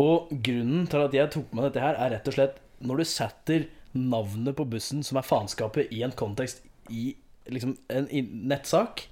Og 0.00 0.30
grunnen 0.32 0.86
til 0.88 1.04
at 1.04 1.14
jeg 1.16 1.32
tok 1.34 1.52
med 1.52 1.68
dette 1.68 1.82
her, 1.82 1.98
er 2.00 2.14
rett 2.16 2.30
og 2.30 2.38
slett 2.38 2.60
når 2.82 3.02
du 3.02 3.10
setter 3.10 3.66
navnet 3.92 4.56
på 4.56 4.64
bussen 4.64 5.04
som 5.04 5.18
er 5.20 5.26
Faenskapet, 5.28 5.92
i 5.92 6.00
en 6.06 6.14
kontekst 6.16 6.64
i 6.88 7.12
liksom 7.50 7.76
en 7.88 8.08
nettsak, 8.50 9.06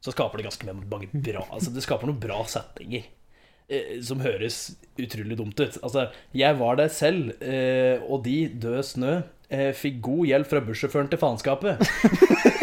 så 0.00 0.14
skaper 0.14 0.40
det 0.40 0.46
ganske 0.48 0.66
mange 0.72 1.08
bra 1.12 1.44
Altså, 1.54 1.72
det 1.74 1.84
skaper 1.84 2.08
noen 2.08 2.20
bra 2.22 2.40
setninger 2.48 3.04
eh, 3.68 3.98
som 4.04 4.22
høres 4.24 4.62
utrolig 5.00 5.38
dumt 5.40 5.60
ut. 5.60 5.76
Altså, 5.82 6.08
jeg 6.36 6.58
var 6.60 6.80
der 6.80 6.88
selv, 6.94 7.34
eh, 7.42 8.00
og 8.08 8.24
de, 8.24 8.38
død 8.62 8.80
snø, 8.94 9.20
eh, 9.50 9.70
fikk 9.76 10.00
god 10.08 10.32
hjelp 10.32 10.50
fra 10.54 10.64
bussjåføren 10.64 11.12
til 11.12 11.20
faenskapet. 11.20 11.84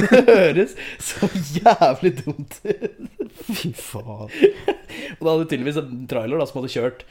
det 0.00 0.22
høres 0.28 0.74
så 1.02 1.28
jævlig 1.56 2.12
dumt 2.20 2.58
ut. 2.64 3.30
Fy 3.40 3.70
faen. 3.76 4.32
Og 5.18 5.22
da 5.22 5.32
hadde 5.32 5.46
tydeligvis 5.50 5.80
en 5.80 6.04
trailer 6.10 6.40
da, 6.40 6.46
som 6.48 6.60
hadde 6.60 6.72
kjørt 6.74 7.04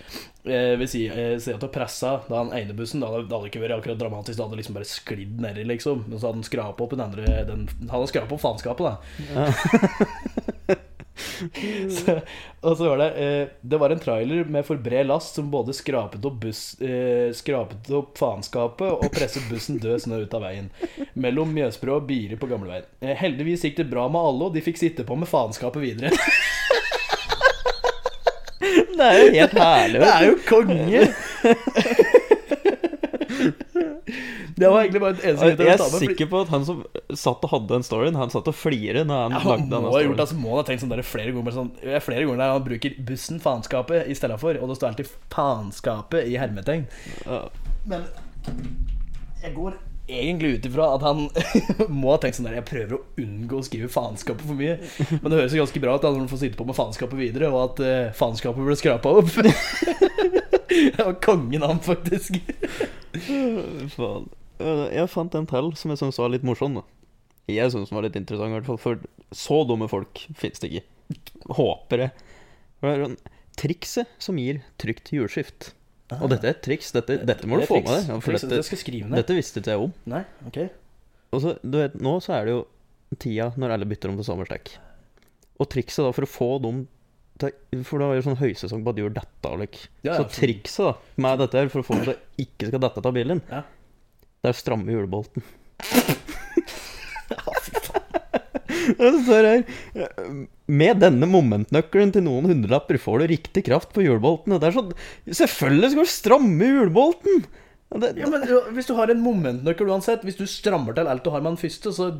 eh, 0.46 0.76
ved 0.80 0.92
si, 0.92 1.06
eh, 1.08 1.36
siden 1.42 1.64
av 1.64 1.74
pressa 1.74 2.16
da 2.28 2.44
den 2.44 2.54
ene 2.60 2.78
bussen. 2.78 3.04
Da 3.04 3.12
hadde, 3.12 3.28
det 3.30 3.38
hadde 3.38 3.52
ikke 3.52 3.64
vært 3.64 3.78
akkurat 3.80 4.02
dramatisk, 4.02 4.38
da 4.40 4.48
hadde 4.48 4.62
liksom 4.62 4.78
bare 4.78 4.90
sklidd 4.90 5.42
nedi, 5.44 5.66
liksom. 5.68 6.06
Men 6.08 6.18
så 6.20 6.30
hadde 6.30 6.42
den 6.42 6.50
skrapa 6.50 6.86
opp 6.86 6.96
den 6.96 7.06
andre 7.06 7.44
den, 7.50 7.68
Han 7.86 7.94
hadde 7.98 8.12
skrapa 8.14 8.38
opp 8.38 8.46
faenskapet, 8.46 8.90
da. 8.90 10.56
så, 11.96 12.20
og 12.62 12.78
så 12.78 12.90
var 12.90 13.02
det 13.02 13.08
eh, 13.24 13.48
Det 13.62 13.80
var 13.82 13.94
en 13.94 14.00
trailer 14.00 14.50
med 14.52 14.66
for 14.68 14.80
bred 14.82 15.08
last 15.08 15.36
som 15.36 15.52
både 15.52 15.74
skrapet 15.76 16.26
opp, 16.26 16.40
buss, 16.44 16.64
eh, 16.82 17.30
skrapet 17.36 17.90
opp 17.96 18.18
faenskapet 18.20 18.90
og 18.90 19.12
presset 19.16 19.46
bussen 19.52 19.80
død 19.82 20.06
snø 20.06 20.22
ut 20.24 20.36
av 20.38 20.46
veien. 20.46 20.70
Mellom 21.14 21.54
Mjøsbrå 21.56 22.00
og 22.02 22.08
Biri 22.10 22.40
på 22.40 22.50
gamleveien. 22.52 22.88
Eh, 23.02 23.16
heldigvis 23.20 23.66
gikk 23.68 23.82
det 23.82 23.90
bra 23.92 24.08
med 24.12 24.22
alle, 24.22 24.50
og 24.50 24.58
de 24.58 24.66
fikk 24.66 24.82
sitte 24.82 25.08
på 25.08 25.18
med 25.20 25.30
faenskapet 25.32 25.84
videre. 25.84 26.14
Det 29.00 29.06
er 29.06 29.20
jo 29.22 29.28
helt 29.32 29.54
herlig. 29.56 30.00
Det 30.02 30.10
er 30.12 30.26
jo 30.28 30.34
konge! 30.44 31.04
Det 34.60 34.70
var 34.70 34.84
egentlig 34.84 35.02
bare 35.04 35.16
et 35.16 35.26
eneste 35.30 35.46
grunn 35.48 35.60
til 35.60 35.66
Jeg 35.66 35.72
å 35.72 35.74
er 35.74 35.82
ta 35.82 35.90
med. 35.94 36.04
sikker 36.04 36.30
på 36.32 36.42
at 36.44 36.54
han 36.54 36.66
som 36.68 36.82
satt 37.16 37.46
og 37.48 37.54
hadde 37.54 37.72
den 37.72 37.86
storyen, 37.88 38.18
han 38.20 38.34
satt 38.34 38.50
og 38.52 38.58
flirte 38.60 39.06
når 39.08 39.22
han 39.26 39.36
Ja, 39.38 39.42
han 39.46 39.52
lagde 39.54 39.82
må 39.86 39.94
ha 39.96 40.02
gjort 40.04 40.24
altså, 40.26 40.40
må 40.40 40.56
ha 40.58 40.64
tenkt 40.68 40.84
sånn 40.84 40.94
der 40.94 41.04
flere 41.08 41.34
ganger. 41.36 41.56
Sånn, 41.56 41.74
er 41.84 42.04
flere 42.04 42.26
ganger 42.28 42.44
der 42.44 42.56
han 42.58 42.66
bruker 42.68 42.98
bussen 43.08 43.40
faenskapet 43.44 44.10
i 44.12 44.18
stedet 44.20 44.40
for, 44.42 44.60
og 44.60 44.72
det 44.72 44.80
står 44.80 44.92
alltid 44.92 45.14
faenskapet 45.34 46.28
i 46.28 46.40
hermetegn. 46.42 46.88
Ja. 47.26 47.46
Men 47.90 48.10
jeg 49.40 49.54
går 49.56 49.78
egentlig 50.10 50.56
ut 50.58 50.66
ifra 50.66 50.88
at 50.96 51.04
han 51.06 51.28
må 52.02 52.16
ha 52.16 52.18
tenkt 52.22 52.40
sånn 52.40 52.48
der 52.50 52.56
Jeg 52.58 52.66
prøver 52.66 52.96
å 52.98 53.02
unngå 53.22 53.60
å 53.60 53.66
skrive 53.68 53.92
faenskapet 53.94 54.42
for 54.48 54.58
mye. 54.58 54.80
Men 55.22 55.30
det 55.30 55.38
høres 55.38 55.54
jo 55.54 55.62
ganske 55.62 55.84
bra 55.84 55.96
ut 55.96 56.04
da 56.04 56.12
når 56.12 56.24
han 56.26 56.32
får 56.32 56.42
sitte 56.44 56.60
på 56.60 56.66
med 56.68 56.78
faenskapet 56.78 57.20
videre, 57.22 57.52
og 57.54 57.62
at 57.68 57.84
uh, 57.86 58.18
faenskapet 58.18 58.66
ble 58.66 58.78
skrapa 58.80 59.14
opp. 59.22 59.30
det 60.98 60.98
var 60.98 61.16
kongen, 61.24 61.62
han, 61.66 61.80
faktisk. 61.86 62.42
Faen. 63.96 64.28
Øh, 64.60 64.86
Jeg 64.94 65.10
fant 65.10 65.36
en 65.36 65.48
til 65.50 65.72
som 65.80 65.92
jeg 65.94 66.02
syns 66.02 66.20
var 66.20 66.30
litt 66.34 66.44
morsom. 66.48 66.76
da 66.80 66.84
Jeg 67.48 67.72
syns 67.72 67.90
den 67.90 67.96
var 67.98 68.06
litt 68.08 68.16
interessant, 68.20 68.52
i 68.52 68.58
hvert 68.60 68.66
fall. 68.70 68.78
For 68.78 69.00
så 69.36 69.62
dumme 69.68 69.90
folk 69.90 70.26
fins 70.38 70.60
det 70.60 70.72
ikke. 70.72 70.86
Håper 71.58 72.06
jeg. 72.06 72.12
Det 72.82 72.96
sånn 73.04 73.18
Trikset 73.60 74.08
som 74.24 74.38
gir 74.40 74.62
trygt 74.80 75.10
hjulskift. 75.12 75.74
Og 76.16 76.30
dette 76.32 76.48
er 76.48 76.56
et 76.56 76.62
triks. 76.64 76.94
Dette, 76.96 77.18
dette 77.28 77.48
må 77.50 77.60
du 77.60 77.66
få 77.70 77.82
med 77.84 77.92
deg. 77.92 78.22
For 78.24 78.34
dette, 78.34 78.62
dette 79.12 79.36
visste 79.36 79.60
ikke 79.62 79.74
jeg 79.76 79.82
om. 79.84 79.92
Nei, 80.10 80.22
ok 80.48 80.62
Og 81.36 81.42
så, 81.44 81.52
du 81.62 81.76
vet, 81.78 81.98
Nå 82.02 82.16
så 82.24 82.38
er 82.40 82.48
det 82.48 82.54
jo 82.56 82.62
tida 83.20 83.50
når 83.60 83.76
alle 83.76 83.90
bytter 83.90 84.14
om 84.14 84.18
til 84.18 84.26
sommerstek. 84.30 84.72
Og 85.60 85.68
trikset 85.70 86.06
da 86.08 86.14
for 86.16 86.26
å 86.26 86.32
få 86.32 86.50
dem 86.64 86.86
til 87.42 87.84
For 87.88 88.02
det 88.02 88.08
var 88.10 88.18
jo 88.20 88.24
sånn 88.30 88.40
høysesong 88.40 88.82
på 88.86 88.94
at 88.94 88.98
de 88.98 89.04
gjorde 89.04 89.20
dette. 89.22 89.52
Like. 89.60 89.84
Ja, 90.06 90.14
ja, 90.14 90.16
så 90.22 90.30
trikset 90.40 90.88
da 90.88 90.96
med 91.28 91.44
dette 91.44 91.62
her 91.62 91.70
for 91.74 91.84
å 91.84 91.88
få 91.90 92.00
dem 92.00 92.08
til 92.08 92.16
å 92.16 92.46
ikke 92.48 92.72
skal 92.72 92.84
dette 92.88 93.04
av 93.06 93.16
bilen, 93.20 93.44
Ja. 93.52 93.62
Det 94.40 94.52
er 94.52 94.56
å 94.56 94.60
stramme 94.60 94.96
julebolten. 94.96 95.46
Det 98.98 99.10
står 99.24 99.48
her 99.48 99.64
Med 100.70 101.02
denne 101.04 101.30
momentnøkkelen 101.30 102.14
til 102.16 102.26
noen 102.26 102.50
hundrelapper 102.50 103.00
får 103.02 103.24
du 103.24 103.34
riktig 103.34 103.66
kraft 103.68 103.92
på 103.96 104.04
hjulboltene. 104.06 104.60
Det 104.62 104.70
er 104.70 104.78
sånn 104.78 104.94
Selvfølgelig 105.42 105.92
skal 105.94 106.08
du 106.08 106.14
stramme 106.14 106.70
hjulbolten! 106.70 107.44
Ja, 107.90 108.30
men 108.30 108.46
Hvis 108.76 108.90
du 108.90 108.96
har 109.00 109.10
en 109.10 109.22
momentnøkkel 109.24 109.90
uansett, 109.90 110.26
hvis 110.26 110.38
du 110.38 110.46
strammer 110.50 110.98
til 110.98 111.10
alt 111.10 111.26
du 111.26 111.32
har 111.34 111.42
med 111.42 111.56
den 111.56 111.62
første, 111.62 111.94
så 111.96 112.12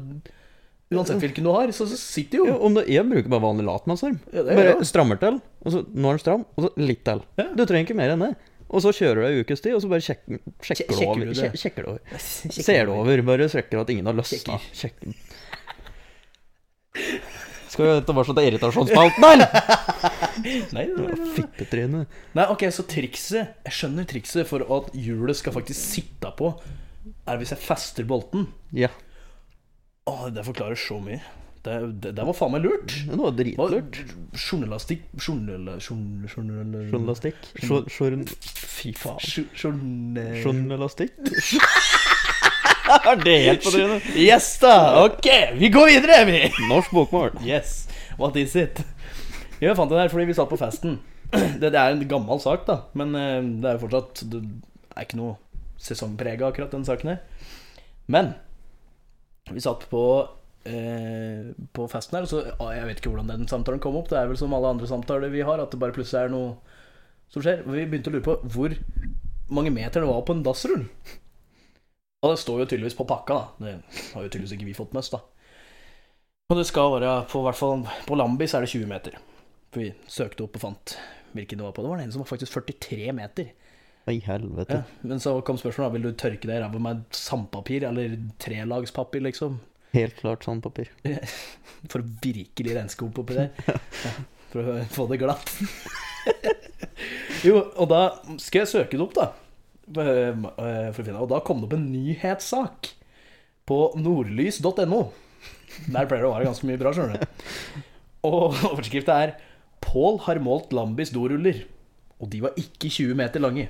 Uansett 0.90 1.22
hvilken 1.22 1.46
du 1.46 1.52
har, 1.54 1.70
så, 1.70 1.86
så 1.86 1.98
sitter 2.00 2.40
jo 2.40 2.46
Ja, 2.48 2.56
om 2.66 2.74
det, 2.74 2.88
jeg 2.90 3.06
bruker 3.06 3.30
bare 3.30 3.44
vanlig 3.44 3.68
latmannsarm. 3.68 4.16
Ja, 4.34 4.42
bare 4.48 4.72
ja. 4.72 4.78
strammer 4.90 5.20
til, 5.22 5.36
og 5.62 5.76
så 5.76 5.84
nå 5.86 6.10
er 6.10 6.18
den 6.18 6.24
stram, 6.24 6.46
og 6.58 6.66
så 6.66 6.72
litt 6.82 7.04
til. 7.06 7.22
Du 7.38 7.62
trenger 7.62 7.86
ikke 7.86 7.98
mer 8.00 8.16
enn 8.16 8.24
det. 8.26 8.30
Og 8.70 8.84
så 8.86 8.92
kjører 8.94 9.18
du 9.18 9.26
ei 9.26 9.44
ukes 9.44 9.64
tid, 9.66 9.74
og 9.74 9.82
så 9.82 9.90
bare 9.90 10.04
sjek, 10.06 10.20
sjekker, 10.62 10.94
sjekker 10.94 11.08
over. 11.08 11.26
du 11.26 11.34
det? 11.34 11.50
Sjekker, 11.58 11.86
det 11.86 11.90
over. 11.90 12.26
Ser 12.70 12.86
du 12.86 12.94
over, 12.94 13.24
bare 13.26 13.48
sjekker 13.50 13.82
at 13.82 13.94
ingen 13.94 14.10
har 14.10 14.18
løsna. 14.20 14.60
Sjekker. 14.78 15.16
Skal 17.70 17.86
vi 17.86 17.96
tilbake 18.06 18.36
til 18.36 18.48
irritasjonsspalten 18.50 19.26
eller? 19.30 19.58
Nei. 20.76 20.86
Fittetryne. 21.36 22.04
nei, 22.38 22.46
ok, 22.50 22.64
så 22.74 22.86
trikset 22.90 23.66
Jeg 23.68 23.76
skjønner 23.76 24.08
trikset 24.10 24.48
for 24.50 24.64
at 24.78 24.90
hjulet 24.98 25.38
skal 25.38 25.54
faktisk 25.56 25.80
sitte 25.80 26.32
på, 26.38 26.54
er 27.30 27.42
hvis 27.42 27.54
jeg 27.56 27.62
fester 27.64 28.08
bolten. 28.10 28.48
Ja. 28.76 28.90
Å, 30.10 30.30
det 30.34 30.46
forklarer 30.48 30.80
så 30.80 30.98
mye. 31.04 31.22
Det, 31.66 31.74
det, 32.02 32.12
det 32.16 32.24
var 32.24 32.36
faen 32.38 32.54
meg 32.54 32.64
lurt. 32.64 32.94
Det 33.10 33.18
var 33.20 33.34
dritlurt. 33.36 33.98
Journalistikk 34.40 35.02
Journal... 35.20 35.66
journ- 35.84 36.24
journal- 36.32 36.86
Journalistikk. 36.94 37.42
Sjor- 37.60 37.90
sjorn- 37.92 38.24
Fy 38.56 38.94
faen. 38.96 39.20
Journalastikk? 39.20 39.52
journ- 39.60 40.40
Journalistikk? 40.46 41.18
Er 42.90 43.20
det 43.22 43.36
helt 43.46 43.62
på 43.68 43.70
trynet? 43.76 44.06
Yes, 44.18 44.48
da! 44.64 44.72
Ok, 45.04 45.28
vi 45.60 45.68
går 45.70 45.92
videre, 45.92 46.24
vi! 46.26 46.40
Norsk 46.72 46.96
bokmål. 46.96 47.36
Yes, 47.46 47.84
what 48.18 48.34
is 48.42 48.56
it? 48.58 48.80
Jeg 49.62 49.76
fant 49.78 49.92
den 49.92 50.00
her 50.02 50.10
fordi 50.10 50.26
vi 50.32 50.34
satt 50.38 50.50
på 50.50 50.58
festen. 50.58 50.96
Det, 51.30 51.70
det 51.70 51.76
er 51.78 51.92
en 51.94 52.02
gammel 52.10 52.40
sak, 52.42 52.64
da, 52.66 52.80
men 52.98 53.14
eh, 53.20 53.44
det 53.62 53.68
er 53.70 53.76
jo 53.78 53.84
fortsatt 53.84 54.24
Det 54.32 54.40
er 54.96 55.06
ikke 55.06 55.20
noe 55.20 55.36
sesongprega, 55.80 56.48
akkurat 56.50 56.74
den 56.74 56.88
saken 56.88 57.12
her. 57.14 57.20
Men 58.10 58.32
vi 59.54 59.62
satt 59.62 59.86
på 59.92 60.02
eh, 60.70 61.50
På 61.76 61.88
festen 61.92 62.20
her, 62.20 62.28
så 62.30 62.44
ah, 62.56 62.74
Jeg 62.76 62.88
vet 62.88 63.02
ikke 63.02 63.14
hvordan 63.14 63.32
den 63.34 63.48
samtalen 63.50 63.82
kom 63.84 63.98
opp. 64.00 64.10
Det 64.12 64.20
er 64.20 64.30
vel 64.30 64.40
som 64.40 64.54
alle 64.56 64.74
andre 64.76 64.90
samtaler 64.90 65.34
vi 65.34 65.46
har, 65.46 65.62
at 65.62 65.74
det 65.74 65.82
bare 65.82 65.96
plutselig 65.96 66.28
er 66.28 66.34
noe 66.34 66.54
som 67.34 67.46
skjer. 67.46 67.66
Vi 67.68 67.88
begynte 67.90 68.12
å 68.12 68.16
lure 68.16 68.26
på 68.26 68.38
hvor 68.54 68.76
mange 69.54 69.74
meter 69.74 70.04
det 70.04 70.10
var 70.10 70.24
på 70.26 70.38
en 70.38 70.46
dassrull. 70.46 70.86
Og 72.20 72.34
det 72.34 72.40
står 72.42 72.64
jo 72.64 72.70
tydeligvis 72.70 72.98
på 73.00 73.08
pakka, 73.08 73.36
da. 73.36 73.66
Det 73.66 73.76
har 74.14 74.26
jo 74.26 74.32
tydeligvis 74.32 74.56
ikke 74.58 74.68
vi 74.68 74.78
fått 74.78 74.96
med 74.96 75.04
oss, 75.04 75.14
da. 75.14 75.22
Og 76.50 76.58
det 76.58 76.66
skal 76.66 76.96
være 76.96 77.12
på 77.30 77.44
hvert 77.46 77.58
fall 77.60 77.84
På 78.08 78.16
Lambis 78.18 78.56
er 78.58 78.66
det 78.66 78.72
20 78.72 78.90
meter. 78.90 79.18
For 79.70 79.84
vi 79.84 79.92
søkte 80.10 80.48
opp 80.48 80.58
og 80.58 80.64
fant 80.64 80.96
hvilken 81.38 81.60
det 81.62 81.66
var 81.68 81.76
på. 81.76 81.84
Det 81.86 81.92
var 81.92 82.00
den 82.00 82.08
ene 82.08 82.16
som 82.16 82.24
var 82.24 82.32
faktisk 82.32 82.56
43 82.58 83.14
meter. 83.14 83.52
I 84.10 84.20
helvete. 84.26 84.80
Ja. 84.80 85.06
Men 85.06 85.20
så 85.22 85.36
kom 85.46 85.60
spørsmålet 85.62 85.94
vil 85.94 86.08
du 86.08 86.18
tørke 86.18 86.48
deg 86.50 86.58
i 86.58 86.62
ræva 86.64 86.82
med 86.82 87.04
sandpapir 87.14 87.86
eller 87.86 88.16
trelagspapir, 88.42 89.22
liksom. 89.28 89.60
Helt 89.96 90.20
klart 90.20 90.46
sandpapir. 90.46 90.92
For 91.90 92.02
å 92.04 92.08
virkelig 92.24 92.76
renske 92.78 93.06
opp 93.08 93.22
oppi 93.24 93.38
der. 93.40 93.50
For 94.52 94.62
å 94.62 94.80
få 94.94 95.08
det 95.12 95.22
glatt. 95.22 95.54
Jo, 97.46 97.56
og 97.80 97.88
da 97.88 98.00
skal 98.42 98.66
jeg 98.66 98.70
søke 98.74 98.98
det 98.98 99.04
opp, 99.06 99.14
da. 99.16 99.30
Eh, 100.04 100.34
For 100.92 101.00
å 101.02 101.06
finne, 101.06 101.22
og 101.24 101.30
da 101.32 101.40
kom 101.46 101.62
det 101.62 101.70
opp 101.70 101.76
en 101.78 101.86
nyhetssak 101.94 102.90
på 103.70 103.78
nordlys.no. 104.02 105.00
Der 105.88 106.10
pleier 106.10 106.26
det 106.26 106.28
å 106.28 106.34
være 106.34 106.50
ganske 106.50 106.68
mye 106.68 106.82
bra, 106.82 106.92
skjønner 106.94 107.22
du. 107.22 107.46
Og 108.28 108.58
overskrifta 108.74 109.16
er 109.24 109.38
'Pål 109.80 110.20
har 110.26 110.42
målt 110.44 110.74
Lambis 110.76 111.14
doruller'. 111.16 111.64
Og 112.20 112.28
de 112.34 112.42
var 112.44 112.58
ikke 112.60 112.92
20 112.92 113.16
meter 113.16 113.40
lange. 113.40 113.70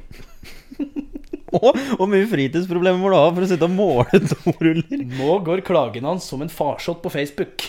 Og 1.56 1.74
hvor 1.98 2.10
mye 2.10 2.28
fritidsproblemer 2.30 3.02
må 3.02 3.12
du 3.12 3.18
ha 3.18 3.28
for 3.34 3.46
å 3.46 3.50
sitte 3.50 3.68
og 3.68 3.76
måle 3.76 4.22
doruller? 4.32 5.04
Nå 5.18 5.40
går 5.48 5.64
klagen 5.66 6.08
hans 6.08 6.28
som 6.30 6.44
en 6.46 6.52
farsott 6.54 7.02
på 7.04 7.12
Facebook. 7.14 7.66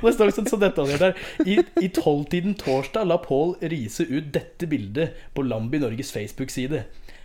og 0.00 0.06
det 0.08 0.14
står 0.16 0.30
liksom 0.30 0.48
så 0.50 0.58
detaljert 0.60 1.06
her. 1.06 1.22
I, 1.46 1.60
i 1.82 1.90
tolvtiden 1.94 2.56
torsdag 2.60 3.08
la 3.10 3.18
Pål 3.22 3.56
Riise 3.62 4.06
ut 4.10 4.32
dette 4.34 4.68
bildet 4.70 5.26
på 5.36 5.46
Lambi 5.46 5.80
Norges 5.82 6.12
Facebook-side. 6.14 6.84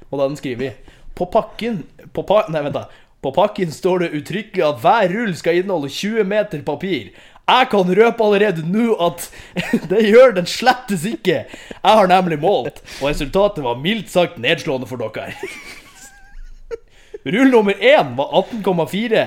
Og 0.09 0.17
da 0.17 0.25
den 0.25 0.39
skriver 0.39 0.77
På 1.17 1.27
pakken 1.29 1.83
på 2.15 2.23
pa, 2.25 2.45
Nei, 2.49 2.63
vent, 2.65 2.77
da. 2.77 2.87
På 3.19 3.33
pakken 3.35 3.73
står 3.75 4.05
det 4.05 4.13
uttrykkelig 4.21 4.63
at 4.63 4.77
hver 4.79 5.09
rull 5.11 5.33
skal 5.35 5.59
inneholde 5.59 5.91
20 5.91 6.29
meter 6.29 6.61
papir. 6.63 7.09
Jeg 7.49 7.69
kan 7.71 7.91
røpe 7.97 8.25
allerede 8.25 8.65
nå 8.69 8.93
at 9.01 9.25
det 9.91 10.05
gjør 10.05 10.35
den 10.37 10.49
slettes 10.49 11.05
ikke. 11.09 11.43
Jeg 11.49 11.99
har 11.99 12.09
nemlig 12.11 12.37
målt, 12.43 12.83
og 12.99 13.09
resultatet 13.09 13.65
var 13.65 13.79
mildt 13.81 14.11
sagt 14.13 14.37
nedslående 14.41 14.89
for 14.89 15.01
dere. 15.01 15.33
Rull 17.25 17.49
nummer 17.51 17.73
én 17.73 18.13
var 18.19 18.35
18,4. 18.43 19.25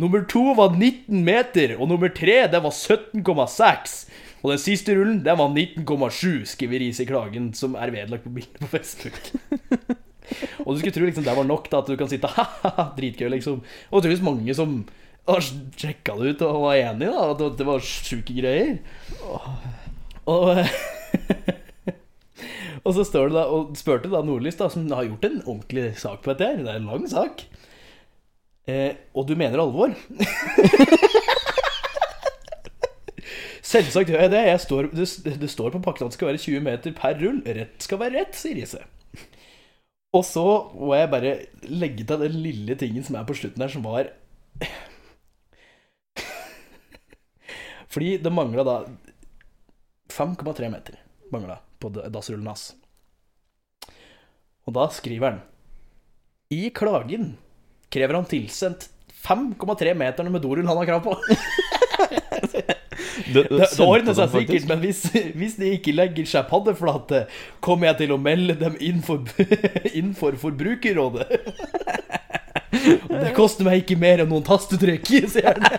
Nummer 0.00 0.24
to 0.30 0.54
var 0.58 0.74
19 0.74 1.24
meter, 1.26 1.76
og 1.78 1.90
nummer 1.90 2.10
tre 2.14 2.44
det 2.50 2.62
var 2.62 2.74
17,6. 2.74 3.98
Og 4.44 4.50
den 4.52 4.60
siste 4.60 4.94
rullen 4.96 5.22
den 5.24 5.38
var 5.40 5.50
19,7, 5.50 6.44
skriver 6.50 6.82
Riise 6.82 7.06
klagen, 7.08 7.52
som 7.56 7.76
er 7.80 7.92
vedlagt 7.94 8.26
på 8.26 8.32
bildet 8.34 8.58
på 8.60 8.68
Facebook. 8.68 9.30
og 10.64 10.74
du 10.74 10.80
skulle 10.80 10.92
tro 10.92 11.06
liksom 11.06 11.24
det 11.24 11.36
var 11.36 11.48
nok 11.48 11.70
da, 11.72 11.80
at 11.80 11.88
du 11.88 11.96
kan 12.00 12.10
sitte 12.10 12.28
ha-ha-ha, 12.28 12.90
dritgøy, 12.98 13.30
liksom. 13.36 13.62
Og 13.90 14.02
det 14.02 14.10
tydeligvis 14.10 14.26
mange 14.26 14.56
som 14.56 14.82
har 15.28 15.44
sjekka 15.80 16.16
det 16.20 16.34
ut 16.34 16.42
og 16.44 16.62
var 16.66 16.80
enig, 16.80 17.08
da, 17.08 17.28
at 17.32 17.58
det 17.58 17.66
var 17.68 17.84
sjuke 17.84 18.36
greier. 18.36 18.78
Og 20.28 20.64
Og 22.84 22.92
så 22.92 23.04
står 23.08 23.30
det 23.30 23.36
da, 23.38 23.44
og 23.48 23.76
spurte 23.80 24.10
da 24.12 24.20
Nordlys, 24.20 24.58
da, 24.60 24.68
som 24.68 24.84
har 24.92 25.06
gjort 25.08 25.24
en 25.24 25.38
ordentlig 25.46 25.86
sak 26.00 26.20
på 26.20 26.32
dette 26.32 26.50
her. 26.50 26.58
Det 26.60 26.68
er 26.68 26.80
en 26.82 26.90
lang 26.90 27.06
sak. 27.08 27.46
Eh, 28.68 28.92
og 29.16 29.24
du 29.28 29.32
mener 29.40 29.62
alvor? 29.62 29.94
Selvsagt 33.74 34.12
gjør 34.12 34.26
jeg 34.26 34.32
det. 34.34 34.42
Jeg 34.50 34.60
står, 34.66 34.90
det, 34.92 35.08
det 35.40 35.50
står 35.50 35.72
på 35.72 35.80
pakken 35.86 36.06
at 36.06 36.12
det 36.12 36.18
skal 36.18 36.28
være 36.28 36.42
20 36.44 36.66
meter 36.68 36.96
per 36.98 37.16
rull. 37.22 37.40
Rett 37.56 37.88
skal 37.88 38.02
være 38.04 38.18
rett, 38.20 38.36
sier 38.36 38.60
Riise. 38.60 38.84
Og 40.14 40.22
så 40.28 40.44
må 40.76 40.92
jeg 40.94 41.10
bare 41.10 41.32
legge 41.72 42.04
til 42.04 42.20
den 42.20 42.36
lille 42.44 42.76
tingen 42.78 43.02
som 43.06 43.16
er 43.18 43.24
på 43.26 43.34
slutten 43.38 43.64
her, 43.64 43.72
som 43.72 43.86
var 43.88 44.12
Fordi 47.94 48.16
det 48.18 48.32
mangla 48.34 48.64
da 48.66 48.76
5,3 50.10 50.70
meter 50.72 50.98
mangla 51.30 51.60
på 51.78 51.92
dassrullen 51.94 52.48
hans. 52.50 52.72
Og 54.66 54.74
da 54.74 54.88
skriver 54.90 55.30
han 55.30 55.40
I 56.54 56.70
klagen 56.74 57.34
krever 57.94 58.18
han 58.18 58.26
tilsendt 58.26 58.88
5,3 59.24 59.94
meterne 59.96 60.32
med 60.32 60.42
dorull 60.42 60.66
han 60.66 60.80
har 60.80 60.90
krav 60.90 61.04
på. 61.06 61.14
Det, 63.34 63.44
Det, 63.48 63.58
det 63.58 63.82
ordner 63.82 64.14
seg 64.14 64.32
sikkert, 64.34 64.66
men 64.68 64.80
hvis, 64.82 65.00
hvis 65.38 65.54
de 65.58 65.70
ikke 65.78 65.94
legger 65.94 66.26
seg 66.28 66.48
paddeflate, 66.50 67.24
kommer 67.64 67.88
jeg 67.92 68.02
til 68.02 68.14
å 68.14 68.18
melde 68.20 68.56
dem 68.60 68.76
inn 68.84 69.00
for, 69.06 69.24
inn 69.98 70.12
for 70.18 70.36
Forbrukerrådet. 70.38 71.26
Og 73.08 73.14
det 73.20 73.32
koster 73.36 73.66
meg 73.66 73.82
ikke 73.82 73.96
mer 74.00 74.22
enn 74.24 74.30
noen 74.32 74.44
tastetrykk, 74.46 75.12
sier 75.34 75.50
han. 75.52 75.62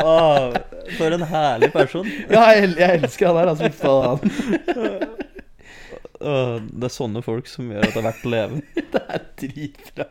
Oh, 0.00 0.54
for 0.96 1.12
en 1.12 1.22
herlig 1.28 1.68
person. 1.74 2.06
Ja, 2.32 2.46
jeg, 2.56 2.72
jeg 2.80 3.02
elsker 3.02 3.28
han 3.30 3.36
her, 3.42 3.50
altså. 3.52 3.68
faen. 3.76 4.18
Det 6.20 6.88
er 6.88 6.92
sånne 6.92 7.22
folk 7.24 7.48
som 7.48 7.70
gjør 7.72 7.86
at 7.86 7.94
det 7.94 8.00
er 8.00 8.06
verdt 8.10 8.26
å 8.26 8.32
leve. 8.34 8.60
Det 8.94 9.02
er 9.06 9.24
dritbra. 9.40 10.06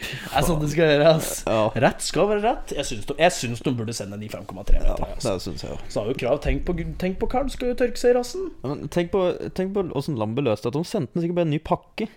Det 0.00 0.38
er 0.38 0.44
sånn 0.46 0.60
det 0.62 0.70
skal 0.72 0.86
gjøre, 0.88 1.08
Altså. 1.12 1.34
Ja, 1.44 1.64
Rett 1.84 2.04
skal 2.04 2.28
være 2.30 2.42
rett. 2.46 2.72
Jeg 2.72 2.86
syns 2.88 3.60
de, 3.60 3.64
de 3.66 3.72
burde 3.76 3.94
sende 3.96 4.16
en 4.16 4.24
i 4.24 4.30
5,3 4.32 4.54
meter. 4.56 4.78
ja 4.80 4.94
altså. 4.96 5.52
det 5.52 5.66
jeg. 5.66 5.78
Så 5.92 6.00
har 6.00 6.08
jo 6.08 6.16
krav 6.22 6.40
Tenk 6.44 6.64
på, 6.68 6.76
tenk 7.02 7.18
på 7.20 7.28
karen, 7.30 7.52
skal 7.52 7.72
jo 7.72 7.78
tørke 7.82 8.00
seg 8.00 8.14
i 8.14 8.16
rassen. 8.16 8.48
Men 8.64 8.88
tenk 8.92 9.12
på, 9.12 9.26
åssen 9.98 10.16
Lambe 10.20 10.44
løste 10.46 10.70
det. 10.70 10.78
De 10.80 10.88
sendte 10.88 11.12
den 11.14 11.26
sikkert 11.26 11.40
bare 11.42 11.50
en 11.50 11.54
ny 11.54 11.60
pakke. 11.70 12.08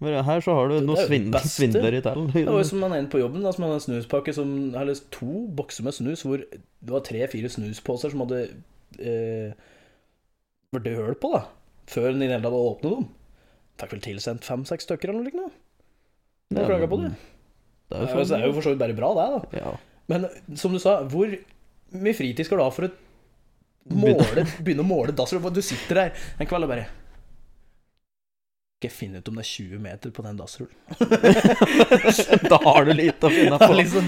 Men 0.00 0.16
her 0.24 0.40
så 0.40 0.54
har 0.56 0.70
du 0.70 0.78
noen 0.80 1.30
det 1.34 1.42
svindler, 1.44 1.92
i 1.98 2.00
tellen. 2.00 2.30
Det 2.32 2.46
var 2.48 2.62
jo 2.62 2.68
som 2.70 2.82
han 2.86 2.94
ene 2.96 3.10
på 3.12 3.20
jobben, 3.20 3.42
da, 3.44 3.52
som 3.52 3.66
hadde 3.66 3.76
en 3.76 3.84
snuspakke 3.84 4.32
som 4.32 4.52
Eller 4.80 4.96
to 5.12 5.42
bokser 5.58 5.84
med 5.84 5.92
snus 5.96 6.22
hvor 6.24 6.40
det 6.40 6.94
var 6.94 7.04
tre-fire 7.04 7.50
snusposer 7.52 8.14
som 8.14 8.22
hadde 8.24 8.38
eh, 8.96 9.52
vært 10.72 10.88
høl 10.96 11.18
på, 11.20 11.32
da. 11.36 11.42
Før 11.90 12.12
den 12.14 12.22
i 12.24 12.30
det 12.30 12.38
hele 12.38 12.46
tatt 12.46 12.54
hadde 12.54 12.70
åpnet 12.70 12.94
dem. 12.96 13.10
Fikk 13.82 13.92
vel 13.96 14.02
tilsendt 14.06 14.48
fem-seks 14.48 14.88
stykker 14.88 15.12
eller 15.12 15.28
noe 15.28 15.50
Jeg 16.50 16.66
klaga 16.66 16.88
på 16.90 17.00
det. 17.02 17.12
Det 17.90 17.98
er 17.98 18.06
er 18.06 18.16
jo- 18.16 18.24
det 18.24 18.38
er 18.40 18.46
jo 18.46 18.52
for 18.56 18.62
så 18.62 18.72
vidt 18.72 18.78
bare 18.80 18.96
bra, 18.96 19.10
det, 19.18 19.28
da. 19.34 19.58
Ja. 19.60 19.76
Men 20.08 20.26
som 20.56 20.72
du 20.72 20.78
sa, 20.78 21.02
hvor 21.04 21.28
mye 21.92 22.14
fritid 22.16 22.46
skal 22.46 22.58
du 22.58 22.62
ha 22.64 22.70
for 22.70 22.86
å 22.88 22.90
måle, 23.90 24.46
begynne 24.64 24.84
å 24.84 24.88
måle 24.88 25.12
dasser? 25.14 25.38
Du 25.52 25.60
sitter 25.62 25.94
der 25.94 26.12
en 26.38 26.46
kveld 26.46 26.64
og 26.64 26.70
bare 26.72 26.86
Jeg 28.80 28.92
finne 28.96 29.20
ut 29.20 29.28
om 29.28 29.36
det 29.36 29.42
er 29.44 29.48
20 29.50 29.80
meter 29.84 30.12
på 30.16 30.22
den 30.24 30.38
dassrullen? 30.40 30.76
Da 32.52 32.56
har 32.64 32.86
du 32.88 32.92
litt 32.96 33.20
å 33.26 33.30
finne 33.32 33.58
Ja, 33.58 33.58
på. 33.60 33.74
liksom, 33.76 34.06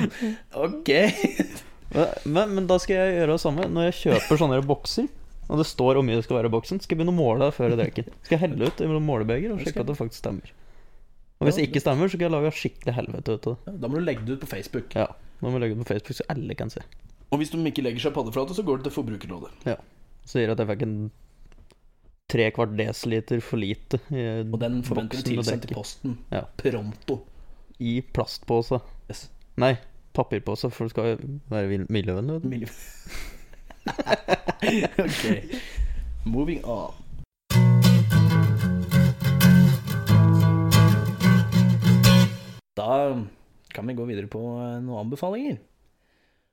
ok. 0.65 0.93
Men, 2.25 2.55
men 2.57 2.67
da 2.71 2.79
skal 2.81 2.97
jeg 2.97 3.19
gjøre 3.19 3.35
det 3.37 3.43
samme. 3.43 3.67
Når 3.69 3.91
jeg 3.91 3.99
kjøper 3.99 4.41
sånne 4.41 4.63
bokser, 4.65 5.11
og 5.53 5.61
det 5.61 5.67
står 5.69 5.99
hvor 5.99 6.07
mye 6.07 6.17
det 6.17 6.25
skal 6.25 6.39
være 6.39 6.49
i 6.49 6.55
boksen, 6.55 6.81
skal 6.81 6.95
jeg 6.97 7.03
begynne 7.03 7.13
å 7.13 7.19
måle 7.21 7.45
det 7.51 7.57
før 7.59 7.75
jeg 7.75 7.81
drikker. 7.83 8.09
Skal 8.25 8.39
jeg 8.39 8.43
helle 8.47 8.71
ut 8.71 8.81
i 8.81 8.89
målebeger 9.13 9.53
og 9.53 9.61
sjekke 9.61 9.85
at 9.85 9.91
det 9.93 9.99
faktisk 9.99 10.23
stemmer. 10.23 10.55
Og 11.43 11.49
hvis 11.51 11.59
det 11.59 11.67
ikke 11.69 11.83
stemmer, 11.83 12.09
så 12.09 12.17
skal 12.17 12.29
jeg 12.31 12.33
lage 12.37 12.53
skikkelig 12.57 12.95
helvete 12.97 13.37
ut 13.37 13.49
av 13.51 13.57
det. 13.67 13.75
Da 13.83 13.91
må 13.93 13.99
du 14.01 14.05
legge 14.07 14.25
det 14.25 14.39
ut 14.39 14.45
på 14.47 14.51
Facebook. 14.55 14.95
Ja, 14.97 15.09
da 15.43 15.51
må 15.51 15.59
du 15.59 15.65
legge 15.67 15.75
det 15.77 15.83
ut 15.83 15.89
på 15.89 15.93
Facebook, 15.93 16.17
så 16.23 16.29
alle 16.33 16.57
kan 16.57 16.71
se. 16.73 16.81
Og 17.33 17.41
hvis 17.43 17.53
de 17.53 17.61
ikke 17.69 17.85
legger 17.85 18.07
seg 18.07 18.15
paddeflate, 18.17 18.55
så 18.57 18.65
går 18.65 18.81
det 18.81 18.89
til 18.89 18.95
Forbrukerrådet. 18.97 19.53
Ja. 19.69 19.77
Så 20.25 20.39
sier 20.39 20.53
at 20.55 20.61
jeg 20.63 20.71
fikk 20.71 20.85
en 20.87 20.97
tre 22.33 22.49
kvart 22.55 22.73
desiliter 22.79 23.43
for 23.45 23.61
lite 23.61 24.01
i 24.09 24.25
Og 24.47 24.59
den 24.61 24.81
forventer 24.87 25.21
du 25.21 25.35
tilsendt 25.35 25.69
i 25.69 25.77
posten. 25.77 26.19
Ja. 26.33 26.47
Pronto. 26.57 27.21
I 27.83 28.01
plastpose. 28.15 28.79
Yes. 29.11 29.27
Nei, 29.61 29.75
papirpose, 30.17 30.71
for 30.73 30.89
det 30.89 30.95
skal 30.95 31.11
jo 31.11 31.39
være 31.53 31.85
miljøvennlig. 31.93 32.41
Miljø. 32.49 32.71
ok. 35.05 35.25
Moving 36.25 36.65
on. 36.65 36.95
Da 42.79 42.95
kan 43.75 43.87
vi 43.87 43.95
gå 43.99 44.07
videre 44.09 44.31
på 44.31 44.41
eh, 44.63 44.79
noen 44.81 45.05
anbefalinger. 45.05 45.61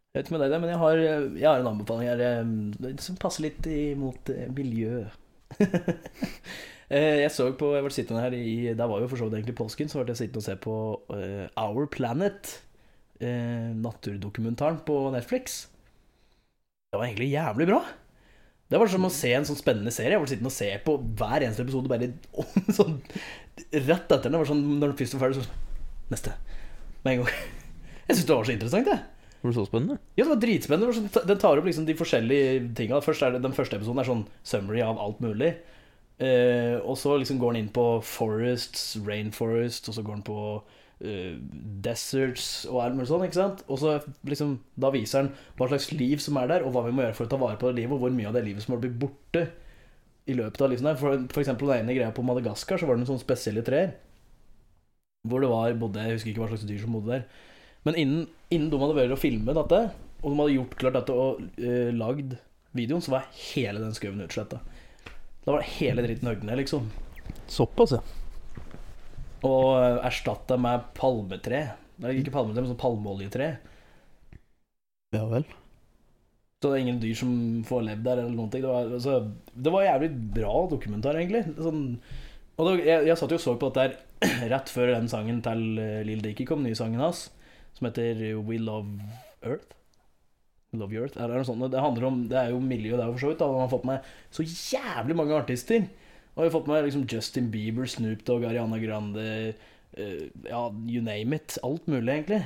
Jeg 0.09 0.17
vet 0.17 0.25
ikke 0.25 0.35
med 0.35 0.43
deg, 0.43 0.59
men 0.59 0.71
jeg 0.73 0.81
har, 0.81 0.99
jeg 1.37 1.47
har 1.47 1.61
en 1.61 1.71
anbefaling 1.71 2.09
her 2.09 2.23
eh, 2.25 2.99
som 2.99 3.17
passer 3.21 3.45
litt 3.45 3.67
imot 3.69 4.31
eh, 4.33 4.49
miljø. 4.51 5.05
Eh, 6.89 7.19
jeg 7.21 7.29
så 7.29 7.45
på 7.53 7.67
Jeg 7.75 7.83
ble 7.85 7.93
sittende 7.93 8.21
her 8.23 8.33
i 8.33 8.71
Det 8.73 8.85
var 8.89 8.97
jo 8.97 9.09
for 9.11 9.21
så 9.21 9.27
vidt 9.27 9.35
egentlig 9.37 9.53
påsken, 9.59 9.91
så 9.91 9.99
ble 10.01 10.09
jeg 10.09 10.23
sittende 10.23 10.41
og 10.41 10.45
se 10.47 10.55
på 10.57 10.77
uh, 11.13 11.45
Our 11.61 11.85
Planet, 11.93 12.55
Uh, 13.19 13.75
naturdokumentaren 13.75 14.77
på 14.87 14.95
Netflix. 15.11 15.67
Det 16.89 16.97
var 16.97 17.03
egentlig 17.05 17.27
jævlig 17.33 17.67
bra. 17.67 17.81
Det 18.71 18.79
var 18.79 18.87
som 18.87 19.05
å 19.05 19.11
se 19.11 19.33
en 19.35 19.43
sånn 19.45 19.59
spennende 19.59 19.91
serie. 19.91 20.13
Jeg 20.15 20.21
ble 20.23 20.29
sittende 20.31 20.51
og 20.51 20.55
se 20.55 20.69
på 20.85 20.95
hver 21.19 21.43
eneste 21.43 21.65
episode 21.65 21.91
bare 21.91 22.09
sånn 22.79 22.95
rett 23.73 24.07
etter 24.07 24.23
den. 24.23 24.37
Det 24.37 24.41
var 24.41 24.49
sånn 24.49 24.63
når 24.77 24.93
den 24.93 24.97
først 25.01 25.17
var 25.17 25.25
ferdig, 25.25 25.43
så 25.43 25.67
Neste. 26.09 26.33
Med 27.03 27.11
en 27.11 27.23
gang. 27.25 27.33
Jeg 28.07 28.17
syns 28.17 28.25
det 28.25 28.35
var 28.37 28.47
så 28.47 28.53
interessant, 28.55 28.87
jeg. 28.89 29.18
Var 29.41 29.51
det 29.51 29.55
så 29.55 29.65
spennende? 29.67 29.97
Ja, 30.17 30.25
det 30.25 30.31
var 30.33 30.41
dritspennende. 30.43 30.93
Sånn- 30.97 31.27
Den 31.27 31.37
tar 31.39 31.57
opp 31.57 31.65
liksom 31.65 31.85
de 31.87 31.95
forskjellige 31.95 32.75
tinga. 32.75 32.99
Den 33.39 33.55
første 33.55 33.77
episoden 33.79 33.99
er 33.99 34.09
sånn 34.09 34.25
summary 34.43 34.81
av 34.83 34.99
alt 34.99 35.21
mulig. 35.21 35.53
Eh, 36.19 36.75
og 36.83 36.97
så 36.99 37.15
liksom 37.17 37.39
går 37.39 37.53
den 37.53 37.61
inn 37.63 37.69
på 37.71 38.03
forests, 38.03 38.97
rainforest, 39.07 39.87
og 39.87 39.95
så 39.95 40.03
går 40.03 40.17
den 40.19 40.25
på 40.27 40.63
eh, 40.99 41.37
deserts 41.79 42.65
og 42.67 42.81
alt 42.83 42.97
mulig 42.97 43.07
sånn, 43.07 43.23
ikke 43.23 43.39
sant? 43.39 43.63
Og 43.71 43.79
så 43.79 43.93
liksom, 44.27 44.57
da 44.75 44.91
viser 44.91 45.23
den 45.23 45.31
hva 45.55 45.69
slags 45.71 45.93
liv 45.95 46.19
som 46.19 46.35
er 46.41 46.47
der, 46.51 46.65
og 46.67 46.73
hva 46.75 46.83
vi 46.89 46.91
må 46.91 47.05
gjøre 47.05 47.15
for 47.15 47.29
å 47.29 47.31
ta 47.31 47.39
vare 47.39 47.55
på 47.61 47.71
det 47.71 47.79
livet, 47.79 47.95
og 47.95 48.03
hvor 48.03 48.11
mye 48.11 48.27
av 48.27 48.35
det 48.35 48.43
livet 48.43 48.65
som 48.65 48.75
må 48.75 48.81
bli 48.83 48.91
borte 48.91 49.45
i 50.27 50.35
løpet 50.35 50.61
av 50.61 50.69
livet 50.73 50.83
der. 50.83 50.99
For, 50.99 51.23
for 51.31 51.39
eksempel 51.45 51.71
den 51.71 51.85
ene 51.85 51.95
greia 51.95 52.11
på 52.11 52.25
Madagaskar, 52.27 52.77
så 52.81 52.85
var 52.89 52.97
det 52.99 53.05
noen 53.05 53.13
sånne 53.13 53.23
spesielle 53.23 53.63
trær. 53.63 53.95
Hvor 55.27 55.39
det 55.43 55.49
var 55.51 55.73
bodde, 55.79 56.03
Jeg 56.03 56.17
husker 56.19 56.31
ikke 56.33 56.43
hva 56.43 56.51
slags 56.51 56.67
dyr 56.67 56.83
som 56.83 56.93
bodde 56.95 57.15
der. 57.15 57.23
Men 57.87 57.95
innen, 57.95 58.27
innen 58.51 58.69
de 58.71 58.79
hadde 58.81 58.97
vært 58.97 59.15
å 59.15 59.19
filme 59.19 59.55
dette, 59.55 59.81
og 60.19 60.31
de 60.31 60.39
hadde 60.41 60.55
gjort 60.57 60.77
klart 60.81 60.97
dette 60.99 61.15
og 61.15 61.43
uh, 61.63 61.91
lagd 61.95 62.35
videoen, 62.77 63.03
så 63.03 63.15
var 63.15 63.29
hele 63.53 63.81
den 63.81 63.95
skauen 63.97 64.23
utsletta. 64.25 64.59
Da 65.45 65.53
var 65.53 65.63
det 65.63 65.77
hele 65.79 66.03
dritten 66.05 66.29
høgd 66.29 66.43
ned, 66.47 66.59
liksom. 66.61 66.89
Såpass, 67.49 67.95
ja. 67.95 68.01
Og 69.47 69.69
uh, 69.79 70.01
erstatta 70.05 70.59
med 70.59 70.91
palmetre. 70.97 71.63
Eller 72.01 72.19
ikke 72.19 72.35
palmetre, 72.35 72.63
men 72.63 72.73
sånn 72.73 72.81
palmeoljetre. 72.81 73.49
Ja 75.15 75.23
vel. 75.31 75.47
Så 76.59 76.67
det 76.67 76.75
er 76.75 76.83
ingen 76.83 76.99
dyr 76.99 77.15
som 77.15 77.31
får 77.67 77.85
levd 77.87 78.03
der, 78.03 78.19
eller 78.19 78.35
noen 78.35 78.51
ting. 78.51 78.65
Det 78.65 78.71
var, 78.71 78.89
altså, 78.99 79.21
det 79.55 79.71
var 79.71 79.85
jævlig 79.87 80.09
bra 80.35 80.55
dokumentar, 80.71 81.17
egentlig. 81.21 81.45
Sånn, 81.55 81.83
og 82.59 82.67
da, 82.67 82.73
jeg, 82.83 83.07
jeg 83.07 83.19
satt 83.21 83.31
jo 83.31 83.39
og 83.39 83.45
så 83.45 83.55
på 83.55 83.69
dette 83.71 83.85
her 83.87 84.49
rett 84.53 84.71
før 84.73 84.91
den 84.91 85.07
sangen 85.11 85.39
til 85.45 85.61
uh, 85.79 86.01
Lill 86.03 86.23
Dicky 86.25 86.43
kom, 86.47 86.65
nye 86.67 86.75
sangen 86.75 86.99
hans, 86.99 87.29
som 87.79 87.89
heter 87.89 88.21
We 88.43 88.59
Love 88.61 88.99
Earth. 89.41 89.75
Love 90.71 90.93
Your 90.93 91.07
Earth, 91.07 91.17
eller 91.17 91.39
noe 91.39 91.47
sånt. 91.47 91.65
Det 91.73 91.81
handler 91.81 92.05
om, 92.09 92.21
det 92.29 92.37
er 92.37 92.53
jo 92.53 92.61
miljø 92.61 92.93
der 92.97 93.09
for 93.09 93.23
så 93.23 93.31
vidt. 93.31 93.41
Da. 93.41 93.49
Har 93.63 93.71
fått 93.71 93.87
med 93.89 94.05
så 94.35 94.45
jævlig 94.45 95.17
mange 95.17 95.37
artister. 95.37 95.87
Og 96.35 96.43
vi 96.43 96.47
har 96.47 96.53
fått 96.53 96.69
med 96.69 96.85
liksom 96.85 97.07
Justin 97.09 97.49
Bieber, 97.51 97.89
Snoop 97.89 98.21
Dogg, 98.27 98.45
Ariana 98.47 98.77
Grande 98.81 99.25
uh, 99.97 100.25
Ja, 100.45 100.67
you 100.85 101.01
name 101.01 101.39
it. 101.39 101.57
Alt 101.65 101.87
mulig, 101.89 102.13
egentlig. 102.13 102.43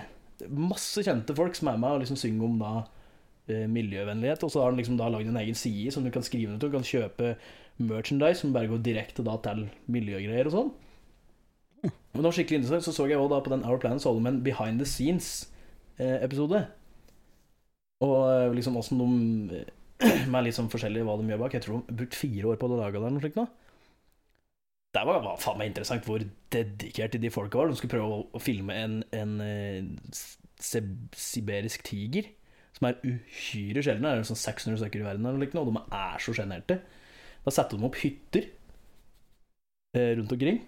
Masse 0.48 1.04
kjente 1.06 1.36
folk 1.38 1.58
som 1.58 1.70
er 1.72 1.82
med 1.82 1.98
og 1.98 2.06
liksom 2.06 2.20
synger 2.20 2.48
om 2.48 2.56
da 2.62 2.72
uh, 2.86 3.68
miljøvennlighet. 3.70 4.46
Og 4.46 4.54
så 4.54 4.64
har 4.64 4.72
han 4.72 4.80
liksom 4.80 4.98
da 5.02 5.12
lagd 5.12 5.34
en 5.34 5.42
egen 5.44 5.60
side 5.60 5.92
som 5.94 6.08
du 6.08 6.14
kan 6.14 6.26
skrive 6.26 6.54
ned 6.54 6.64
til. 6.64 6.72
Du 6.72 6.80
kan 6.80 6.88
kjøpe 6.88 7.36
merchandise 7.84 8.40
som 8.40 8.56
bare 8.56 8.72
går 8.72 8.86
direkte 8.86 9.26
da 9.26 9.36
til 9.44 9.68
miljøgreier 9.92 10.48
og 10.48 10.56
sånn. 10.56 10.74
Men 11.84 12.22
det 12.22 12.28
var 12.28 12.36
skikkelig 12.38 12.62
interessant. 12.62 12.86
Så 12.86 12.96
så 12.96 13.08
jeg 13.10 13.20
også 13.20 13.34
da 13.34 13.42
på 13.44 13.54
den 13.54 13.66
Our 13.68 13.80
Planet 13.82 14.02
Solomon 14.04 14.44
Behind 14.46 14.80
the 14.80 14.88
Scenes-episode. 14.88 16.66
Og 18.04 18.16
eh, 18.28 18.54
liksom 18.58 18.78
åssen 18.78 19.02
de 19.02 19.62
eh, 19.62 20.28
Med 20.32 20.44
litt 20.44 20.58
sånn 20.58 20.72
forskjellig 20.72 21.06
hva 21.08 21.18
de 21.20 21.30
gjør 21.32 21.44
bak. 21.46 21.54
Jeg 21.56 21.66
tror 21.66 21.78
de 21.80 21.84
har 21.94 22.00
brukt 22.02 22.18
fire 22.18 22.50
år 22.52 22.60
på 22.60 22.68
å 22.68 22.80
lage 22.80 22.98
det, 22.98 23.04
eller 23.04 23.18
noe 23.18 23.24
slikt. 23.24 23.60
Det 24.94 25.02
var, 25.10 25.24
var 25.26 25.40
faen 25.42 25.58
meg 25.58 25.72
interessant 25.72 26.06
hvor 26.06 26.22
dedikerte 26.54 27.22
de 27.22 27.32
folka 27.34 27.58
var. 27.58 27.72
De 27.72 27.78
skulle 27.80 27.96
prøve 27.96 28.18
å, 28.20 28.26
å 28.30 28.42
filme 28.44 28.76
en, 28.78 28.98
en 29.16 29.38
eh, 29.42 30.18
siberisk 30.62 31.86
tiger. 31.88 32.30
Som 32.78 32.90
er 32.90 33.00
uhyre 33.06 33.84
sjelden. 33.86 34.06
Det 34.06 34.12
er 34.12 34.28
sånn 34.28 34.44
600 34.44 34.82
stykker 34.82 35.02
i 35.02 35.08
verden, 35.08 35.30
eller 35.30 35.42
noe, 35.46 35.64
og 35.64 35.72
de 35.72 35.98
er 36.04 36.22
så 36.26 36.36
sjenerte. 36.36 36.80
Da 37.44 37.54
satte 37.54 37.78
de 37.78 37.88
opp 37.88 37.98
hytter 38.02 38.50
eh, 39.96 40.14
rundt 40.18 40.32
omkring. 40.36 40.62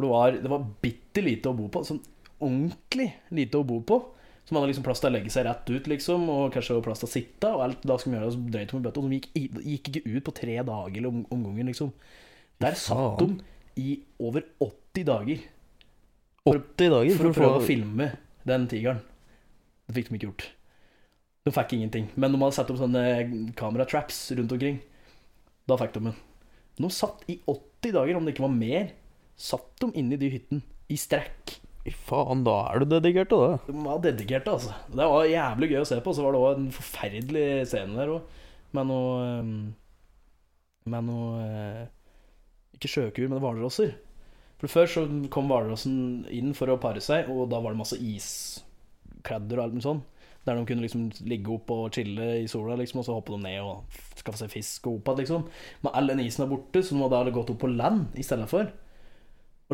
For 0.00 0.06
det 0.06 0.14
var, 0.14 0.38
det 0.46 0.50
var 0.52 0.64
bitte 0.80 1.22
lite 1.24 1.52
å 1.52 1.56
bo 1.56 1.68
på. 1.68 1.84
Sånn 1.84 2.00
ordentlig 2.40 3.10
lite 3.36 3.60
å 3.60 3.66
bo 3.68 3.82
på. 3.84 4.00
Så 4.48 4.54
man 4.54 4.64
hadde 4.64 4.72
liksom 4.72 4.86
plass 4.86 5.02
til 5.02 5.10
å 5.10 5.14
legge 5.14 5.30
seg 5.30 5.44
rett 5.46 5.68
ut, 5.68 5.88
liksom, 5.92 6.24
og 6.32 6.54
kanskje 6.54 6.78
plass 6.82 7.04
til 7.04 7.10
å 7.10 7.12
sitte. 7.12 7.52
Og 7.52 7.64
alt 7.66 7.84
da 7.86 7.98
skulle 8.00 8.16
man 8.16 8.24
gjøre, 8.24 8.34
så 8.34 8.54
drøyt 8.56 8.72
med 8.74 8.86
bøtta. 8.88 9.02
Og 9.02 9.12
de 9.12 9.18
gikk, 9.20 9.60
gikk 9.60 9.90
ikke 9.92 10.14
ut 10.16 10.26
på 10.26 10.34
tre 10.40 10.56
dager 10.66 11.08
om, 11.10 11.20
om 11.30 11.44
gangen, 11.46 11.70
liksom. 11.70 11.92
Der 12.64 12.78
satt 12.80 13.20
de 13.20 13.28
i 13.80 13.92
over 14.18 14.48
80 14.60 15.06
dager 15.06 15.44
80 16.48 16.90
dager 16.90 17.14
for 17.14 17.20
for 17.20 17.30
å 17.30 17.36
prøve 17.36 17.60
å 17.60 17.66
filme 17.68 18.06
den 18.48 18.64
tigeren. 18.68 19.02
Det 19.86 19.98
fikk 19.98 20.08
de 20.08 20.16
ikke 20.16 20.28
gjort. 20.30 20.46
De 21.44 21.52
fikk 21.52 21.74
ingenting. 21.76 22.08
Men 22.16 22.32
de 22.32 22.40
hadde 22.40 22.56
satt 22.56 22.72
opp 22.72 22.80
sånne 22.80 23.04
kameratraps 23.58 24.22
rundt 24.38 24.54
omkring. 24.56 24.80
Da 25.68 25.76
fikk 25.80 25.94
de 25.96 26.04
den. 26.08 26.16
De 26.80 26.90
satt 26.94 27.24
i 27.28 27.36
80 27.44 27.94
dager, 27.96 28.16
om 28.16 28.24
det 28.24 28.34
ikke 28.34 28.46
var 28.46 28.54
mer, 28.56 28.90
satt 29.40 29.72
de 29.80 29.90
inn 29.98 30.12
i 30.12 30.20
de 30.20 30.30
hyttene. 30.34 30.62
I 30.90 30.98
strekk. 30.98 31.56
Fy 31.80 31.92
faen, 31.96 32.42
da 32.44 32.56
er 32.68 32.82
du 32.82 32.90
dedikert 32.90 33.30
til 33.30 33.40
det. 33.40 33.52
De 33.70 33.84
var 33.86 34.02
dedikerte, 34.04 34.52
altså. 34.52 34.74
Det 34.90 35.06
var 35.12 35.28
jævlig 35.30 35.70
gøy 35.70 35.80
å 35.80 35.88
se 35.88 36.00
på. 36.04 36.12
Så 36.16 36.24
var 36.26 36.36
det 36.36 36.42
òg 36.42 36.58
en 36.58 36.68
forferdelig 36.76 37.46
scene 37.70 37.96
der 37.96 38.12
òg, 38.16 38.36
med 38.76 38.86
noe 38.86 39.14
eh, 39.24 39.48
Med 40.90 41.06
noe 41.08 41.40
eh, 41.42 41.80
Ikke 42.76 42.90
sjøkur, 42.90 43.30
men 43.32 43.42
hvalrosser. 43.42 43.96
For 44.60 44.70
Før 44.70 44.90
så 44.92 45.06
kom 45.32 45.48
hvalrossen 45.48 46.26
inn 46.36 46.52
for 46.56 46.68
å 46.68 46.78
pare 46.80 47.00
seg, 47.02 47.30
og 47.32 47.48
da 47.50 47.62
var 47.64 47.72
det 47.72 47.80
masse 47.80 47.96
iskledder 47.96 49.56
og 49.56 49.64
alt 49.64 49.78
mulig 49.78 49.86
sånn. 49.86 50.02
Der 50.44 50.56
de 50.56 50.66
kunne 50.68 50.84
liksom 50.84 51.08
ligge 51.28 51.52
opp 51.54 51.72
og 51.72 51.96
chille 51.96 52.28
i 52.42 52.46
sola, 52.48 52.76
liksom, 52.80 53.00
og 53.00 53.08
så 53.08 53.16
hoppe 53.16 53.34
de 53.36 53.40
ned 53.44 53.64
og 53.64 53.98
skaffe 54.20 54.40
seg 54.40 54.52
fisk 54.52 54.88
og 54.88 55.00
opp 55.00 55.10
igjen, 55.14 55.22
liksom. 55.24 55.48
Men 55.80 55.96
all 55.96 56.12
den 56.12 56.22
isen 56.26 56.44
er 56.44 56.52
borte, 56.52 56.84
så 56.84 56.96
de 56.96 57.02
hadde 57.08 57.24
de 57.30 57.36
gått 57.38 57.52
opp 57.54 57.60
på 57.64 57.72
land 57.72 58.20
i 58.20 58.24
stedet 58.26 58.48
for 58.52 58.68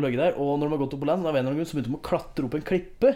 å 0.01 0.05
ligget 0.05 0.23
der. 0.23 0.37
Og 0.41 0.55
når 0.55 0.67
de 0.67 0.75
har 0.75 0.83
gått 0.83 0.95
opp 0.97 1.03
på 1.03 1.09
land, 1.09 1.25
av 1.25 1.31
en 1.31 1.39
eller 1.39 1.51
annen 1.51 1.59
grunn, 1.61 1.69
så 1.69 1.77
begynte 1.77 1.93
de 1.93 1.99
å 1.99 2.07
klatre 2.07 2.47
opp 2.47 2.57
en 2.57 2.67
klippe. 2.67 3.13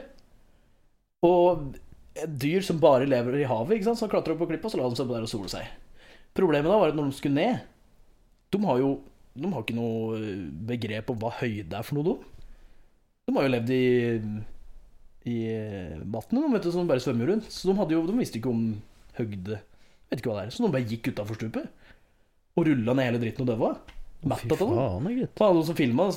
Og 1.28 1.78
et 2.22 2.34
dyr 2.44 2.66
som 2.66 2.82
bare 2.82 3.08
lever 3.10 3.40
i 3.40 3.48
havet, 3.48 3.78
ikke 3.78 3.90
sant? 3.92 4.02
så 4.02 4.10
klatrer 4.12 4.36
opp 4.36 4.44
på 4.44 4.50
klippa, 4.52 4.72
så 4.72 4.82
la 4.82 4.90
de 4.90 5.00
seg 5.00 5.12
der 5.12 5.28
og 5.28 5.32
sole 5.32 5.52
seg. 5.52 5.70
Problemet 6.38 6.72
da 6.72 6.80
var 6.82 6.92
at 6.92 6.98
når 6.98 7.10
de 7.10 7.16
skulle 7.18 7.36
ned 7.36 7.66
De 8.56 8.60
har 8.64 8.78
jo 8.80 8.92
de 9.32 9.48
har 9.48 9.64
ikke 9.64 9.76
noe 9.76 10.20
begrep 10.68 11.12
om 11.12 11.20
hva 11.22 11.30
høyde 11.38 11.78
er 11.78 11.86
for 11.88 11.96
noe, 11.98 12.04
de. 12.04 12.48
De 13.30 13.36
har 13.38 13.46
jo 13.46 13.52
levd 13.54 13.72
i 13.72 13.84
i 15.30 15.38
vannet, 16.02 16.48
vet 16.50 16.64
du, 16.66 16.72
som 16.74 16.88
bare 16.90 17.04
svømmer 17.04 17.30
rundt. 17.30 17.50
Så 17.54 17.70
de, 17.70 17.78
hadde 17.78 17.94
jo, 17.94 18.02
de 18.08 18.18
visste 18.18 18.40
ikke 18.40 18.50
om 18.50 18.64
høgde. 19.20 19.60
Vet 20.10 20.22
ikke 20.22 20.32
hva 20.32 20.40
det 20.40 20.48
er. 20.48 20.54
Så 20.56 20.64
de 20.64 20.72
bare 20.74 20.90
gikk 20.90 21.12
utafor 21.12 21.38
stupet. 21.38 21.68
Og 22.58 22.66
rulla 22.68 22.96
ned 22.98 23.10
hele 23.10 23.22
dritten 23.22 23.46
og 23.46 23.52
døva. 23.52 23.72
Av 24.22 24.42
det. 24.46 24.58
faen, 24.58 25.08
gitt. 25.18 25.42
Alle 25.42 25.62
som 25.66 25.78
filma, 25.78 26.06
det 26.12 26.16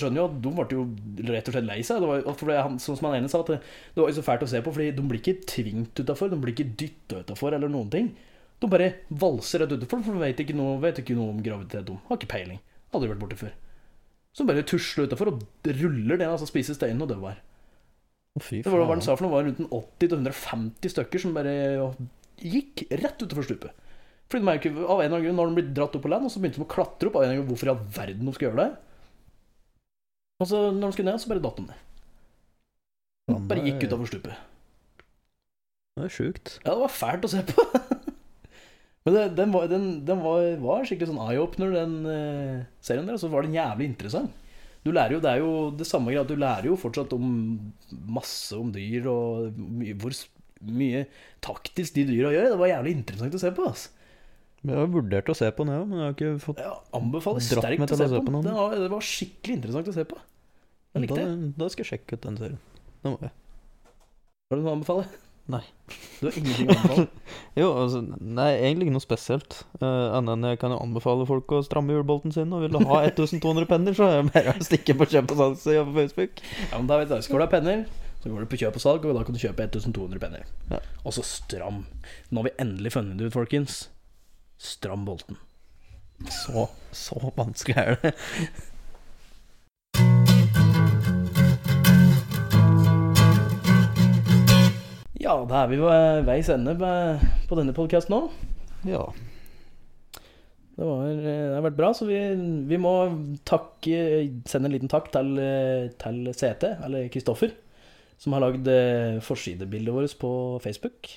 skjønner 0.00 0.18
jo 0.18 0.26
at 0.26 0.38
de 0.42 0.52
ble 0.56 0.66
jo 0.74 0.86
rett 1.30 1.50
og 1.50 1.54
slett 1.54 1.68
lei 1.68 1.78
seg. 1.86 2.00
Det 2.02 2.08
var, 2.10 2.24
for 2.40 2.50
det, 2.50 2.56
han, 2.58 2.80
sånn 2.82 2.98
som 2.98 3.06
han 3.06 3.20
ene 3.20 3.30
sa, 3.30 3.42
det, 3.46 3.60
det 3.94 4.02
var 4.02 4.10
jo 4.10 4.16
så 4.16 4.24
fælt 4.26 4.42
å 4.42 4.48
se 4.50 4.62
på, 4.66 4.72
Fordi 4.74 4.88
de 4.96 5.04
blir 5.06 5.22
ikke 5.22 5.46
tvingt 5.46 6.02
utafor, 6.02 6.32
de 6.32 6.40
blir 6.42 6.56
ikke 6.56 6.72
dytta 6.82 7.22
utafor 7.22 7.54
eller 7.54 7.70
noen 7.70 7.92
ting. 7.92 8.10
De 8.58 8.70
bare 8.72 8.90
valser 9.22 9.62
rett 9.62 9.76
utafor, 9.76 10.02
for 10.02 10.16
de 10.16 10.24
vet 10.24 10.42
ikke, 10.42 10.56
noe, 10.58 10.80
vet 10.82 10.98
ikke 11.04 11.18
noe 11.18 11.36
om 11.36 11.44
graviditet. 11.44 11.86
De 11.86 11.96
har 12.08 12.18
ikke 12.18 12.32
peiling. 12.34 12.58
Aldri 12.96 13.12
vært 13.12 13.22
borti 13.22 13.40
før. 13.44 13.54
Så 14.34 14.42
de 14.42 14.50
bare 14.50 14.66
tusler 14.68 15.06
utafor 15.06 15.30
og 15.30 15.44
ruller 15.78 16.18
den, 16.18 16.28
altså 16.32 16.48
spiser 16.50 16.76
steinen 16.76 17.06
og 17.06 17.28
Fy 18.42 18.58
Det 18.60 18.68
var 18.68 18.82
hva 18.82 18.92
han 18.92 19.00
sa 19.00 19.14
for 19.16 19.24
noe, 19.24 19.32
var 19.32 19.46
rundt 19.46 19.62
80-150 20.02 20.92
stykker 20.92 21.22
som 21.22 21.32
bare 21.32 21.54
gikk 22.36 22.82
rett 22.90 23.22
utenfor 23.22 23.46
stupet. 23.46 23.85
Fordi 24.26 24.42
de 24.42 24.50
er 24.50 24.58
jo 24.58 24.62
ikke, 24.62 24.74
av 24.82 25.00
en 25.00 25.06
eller 25.06 25.14
annen 25.14 25.26
grunn, 25.28 25.38
når 25.38 25.50
de 25.50 25.58
blir 25.60 25.72
dratt 25.76 25.96
opp 25.96 26.02
på 26.02 26.10
land, 26.10 26.26
og 26.26 26.32
så 26.34 26.42
begynte 26.42 26.58
de 26.58 26.66
å 26.66 26.72
klatre 26.72 27.08
opp. 27.10 27.18
Av 27.18 27.22
en 27.22 27.28
eller 27.28 27.36
annen 27.36 27.44
grunn, 27.44 27.52
Hvorfor 27.54 27.70
i 27.70 27.72
all 27.72 27.82
verden 27.98 28.26
de 28.26 28.34
skulle 28.34 28.50
gjøre 28.50 28.64
det? 28.64 28.70
Og 30.42 30.48
så 30.50 30.62
når 30.74 30.82
de 30.82 30.96
skulle 30.96 31.12
ned, 31.12 31.22
så 31.22 31.30
bare 31.32 31.44
datt 31.44 31.60
de 31.60 31.66
ned. 31.68 31.82
De 33.26 33.36
bare 33.50 33.64
gikk 33.66 33.86
utenfor 33.86 34.10
stupet. 34.10 34.42
Det 35.96 36.08
er 36.08 36.12
sjukt. 36.12 36.56
Ja, 36.60 36.74
det 36.74 36.82
var 36.82 36.92
fælt 36.92 37.24
å 37.26 37.30
se 37.32 37.42
på. 37.48 37.64
Men 39.06 39.14
det, 39.14 39.22
den, 39.38 39.52
var, 39.54 39.68
den, 39.70 39.86
den 40.06 40.20
var, 40.20 40.42
var 40.60 40.84
skikkelig 40.86 41.12
sånn 41.12 41.22
eye-opener, 41.22 41.72
den 41.78 41.94
eh, 42.10 42.66
serien 42.84 43.06
der. 43.06 43.16
Og 43.16 43.22
så 43.22 43.30
var 43.32 43.46
den 43.46 43.54
jævlig 43.56 43.88
interessant. 43.92 44.42
Du 44.86 44.92
lærer 44.94 45.16
jo, 45.16 45.20
Det 45.22 45.30
er 45.30 45.40
jo 45.42 45.52
det 45.74 45.86
samme 45.88 46.12
greia, 46.12 46.26
du 46.26 46.36
lærer 46.38 46.68
jo 46.68 46.78
fortsatt 46.78 47.14
om 47.16 47.30
masse 48.10 48.54
om 48.54 48.68
dyr, 48.74 49.06
og 49.10 49.56
mye, 49.56 49.96
hvor 49.98 50.14
mye 50.66 51.06
taktisk 51.42 51.96
de 51.96 52.04
dyra 52.10 52.34
gjør. 52.34 52.52
Det 52.52 52.60
var 52.60 52.72
jævlig 52.74 52.96
interessant 53.00 53.38
å 53.38 53.42
se 53.42 53.54
på. 53.56 53.70
ass. 53.70 53.88
Jeg 54.66 54.80
har 54.80 54.88
vurdert 54.90 55.28
å 55.30 55.36
se 55.38 55.50
på 55.54 55.66
den, 55.66 55.74
jeg 55.74 55.82
òg, 55.82 55.90
men 55.90 56.00
jeg 56.00 56.06
har 56.06 56.14
ikke 56.16 56.30
fått 56.42 56.62
Jeg 56.62 56.72
anbefaler 56.98 57.44
Dratt 57.44 57.62
sterkt 57.62 57.82
meg 57.82 57.92
å 57.92 57.98
se 57.98 58.06
å 58.06 58.12
se 58.12 58.22
på 58.22 58.32
den. 58.34 58.46
Det 58.46 58.54
var, 58.56 58.78
det 58.82 58.88
var 58.92 59.06
skikkelig 59.10 59.58
interessant 59.60 59.90
å 59.92 59.94
se 59.94 60.06
på. 60.10 60.18
Jeg 60.96 61.04
likte 61.04 61.20
det. 61.20 61.52
da 61.60 61.68
skal 61.72 61.84
jeg 61.84 61.92
sjekke 61.92 62.16
ut 62.16 62.26
den 62.26 62.40
serien. 62.40 62.58
Det 63.04 63.12
må 63.12 63.20
jeg. 63.22 63.32
Har 64.46 64.58
du 64.58 64.62
noe 64.62 64.72
å 64.72 64.76
anbefale? 64.78 65.06
Nei. 65.46 65.60
Du 66.18 66.26
har 66.26 66.38
ingenting 66.40 66.70
å 66.72 66.74
anbefale? 66.74 67.06
Jo, 67.60 67.68
altså, 67.84 68.00
nei, 68.18 68.48
egentlig 68.56 68.88
ikke 68.88 68.96
noe 68.96 69.04
spesielt. 69.04 69.58
Uh, 69.78 70.16
Annet 70.16 70.34
enn 70.34 70.48
jeg 70.50 70.60
kan 70.62 70.74
jo 70.74 70.80
anbefale 70.82 71.26
folk 71.28 71.54
å 71.54 71.60
stramme 71.66 71.94
hjulbolten 71.94 72.34
sin. 72.34 72.50
Og 72.56 72.64
vil 72.64 72.74
du 72.74 72.80
ha 72.90 73.02
1200 73.06 73.68
penner, 73.70 73.94
så 73.96 74.08
er 74.08 74.18
det 74.18 74.32
bare 74.34 74.56
å 74.56 74.66
stikke 74.66 74.96
på 74.98 75.08
kjøp 75.12 75.36
og 75.36 75.42
salg 75.62 75.92
på 75.92 75.96
Facebook. 76.00 76.42
Ja, 76.66 76.80
men 76.80 76.90
da 76.90 76.98
vet 77.00 77.12
du, 77.12 77.18
Skal 77.24 77.38
du 77.38 77.46
ha 77.46 77.50
penner, 77.52 77.84
så 78.22 78.32
går 78.32 78.42
du 78.42 78.50
på 78.50 78.58
kjøp 78.64 78.80
og 78.80 78.82
salg, 78.82 79.06
og 79.06 79.18
da 79.20 79.22
kan 79.28 79.36
du 79.36 79.42
kjøpe 79.42 79.68
1200 79.68 80.22
penner. 80.22 80.48
Ja. 80.72 80.80
Og 81.04 81.14
så 81.14 81.22
stram. 81.26 81.84
Nå 82.32 82.42
har 82.42 82.48
vi 82.48 82.56
endelig 82.66 82.96
funnet 82.96 83.20
det 83.20 83.30
ut, 83.30 83.36
folkens. 83.36 83.84
Stram 84.58 85.04
bolten. 85.04 85.36
Så, 86.32 86.68
så 86.96 87.32
vanskelig 87.36 87.76
er 87.76 87.98
det. 88.02 88.12
Ja, 95.20 95.40
da 95.42 95.64
er 95.64 95.70
vi 95.72 95.78
ved 95.82 96.26
veis 96.28 96.48
ende 96.52 96.76
på 96.78 97.58
denne 97.58 97.74
podkasten 97.76 98.14
nå. 98.14 98.20
Ja. 98.86 99.02
Det, 100.76 100.84
var, 100.84 101.06
eh, 101.08 101.20
det 101.24 101.54
har 101.56 101.64
vært 101.64 101.78
bra, 101.78 101.92
så 101.96 102.06
vi, 102.08 102.18
vi 102.68 102.78
må 102.80 102.94
takke, 103.48 104.00
sende 104.48 104.70
en 104.70 104.76
liten 104.76 104.92
takk 104.92 105.08
til, 105.14 105.32
til 105.98 106.20
CT, 106.36 106.68
eller 106.86 107.08
Kristoffer, 107.12 107.54
som 108.20 108.36
har 108.36 108.44
lagd 108.44 108.68
eh, 108.70 109.16
forsidebildet 109.24 109.96
vårt 109.96 110.18
på 110.20 110.32
Facebook. 110.64 111.10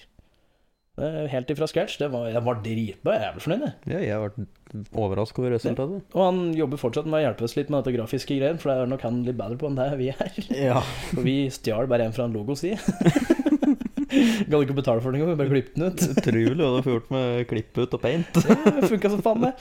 Helt 1.31 1.51
ifra 1.53 1.67
scratch. 1.69 1.97
Det 2.01 2.09
var, 2.13 2.27
jeg 2.33 2.43
var 2.45 2.61
dritbra. 2.65 3.13
Jeg 3.15 3.21
er 3.21 3.27
jævlig 3.29 3.43
fornøyd. 3.45 3.65
jeg. 3.65 3.93
ja, 3.93 3.99
jeg 4.05 4.19
ble 4.23 4.83
overraska 5.03 5.41
over 5.41 5.55
resultatet. 5.55 6.03
Og 6.13 6.23
han 6.25 6.41
jobber 6.57 6.81
fortsatt 6.81 7.07
med 7.09 7.19
å 7.19 7.23
hjelpe 7.23 7.45
oss 7.47 7.55
litt 7.57 7.71
med 7.71 7.81
dette 7.81 7.95
grafiske 7.95 8.37
greiene, 8.37 8.61
for 8.61 8.71
det 8.71 8.83
er 8.83 8.91
nok 8.91 9.05
han 9.07 9.21
litt 9.25 9.39
bedre 9.39 9.57
på 9.61 9.69
enn 9.69 9.79
det 9.79 9.87
vi 10.01 10.11
er. 10.13 10.41
Ja. 10.69 10.81
For 11.11 11.25
vi 11.25 11.37
stjal 11.53 11.89
bare 11.89 12.09
en 12.09 12.15
fra 12.15 12.27
en 12.29 12.35
logo, 12.35 12.57
si. 12.59 12.75
Gadd 14.49 14.63
ikke 14.65 14.75
betale 14.79 15.01
for 15.03 15.13
den 15.13 15.21
engang, 15.21 15.35
vi 15.35 15.39
bare 15.43 15.53
klippet 15.53 15.77
den 15.77 15.91
ut. 15.91 16.03
Utrolig 16.17 16.57
hva 16.59 16.69
du 16.75 16.85
får 16.85 16.95
gjort 16.95 17.11
med 17.13 17.47
klipp 17.49 17.77
ut 17.77 17.97
og 17.97 18.03
paint. 18.03 18.39
Det 18.41 18.89
funka 18.89 19.11
som 19.13 19.23
faen, 19.25 19.47
det. 19.47 19.53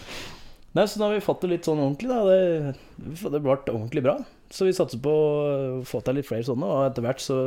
Nei, 0.76 0.84
så 0.88 1.00
nå 1.00 1.08
har 1.08 1.16
vi 1.16 1.24
fått 1.24 1.44
det 1.44 1.50
litt 1.52 1.68
sånn 1.68 1.80
ordentlig, 1.80 2.08
da. 2.12 2.20
Det, 2.28 3.28
det 3.34 3.40
ble 3.44 3.56
ordentlig 3.56 4.04
bra. 4.04 4.16
Så 4.52 4.68
vi 4.68 4.74
satser 4.76 5.00
på 5.04 5.12
å 5.12 5.80
få 5.88 6.00
til 6.04 6.18
litt 6.20 6.28
flere 6.28 6.46
sånne, 6.48 6.68
og 6.68 6.86
etter 6.88 7.04
hvert 7.04 7.24
så 7.24 7.38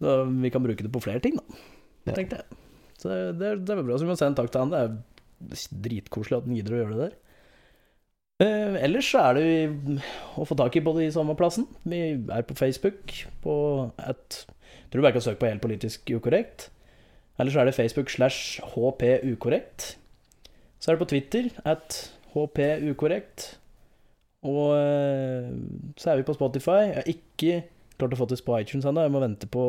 da, 0.00 0.22
Vi 0.24 0.52
kan 0.52 0.64
bruke 0.64 0.84
det 0.84 0.92
på 0.92 1.02
flere 1.04 1.20
ting, 1.24 1.36
da. 1.40 1.60
Ja. 2.08 2.16
Tenkte 2.16 2.40
jeg. 2.40 2.59
Så 3.00 3.08
det, 3.08 3.20
det, 3.40 3.54
det 3.64 3.74
er 3.74 3.82
bra. 3.82 3.96
Så 3.96 4.04
vi 4.04 4.12
må 4.12 4.18
sende 4.20 4.34
en 4.34 4.38
takk 4.42 4.52
til 4.52 4.64
han. 4.64 4.72
Det 4.74 4.80
er 4.84 5.66
dritkoselig 5.86 6.38
at 6.38 6.48
han 6.48 6.56
gidder 6.58 6.76
å 6.76 6.80
gjøre 6.82 6.96
det 6.96 7.06
der. 7.06 7.18
Eh, 8.40 8.76
ellers 8.86 9.08
er 9.20 9.36
det 9.36 10.00
å 10.40 10.46
få 10.48 10.56
tak 10.56 10.76
i 10.76 10.84
på 10.84 10.94
de 10.96 11.08
samme 11.12 11.36
plassen. 11.36 11.66
Vi 11.84 12.00
er 12.16 12.46
på 12.48 12.56
Facebook 12.58 13.16
på 13.44 13.54
et 14.00 14.42
Tror 14.90 14.98
du 14.98 15.04
bare 15.04 15.14
kan 15.14 15.22
søke 15.22 15.38
på 15.38 15.46
Helt 15.46 15.62
politisk 15.62 16.10
ukorrekt. 16.10 16.70
Eller 17.38 17.54
så 17.54 17.60
er 17.62 17.68
det 17.68 17.76
Facebook 17.76 18.10
slash 18.10 18.58
hpukorrekt. 18.72 19.94
Så 20.80 20.90
er 20.90 20.96
det 20.96 21.02
på 21.04 21.10
Twitter 21.12 21.50
at 21.68 21.98
hpukorrekt. 22.32 23.60
Og 24.42 24.72
eh, 24.74 25.52
så 25.96 26.10
er 26.10 26.20
vi 26.20 26.26
på 26.26 26.34
Spotify. 26.34 26.80
Jeg 26.88 26.96
har 26.96 27.12
ikke 27.12 27.62
klart 28.00 28.16
å 28.16 28.18
få 28.18 28.26
til 28.28 28.42
på 28.44 28.58
iTunes 28.58 28.88
ennå. 28.88 29.04
Jeg 29.04 29.14
må 29.14 29.22
vente 29.22 29.48
på 29.52 29.64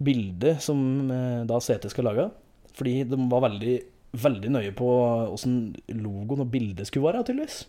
bildet 0.00 0.62
som 0.64 0.80
eh, 1.12 1.42
da 1.48 1.60
CT 1.60 1.90
skal 1.92 2.08
lage. 2.08 2.28
Fordi 2.76 3.02
de 3.08 3.18
var 3.30 3.44
veldig, 3.48 3.76
veldig 4.22 4.54
nøye 4.56 4.72
på 4.76 4.88
åssen 5.34 5.60
logoen 6.00 6.44
og 6.46 6.50
bildet 6.52 6.88
skulle 6.88 7.10
være, 7.10 7.24
tydeligvis. 7.28 7.62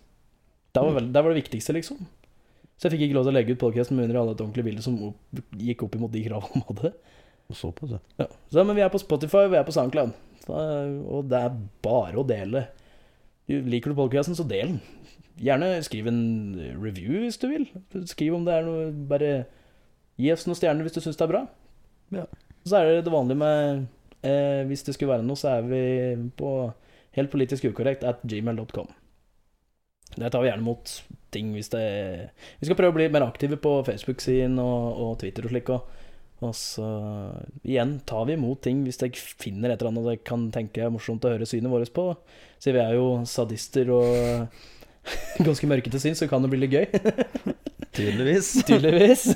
Det 0.72 0.84
var, 0.86 0.96
veld, 0.96 1.12
det 1.12 1.24
var 1.24 1.34
det 1.34 1.42
viktigste, 1.42 1.76
liksom. 1.76 2.06
Så 2.80 2.88
jeg 2.88 2.96
fikk 2.96 3.08
ikke 3.10 3.18
lov 3.20 3.28
til 3.28 3.34
å 3.34 3.36
legge 3.36 3.54
ut 3.54 3.62
podkasten 3.62 3.98
med 3.98 4.08
under 4.08 4.22
alle 4.22 4.36
et 4.36 4.44
ordentlig 4.44 4.64
bilde 4.66 4.84
som 4.86 4.96
opp, 5.10 5.42
gikk 5.60 5.84
opp 5.86 5.98
imot 5.98 6.14
de 6.14 6.24
kravene 6.26 6.62
de 6.62 6.68
hadde. 6.70 6.94
Såpass, 7.52 7.98
ja. 7.98 8.00
Ja. 8.24 8.28
Så, 8.48 8.64
men 8.64 8.78
vi 8.78 8.86
er 8.86 8.94
på 8.94 9.02
Spotify, 9.02 9.44
vi 9.52 9.60
er 9.60 9.68
på 9.68 9.76
SoundCloud. 9.76 10.16
Så, 10.46 10.62
og 11.12 11.28
det 11.30 11.42
er 11.44 11.60
bare 11.84 12.18
å 12.18 12.26
dele. 12.26 12.64
Liker 13.52 13.92
du 13.92 14.00
podcasten, 14.00 14.38
så 14.38 14.48
del 14.48 14.78
den. 14.78 14.82
Gjerne 15.42 15.74
skriv 15.84 16.08
en 16.10 16.22
review 16.80 17.26
hvis 17.26 17.40
du 17.42 17.50
vil. 17.52 17.68
Skriv 18.10 18.38
om 18.38 18.44
det 18.46 18.54
er 18.54 18.66
noe 18.68 18.90
Bare 19.10 19.32
gi 20.22 20.30
oss 20.34 20.44
noen 20.46 20.60
stjerner 20.60 20.86
hvis 20.86 20.98
du 20.98 21.02
syns 21.04 21.18
det 21.20 21.26
er 21.26 21.32
bra. 21.32 21.44
Ja. 22.12 22.26
Så 22.68 22.78
er 22.78 22.88
det 22.88 23.06
det 23.08 23.14
vanlige 23.14 23.42
med 23.42 23.86
eh, 24.28 24.62
Hvis 24.70 24.84
det 24.86 24.96
skulle 24.96 25.16
være 25.16 25.26
noe, 25.26 25.40
så 25.40 25.56
er 25.56 25.66
vi 25.66 25.84
på 26.38 26.52
helt 27.18 27.32
politisk 27.32 27.66
ukorrekt 27.72 28.06
at 28.08 28.22
gmail.com. 28.24 28.92
Der 30.20 30.30
tar 30.30 30.44
vi 30.44 30.52
gjerne 30.52 30.66
mot 30.66 30.92
ting 31.32 31.54
hvis 31.56 31.72
det 31.72 31.84
Vi 32.60 32.68
skal 32.68 32.76
prøve 32.76 32.94
å 32.94 32.98
bli 33.00 33.10
mer 33.12 33.26
aktive 33.26 33.60
på 33.62 33.78
Facebook-siden 33.88 34.60
og, 34.60 34.88
og 35.04 35.12
Twitter 35.24 35.48
og 35.48 35.54
slik. 35.54 35.72
Og, 35.72 35.88
og 36.42 36.54
så 36.58 36.90
igjen 37.64 38.00
tar 38.08 38.28
vi 38.28 38.36
imot 38.36 38.64
ting 38.66 38.84
hvis 38.86 39.00
jeg 39.02 39.16
finner 39.16 39.72
et 39.72 39.82
eller 39.82 39.94
annet 39.94 40.12
jeg 40.16 40.24
kan 40.28 40.50
tenke 40.54 40.84
er 40.84 40.94
morsomt 40.94 41.26
å 41.26 41.34
høre 41.34 41.48
synet 41.48 41.72
vårt 41.72 41.94
på. 41.96 42.12
Siden 42.60 42.80
vi 42.80 42.84
er 42.84 43.00
jo 43.00 43.10
sadister 43.30 43.94
og 43.96 44.48
ganske 45.48 45.70
mørke 45.70 45.92
til 45.94 46.04
syn, 46.04 46.18
så 46.18 46.28
kan 46.30 46.44
det 46.44 46.52
bli 46.52 46.66
litt 46.66 46.76
gøy. 46.76 46.88
Tydeligvis. 47.96 48.54
Tydeligvis. 48.68 49.28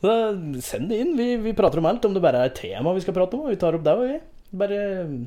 Så 0.00 0.16
send 0.64 0.88
det 0.90 1.00
inn. 1.02 1.14
Vi, 1.18 1.28
vi 1.44 1.54
prater 1.56 1.80
om 1.80 1.88
alt. 1.90 2.04
Om 2.04 2.16
det 2.16 2.24
bare 2.24 2.44
er 2.44 2.50
et 2.50 2.58
tema 2.58 2.94
vi 2.96 3.04
skal 3.04 3.16
prate 3.16 3.36
om, 3.36 3.48
vi 3.50 3.60
tar 3.60 3.76
opp 3.76 3.84
det 3.86 3.94
òg, 3.96 4.06
vi. 4.08 4.18
Bare 4.60 4.80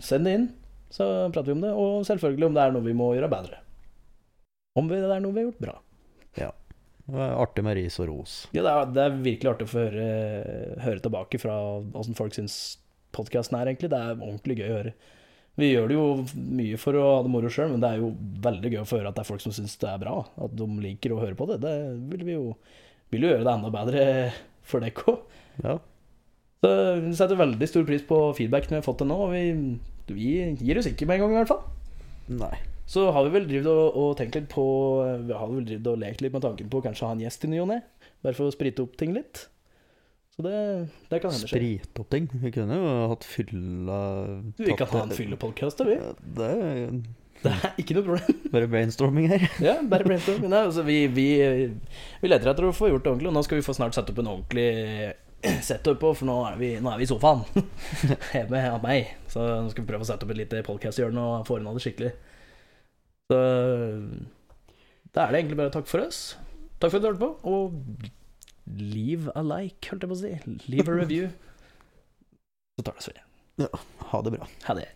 send 0.03 0.27
det 0.27 0.35
inn, 0.39 0.49
så 0.91 1.07
prater 1.33 1.51
vi 1.51 1.57
om 1.57 1.63
det. 1.63 1.73
Og 1.77 2.05
selvfølgelig 2.09 2.49
om 2.49 2.57
det 2.57 2.65
er 2.65 2.75
noe 2.75 2.87
vi 2.87 2.97
må 2.97 3.13
gjøre 3.15 3.31
bedre. 3.31 3.61
Om 4.79 4.89
det 4.89 5.03
er 5.05 5.21
noe 5.21 5.33
vi 5.33 5.43
har 5.43 5.49
gjort 5.51 5.63
bra. 5.63 5.79
Ja. 6.41 6.51
Det 7.03 7.17
var 7.19 7.35
artig 7.43 7.65
med 7.67 7.77
ris 7.77 7.99
og 8.01 8.07
ros. 8.09 8.37
Ja, 8.55 8.63
det 8.63 8.71
er, 8.71 8.93
det 8.95 9.03
er 9.03 9.17
virkelig 9.25 9.51
artig 9.51 9.67
å 9.67 9.73
få 9.73 9.83
høre, 9.83 10.07
høre 10.85 11.03
tilbake 11.03 11.41
fra 11.41 11.57
åssen 11.99 12.17
folk 12.17 12.33
syns 12.35 12.55
podkasten 13.13 13.59
er, 13.59 13.69
egentlig. 13.69 13.91
Det 13.93 13.99
er 13.99 14.15
ordentlig 14.15 14.57
gøy 14.61 14.71
å 14.71 14.77
høre. 14.79 14.95
Vi 15.61 15.67
gjør 15.69 15.91
det 15.91 15.97
jo 15.99 16.05
mye 16.57 16.77
for 16.81 16.97
å 16.97 17.03
ha 17.11 17.17
det 17.21 17.29
moro 17.29 17.51
sjøl, 17.53 17.75
men 17.75 17.83
det 17.83 17.91
er 17.91 17.99
jo 18.01 18.07
veldig 18.41 18.71
gøy 18.73 18.79
å 18.81 18.87
få 18.89 18.97
høre 18.97 19.11
at 19.11 19.19
det 19.19 19.21
er 19.21 19.29
folk 19.29 19.43
som 19.43 19.53
syns 19.53 19.75
det 19.83 19.91
er 19.91 20.01
bra. 20.01 20.15
At 20.41 20.55
de 20.57 20.65
liker 20.81 21.13
å 21.13 21.19
høre 21.21 21.37
på 21.37 21.45
det. 21.51 21.59
Det 21.61 21.75
vil 22.09 22.25
vi 22.25 22.39
jo 22.39 22.47
vil 23.13 23.27
jo 23.27 23.33
gjøre 23.35 23.45
det 23.45 23.53
enda 23.53 23.69
bedre 23.73 24.03
for 24.67 24.83
dere 24.83 25.07
òg. 25.13 25.39
Ja. 25.63 25.77
Så 26.63 26.69
vi 27.03 27.15
setter 27.19 27.39
veldig 27.39 27.67
stor 27.67 27.87
pris 27.87 28.03
på 28.07 28.19
feedbacken 28.37 28.71
vi 28.71 28.79
har 28.79 28.85
fått 28.85 29.01
til 29.01 29.09
nå, 29.09 29.17
og 29.25 29.33
vi, 29.35 29.43
vi 30.15 30.29
gir 30.63 30.79
oss 30.79 30.87
ikke 30.87 31.07
med 31.09 31.19
en 31.19 31.25
gang, 31.25 31.33
i 31.35 31.41
hvert 31.41 31.51
fall. 31.51 31.65
Nei. 32.39 32.55
Så 32.87 33.05
har 33.15 33.25
vi 33.27 33.33
vel 33.35 33.47
drevet 33.47 33.71
og, 33.71 33.95
og 33.99 34.13
tenkt 34.19 34.35
litt 34.35 34.49
på 34.51 34.63
Vi 35.23 35.35
har 35.35 35.47
vel 35.47 35.63
drevet 35.67 35.87
og 35.87 36.01
lekt 36.01 36.23
litt 36.23 36.33
med 36.35 36.43
tanken 36.43 36.69
på 36.71 36.81
å 36.81 36.83
kanskje 36.83 37.07
ha 37.07 37.15
en 37.15 37.23
gjest 37.23 37.45
i 37.47 37.51
ny 37.51 37.61
og 37.63 37.69
ne. 37.71 37.79
Bare 38.23 38.35
for 38.37 38.47
å 38.47 38.55
sprite 38.55 38.83
opp 38.83 38.95
ting 38.99 39.15
litt. 39.15 39.45
Så 40.33 40.43
det, 40.45 40.55
det 41.11 41.19
kan 41.21 41.31
hende 41.31 41.47
skje. 41.47 41.59
Sprite 41.59 42.03
opp 42.03 42.09
ting. 42.11 42.27
Vi 42.41 42.51
kunne 42.55 42.79
jo 42.79 42.93
hatt 43.11 43.27
fylla 43.27 43.99
Vi 44.57 44.75
kan 44.79 44.89
ha 44.89 45.03
en 45.05 45.13
fyllepodkast, 45.15 45.83
vi. 45.87 45.99
Det 46.39 46.53
Det 47.43 47.51
er 47.51 47.73
ikke 47.81 47.97
noe 47.97 48.05
problem. 48.07 48.39
bare 48.53 48.69
brainstorming 48.71 49.27
her. 49.31 49.45
Ja, 49.63 49.75
bare 49.89 50.07
brainstorming. 50.07 50.51
Nei, 50.51 50.63
altså, 50.69 50.85
vi, 50.87 51.01
vi, 51.11 51.27
vi 52.21 52.31
leter 52.31 52.53
etter 52.53 52.69
å 52.69 52.75
få 52.75 52.89
gjort 52.91 53.03
det 53.05 53.11
ordentlig, 53.11 53.31
og 53.31 53.37
nå 53.37 53.43
skal 53.47 53.59
vi 53.59 53.65
få 53.65 53.75
snart 53.75 53.97
sette 53.97 54.13
opp 54.13 54.21
en 54.23 54.31
ordentlig 54.31 55.13
setup 55.67 55.99
på, 55.99 56.13
for 56.19 56.29
nå 56.29 56.37
er 56.47 56.59
vi, 56.61 56.69
nå 56.83 56.93
er 56.93 57.01
vi 57.01 57.07
i 57.07 57.11
sofaen. 57.11 57.43
Hjemme 58.35 58.63
av 58.69 58.79
meg. 58.85 59.11
Så 59.31 59.43
nå 59.43 59.73
skal 59.73 59.83
vi 59.83 59.89
prøve 59.91 60.07
å 60.07 60.09
sette 60.11 60.27
opp 60.27 60.33
et 60.35 60.41
lite 60.43 60.63
podcast-hjørne 60.67 61.27
og 61.33 61.47
få 61.49 61.59
unna 61.59 61.75
det 61.75 61.83
skikkelig. 61.83 62.13
Så 63.31 63.39
da 65.13 65.25
er 65.25 65.33
det 65.33 65.43
egentlig 65.43 65.59
bare 65.59 65.73
takk 65.73 65.89
for 65.89 66.03
oss. 66.03 66.23
Takk 66.79 66.91
for 66.91 66.99
at 66.99 67.03
du 67.03 67.09
hørte 67.11 67.23
på, 67.23 67.31
og 67.43 68.73
leave 68.79 69.31
a 69.35 69.43
like, 69.45 69.83
holdt 69.91 70.05
jeg 70.05 70.11
på 70.11 70.17
å 70.17 70.21
si. 70.23 70.33
Leave 70.71 70.89
a 70.89 70.97
review. 71.03 71.29
Så 72.77 72.85
tar 72.85 72.95
det 72.95 73.03
oss 73.03 73.11
videre. 73.11 73.83
Ha 74.09 74.21
det 74.25 74.33
bra. 74.33 74.47
Ha 74.65 74.75
det. 74.79 74.87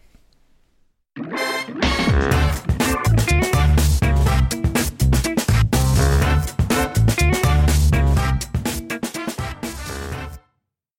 Música 1.18 1.58